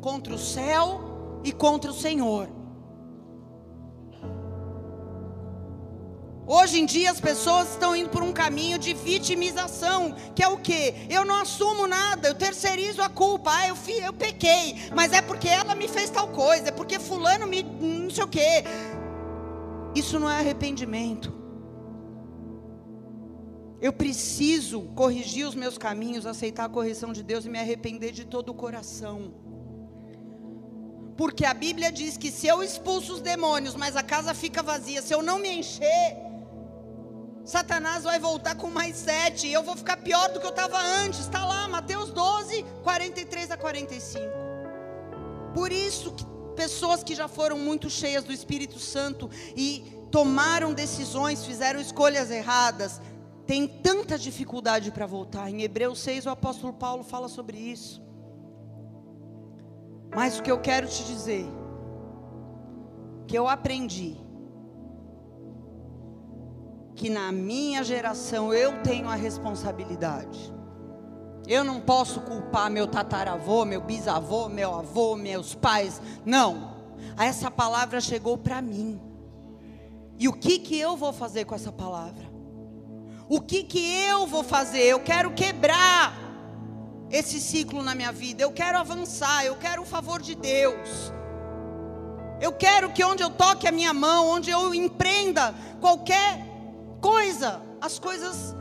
contra 0.00 0.34
o 0.34 0.38
céu 0.38 1.40
e 1.44 1.52
contra 1.52 1.90
o 1.90 1.94
Senhor. 1.94 2.57
Hoje 6.50 6.80
em 6.80 6.86
dia 6.86 7.10
as 7.10 7.20
pessoas 7.20 7.72
estão 7.72 7.94
indo 7.94 8.08
por 8.08 8.22
um 8.22 8.32
caminho 8.32 8.78
de 8.78 8.94
vitimização, 8.94 10.16
que 10.34 10.42
é 10.42 10.48
o 10.48 10.56
quê? 10.56 10.94
Eu 11.10 11.22
não 11.22 11.42
assumo 11.42 11.86
nada, 11.86 12.26
eu 12.26 12.34
terceirizo 12.34 13.02
a 13.02 13.08
culpa. 13.10 13.50
Ah, 13.54 13.68
eu, 13.68 13.76
fi, 13.76 13.98
eu 13.98 14.14
pequei, 14.14 14.76
mas 14.96 15.12
é 15.12 15.20
porque 15.20 15.46
ela 15.46 15.74
me 15.74 15.86
fez 15.86 16.08
tal 16.08 16.28
coisa, 16.28 16.68
é 16.68 16.70
porque 16.70 16.98
fulano 16.98 17.46
me 17.46 17.62
não 17.62 18.08
sei 18.08 18.24
o 18.24 18.28
quê. 18.28 18.64
Isso 19.94 20.18
não 20.18 20.30
é 20.30 20.38
arrependimento. 20.38 21.36
Eu 23.78 23.92
preciso 23.92 24.80
corrigir 24.94 25.46
os 25.46 25.54
meus 25.54 25.76
caminhos, 25.76 26.24
aceitar 26.24 26.64
a 26.64 26.68
correção 26.70 27.12
de 27.12 27.22
Deus 27.22 27.44
e 27.44 27.50
me 27.50 27.58
arrepender 27.58 28.10
de 28.10 28.24
todo 28.24 28.48
o 28.48 28.54
coração. 28.54 29.34
Porque 31.14 31.44
a 31.44 31.52
Bíblia 31.52 31.92
diz 31.92 32.16
que 32.16 32.30
se 32.30 32.46
eu 32.46 32.62
expulso 32.62 33.12
os 33.12 33.20
demônios, 33.20 33.74
mas 33.74 33.96
a 33.96 34.02
casa 34.02 34.32
fica 34.32 34.62
vazia, 34.62 35.02
se 35.02 35.12
eu 35.12 35.20
não 35.20 35.38
me 35.38 35.48
encher, 35.48 36.27
Satanás 37.48 38.04
vai 38.04 38.18
voltar 38.18 38.56
com 38.56 38.68
mais 38.68 38.94
sete, 38.94 39.46
e 39.46 39.54
eu 39.54 39.62
vou 39.62 39.74
ficar 39.74 39.96
pior 39.96 40.30
do 40.30 40.38
que 40.38 40.44
eu 40.44 40.50
estava 40.50 40.78
antes. 40.78 41.20
Está 41.20 41.46
lá, 41.46 41.66
Mateus 41.66 42.10
12, 42.10 42.62
43 42.82 43.50
a 43.52 43.56
45. 43.56 44.26
Por 45.54 45.72
isso 45.72 46.12
que 46.12 46.26
pessoas 46.54 47.02
que 47.02 47.14
já 47.14 47.26
foram 47.26 47.58
muito 47.58 47.88
cheias 47.88 48.22
do 48.22 48.34
Espírito 48.34 48.78
Santo 48.78 49.30
e 49.56 49.82
tomaram 50.10 50.74
decisões, 50.74 51.42
fizeram 51.42 51.80
escolhas 51.80 52.30
erradas, 52.30 53.00
têm 53.46 53.66
tanta 53.66 54.18
dificuldade 54.18 54.90
para 54.90 55.06
voltar. 55.06 55.48
Em 55.48 55.62
Hebreus 55.62 56.00
6, 56.00 56.26
o 56.26 56.30
apóstolo 56.30 56.74
Paulo 56.74 57.02
fala 57.02 57.30
sobre 57.30 57.56
isso. 57.56 58.02
Mas 60.14 60.38
o 60.38 60.42
que 60.42 60.50
eu 60.50 60.60
quero 60.60 60.86
te 60.86 61.02
dizer, 61.02 61.46
que 63.26 63.38
eu 63.38 63.48
aprendi, 63.48 64.27
que 66.98 67.08
na 67.08 67.30
minha 67.30 67.84
geração 67.84 68.52
eu 68.52 68.82
tenho 68.82 69.08
a 69.08 69.14
responsabilidade. 69.14 70.52
Eu 71.46 71.62
não 71.62 71.80
posso 71.80 72.20
culpar 72.22 72.68
meu 72.68 72.88
tataravô, 72.88 73.64
meu 73.64 73.80
bisavô, 73.80 74.48
meu 74.48 74.74
avô, 74.74 75.14
meus 75.14 75.54
pais. 75.54 76.02
Não. 76.26 76.76
Essa 77.16 77.52
palavra 77.52 78.00
chegou 78.00 78.36
para 78.36 78.60
mim. 78.60 79.00
E 80.18 80.28
o 80.28 80.32
que 80.32 80.58
que 80.58 80.76
eu 80.76 80.96
vou 80.96 81.12
fazer 81.12 81.44
com 81.44 81.54
essa 81.54 81.70
palavra? 81.70 82.28
O 83.28 83.40
que 83.40 83.62
que 83.62 83.78
eu 84.02 84.26
vou 84.26 84.42
fazer? 84.42 84.82
Eu 84.82 84.98
quero 84.98 85.30
quebrar 85.30 86.12
esse 87.08 87.40
ciclo 87.40 87.80
na 87.80 87.94
minha 87.94 88.10
vida. 88.10 88.42
Eu 88.42 88.50
quero 88.50 88.76
avançar, 88.76 89.44
eu 89.44 89.54
quero 89.54 89.82
o 89.82 89.86
favor 89.86 90.20
de 90.20 90.34
Deus. 90.34 91.12
Eu 92.40 92.52
quero 92.52 92.90
que 92.90 93.04
onde 93.04 93.22
eu 93.22 93.30
toque 93.30 93.68
a 93.68 93.72
minha 93.72 93.94
mão, 93.94 94.28
onde 94.28 94.50
eu 94.50 94.74
empreenda 94.74 95.54
qualquer 95.80 96.47
coisa, 97.00 97.62
as 97.80 97.98
coisas 97.98 98.54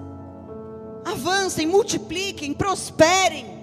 avancem, 1.05 1.65
multipliquem, 1.65 2.53
prosperem. 2.53 3.57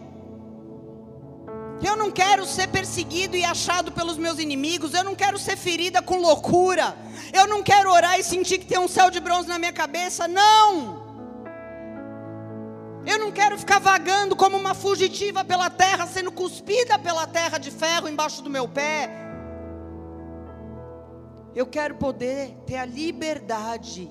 Eu 1.82 1.96
não 1.96 2.10
quero 2.10 2.46
ser 2.46 2.68
perseguido 2.68 3.36
e 3.36 3.44
achado 3.44 3.92
pelos 3.92 4.16
meus 4.16 4.38
inimigos. 4.38 4.94
Eu 4.94 5.04
não 5.04 5.14
quero 5.14 5.38
ser 5.38 5.56
ferida 5.56 6.00
com 6.00 6.18
loucura. 6.18 6.96
Eu 7.32 7.46
não 7.46 7.62
quero 7.62 7.90
orar 7.90 8.18
e 8.18 8.24
sentir 8.24 8.58
que 8.58 8.66
tem 8.66 8.78
um 8.78 8.88
céu 8.88 9.10
de 9.10 9.20
bronze 9.20 9.48
na 9.48 9.58
minha 9.58 9.72
cabeça. 9.72 10.26
Não. 10.26 11.02
Eu 13.06 13.18
não 13.18 13.30
quero 13.30 13.58
ficar 13.58 13.80
vagando 13.80 14.34
como 14.34 14.56
uma 14.56 14.72
fugitiva 14.72 15.44
pela 15.44 15.68
terra, 15.68 16.06
sendo 16.06 16.32
cuspida 16.32 16.98
pela 16.98 17.26
terra 17.26 17.58
de 17.58 17.70
ferro 17.70 18.08
embaixo 18.08 18.40
do 18.40 18.48
meu 18.48 18.66
pé. 18.66 19.10
Eu 21.54 21.66
quero 21.66 21.96
poder 21.96 22.56
ter 22.66 22.76
a 22.76 22.86
liberdade 22.86 24.10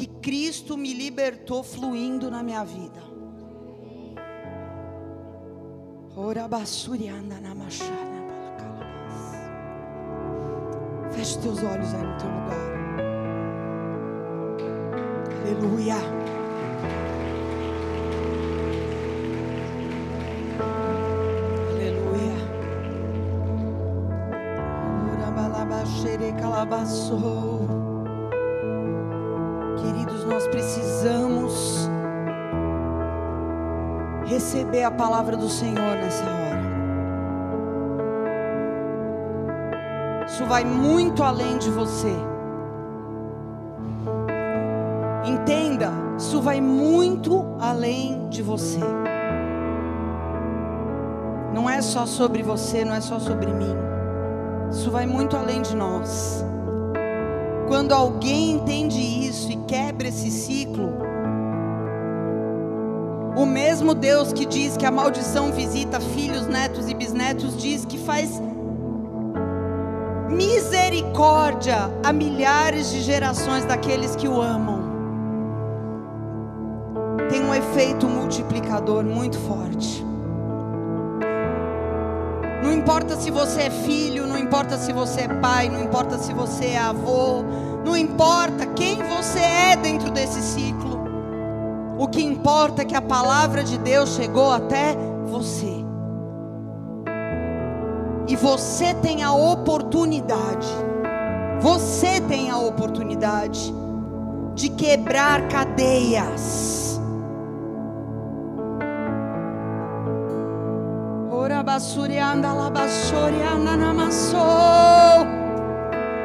que 0.00 0.06
Cristo 0.06 0.78
me 0.78 0.94
libertou 0.94 1.62
fluindo 1.62 2.30
na 2.30 2.42
minha 2.42 2.64
vida. 2.64 3.02
Feche 11.10 11.38
teus 11.40 11.62
olhos 11.62 11.92
aí 11.92 12.02
no 12.02 12.16
teu 12.16 12.30
lugar. 12.30 12.56
Aleluia. 15.42 15.96
Aleluia. 21.68 22.38
Ora 25.12 25.30
balaba 25.30 25.84
xere 25.84 26.32
receber 34.50 34.82
a 34.82 34.90
palavra 34.90 35.36
do 35.36 35.48
Senhor 35.48 35.94
nessa 35.94 36.24
hora. 36.24 36.60
Isso 40.26 40.44
vai 40.44 40.64
muito 40.64 41.22
além 41.22 41.56
de 41.58 41.70
você. 41.70 42.12
Entenda, 45.24 45.92
isso 46.18 46.42
vai 46.42 46.60
muito 46.60 47.46
além 47.60 48.28
de 48.28 48.42
você. 48.42 48.80
Não 51.54 51.70
é 51.70 51.80
só 51.80 52.04
sobre 52.04 52.42
você, 52.42 52.84
não 52.84 52.94
é 52.94 53.00
só 53.00 53.20
sobre 53.20 53.52
mim. 53.52 53.76
Isso 54.68 54.90
vai 54.90 55.06
muito 55.06 55.36
além 55.36 55.62
de 55.62 55.76
nós. 55.76 56.44
Quando 57.68 57.92
alguém 57.92 58.50
entende 58.50 58.98
isso 58.98 59.52
e 59.52 59.56
quebra 59.58 60.08
esse 60.08 60.28
ciclo, 60.28 61.09
o 63.40 63.46
mesmo 63.46 63.94
Deus 63.94 64.34
que 64.34 64.44
diz 64.44 64.76
que 64.76 64.84
a 64.84 64.90
maldição 64.90 65.50
visita 65.50 65.98
filhos, 65.98 66.46
netos 66.46 66.90
e 66.90 66.94
bisnetos, 66.94 67.56
diz 67.56 67.86
que 67.86 67.96
faz 67.96 68.40
misericórdia 70.28 71.90
a 72.04 72.12
milhares 72.12 72.90
de 72.90 73.00
gerações 73.00 73.64
daqueles 73.64 74.14
que 74.14 74.28
o 74.28 74.42
amam. 74.42 74.90
Tem 77.30 77.42
um 77.42 77.54
efeito 77.54 78.06
multiplicador 78.06 79.04
muito 79.04 79.38
forte. 79.38 80.04
Não 82.62 82.70
importa 82.70 83.16
se 83.16 83.30
você 83.30 83.62
é 83.62 83.70
filho, 83.70 84.26
não 84.26 84.36
importa 84.36 84.76
se 84.76 84.92
você 84.92 85.22
é 85.22 85.28
pai, 85.28 85.70
não 85.70 85.82
importa 85.82 86.18
se 86.18 86.34
você 86.34 86.66
é 86.66 86.78
avô, 86.78 87.42
não 87.86 87.96
importa 87.96 88.66
quem 88.66 89.02
você 89.02 89.38
é 89.38 89.76
dentro 89.76 90.10
desse 90.10 90.42
ciclo. 90.42 90.89
O 92.00 92.08
que 92.08 92.22
importa 92.22 92.80
é 92.80 92.84
que 92.86 92.94
a 92.96 93.02
palavra 93.02 93.62
de 93.62 93.76
Deus 93.76 94.14
chegou 94.14 94.50
até 94.50 94.96
você. 95.26 95.84
E 98.26 98.34
você 98.34 98.94
tem 98.94 99.22
a 99.22 99.34
oportunidade, 99.34 100.66
você 101.60 102.18
tem 102.22 102.48
a 102.48 102.56
oportunidade 102.56 103.70
de 104.54 104.70
quebrar 104.70 105.46
cadeias. 105.48 106.98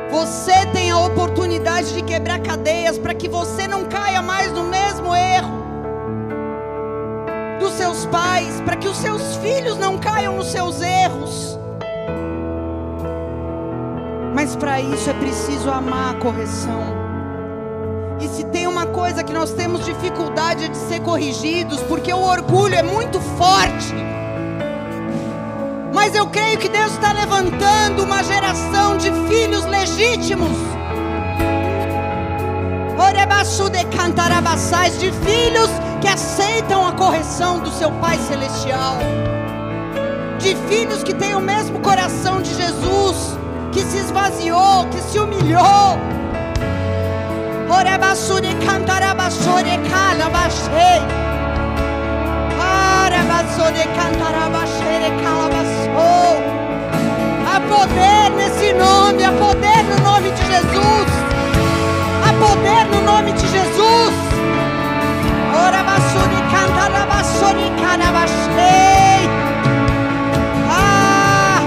Você 0.10 0.66
tem 0.68 0.90
a 0.90 1.00
oportunidade 1.00 1.94
de 1.94 2.02
quebrar 2.02 2.40
cadeias 2.40 2.98
para 2.98 3.14
que 3.14 3.28
você 3.28 3.68
não 3.68 3.84
caia 3.84 4.22
mais 4.22 4.54
no 4.54 4.64
mesmo 4.64 5.14
erro 5.14 5.65
seus 7.76 8.06
pais, 8.06 8.62
para 8.62 8.76
que 8.76 8.88
os 8.88 8.98
seus 8.98 9.36
filhos 9.38 9.78
não 9.78 9.98
caiam 9.98 10.36
nos 10.38 10.48
seus 10.48 10.82
erros. 10.82 11.60
Mas 14.34 14.56
para 14.56 14.82
isso 14.82 15.10
é 15.10 15.14
preciso 15.14 15.70
amar 15.70 16.16
a 16.16 16.20
correção. 16.20 16.84
E 18.20 18.28
se 18.30 18.46
tem 18.46 18.66
uma 18.66 18.86
coisa 18.86 19.24
que 19.24 19.34
nós 19.34 19.52
temos 19.52 19.84
dificuldade 19.86 20.66
é 20.66 20.68
de 20.70 20.78
ser 20.78 21.02
corrigidos, 21.02 21.82
porque 21.84 22.14
o 22.14 22.22
orgulho 22.22 22.76
é 22.76 22.84
muito 22.84 23.20
forte. 23.20 23.94
Mas 25.94 26.16
eu 26.16 26.28
creio 26.28 26.58
que 26.58 26.70
Deus 26.70 26.92
está 26.94 27.12
levantando 27.12 28.04
uma 28.04 28.24
geração 28.24 28.98
de 28.98 29.12
filhos 29.28 29.66
legítimos. 29.66 30.58
Orebaçu 32.98 33.70
de 33.70 33.84
cantarabaçais, 33.86 34.98
de 35.00 35.12
filhos 35.12 35.70
que 36.06 36.10
aceitam 36.10 36.86
a 36.86 36.92
correção 36.92 37.58
do 37.58 37.72
seu 37.72 37.90
Pai 37.94 38.16
Celestial. 38.20 39.00
De 40.38 40.56
filhos 40.70 41.02
que 41.02 41.16
têm 41.16 41.34
o 41.34 41.42
mesmo 41.42 41.80
coração 41.80 42.44
de 42.44 42.54
Jesus, 42.54 43.36
que 43.72 43.82
se 43.82 43.98
esvaziou, 43.98 44.86
que 44.92 45.00
se 45.00 45.18
humilhou. 45.18 45.98
Há 57.48 57.60
poder 57.62 58.30
nesse 58.38 58.74
nome, 58.74 59.24
há 59.24 59.32
poder 59.32 59.84
no 59.84 60.04
nome 60.04 60.30
de 60.30 60.46
Jesus. 60.54 61.10
Há 62.24 62.32
poder 62.46 62.96
no 62.96 63.02
nome 63.04 63.32
de 63.32 63.48
Jesus. 63.48 63.75
Cantarabassore, 65.66 67.74
ah. 70.68 71.60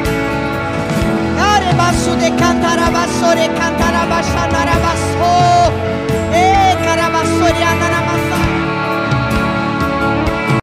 cantarabashanarabasso, 3.59 5.73
e 6.31 6.39
eh, 6.39 6.79
carabassorianarabasso. 6.85 8.08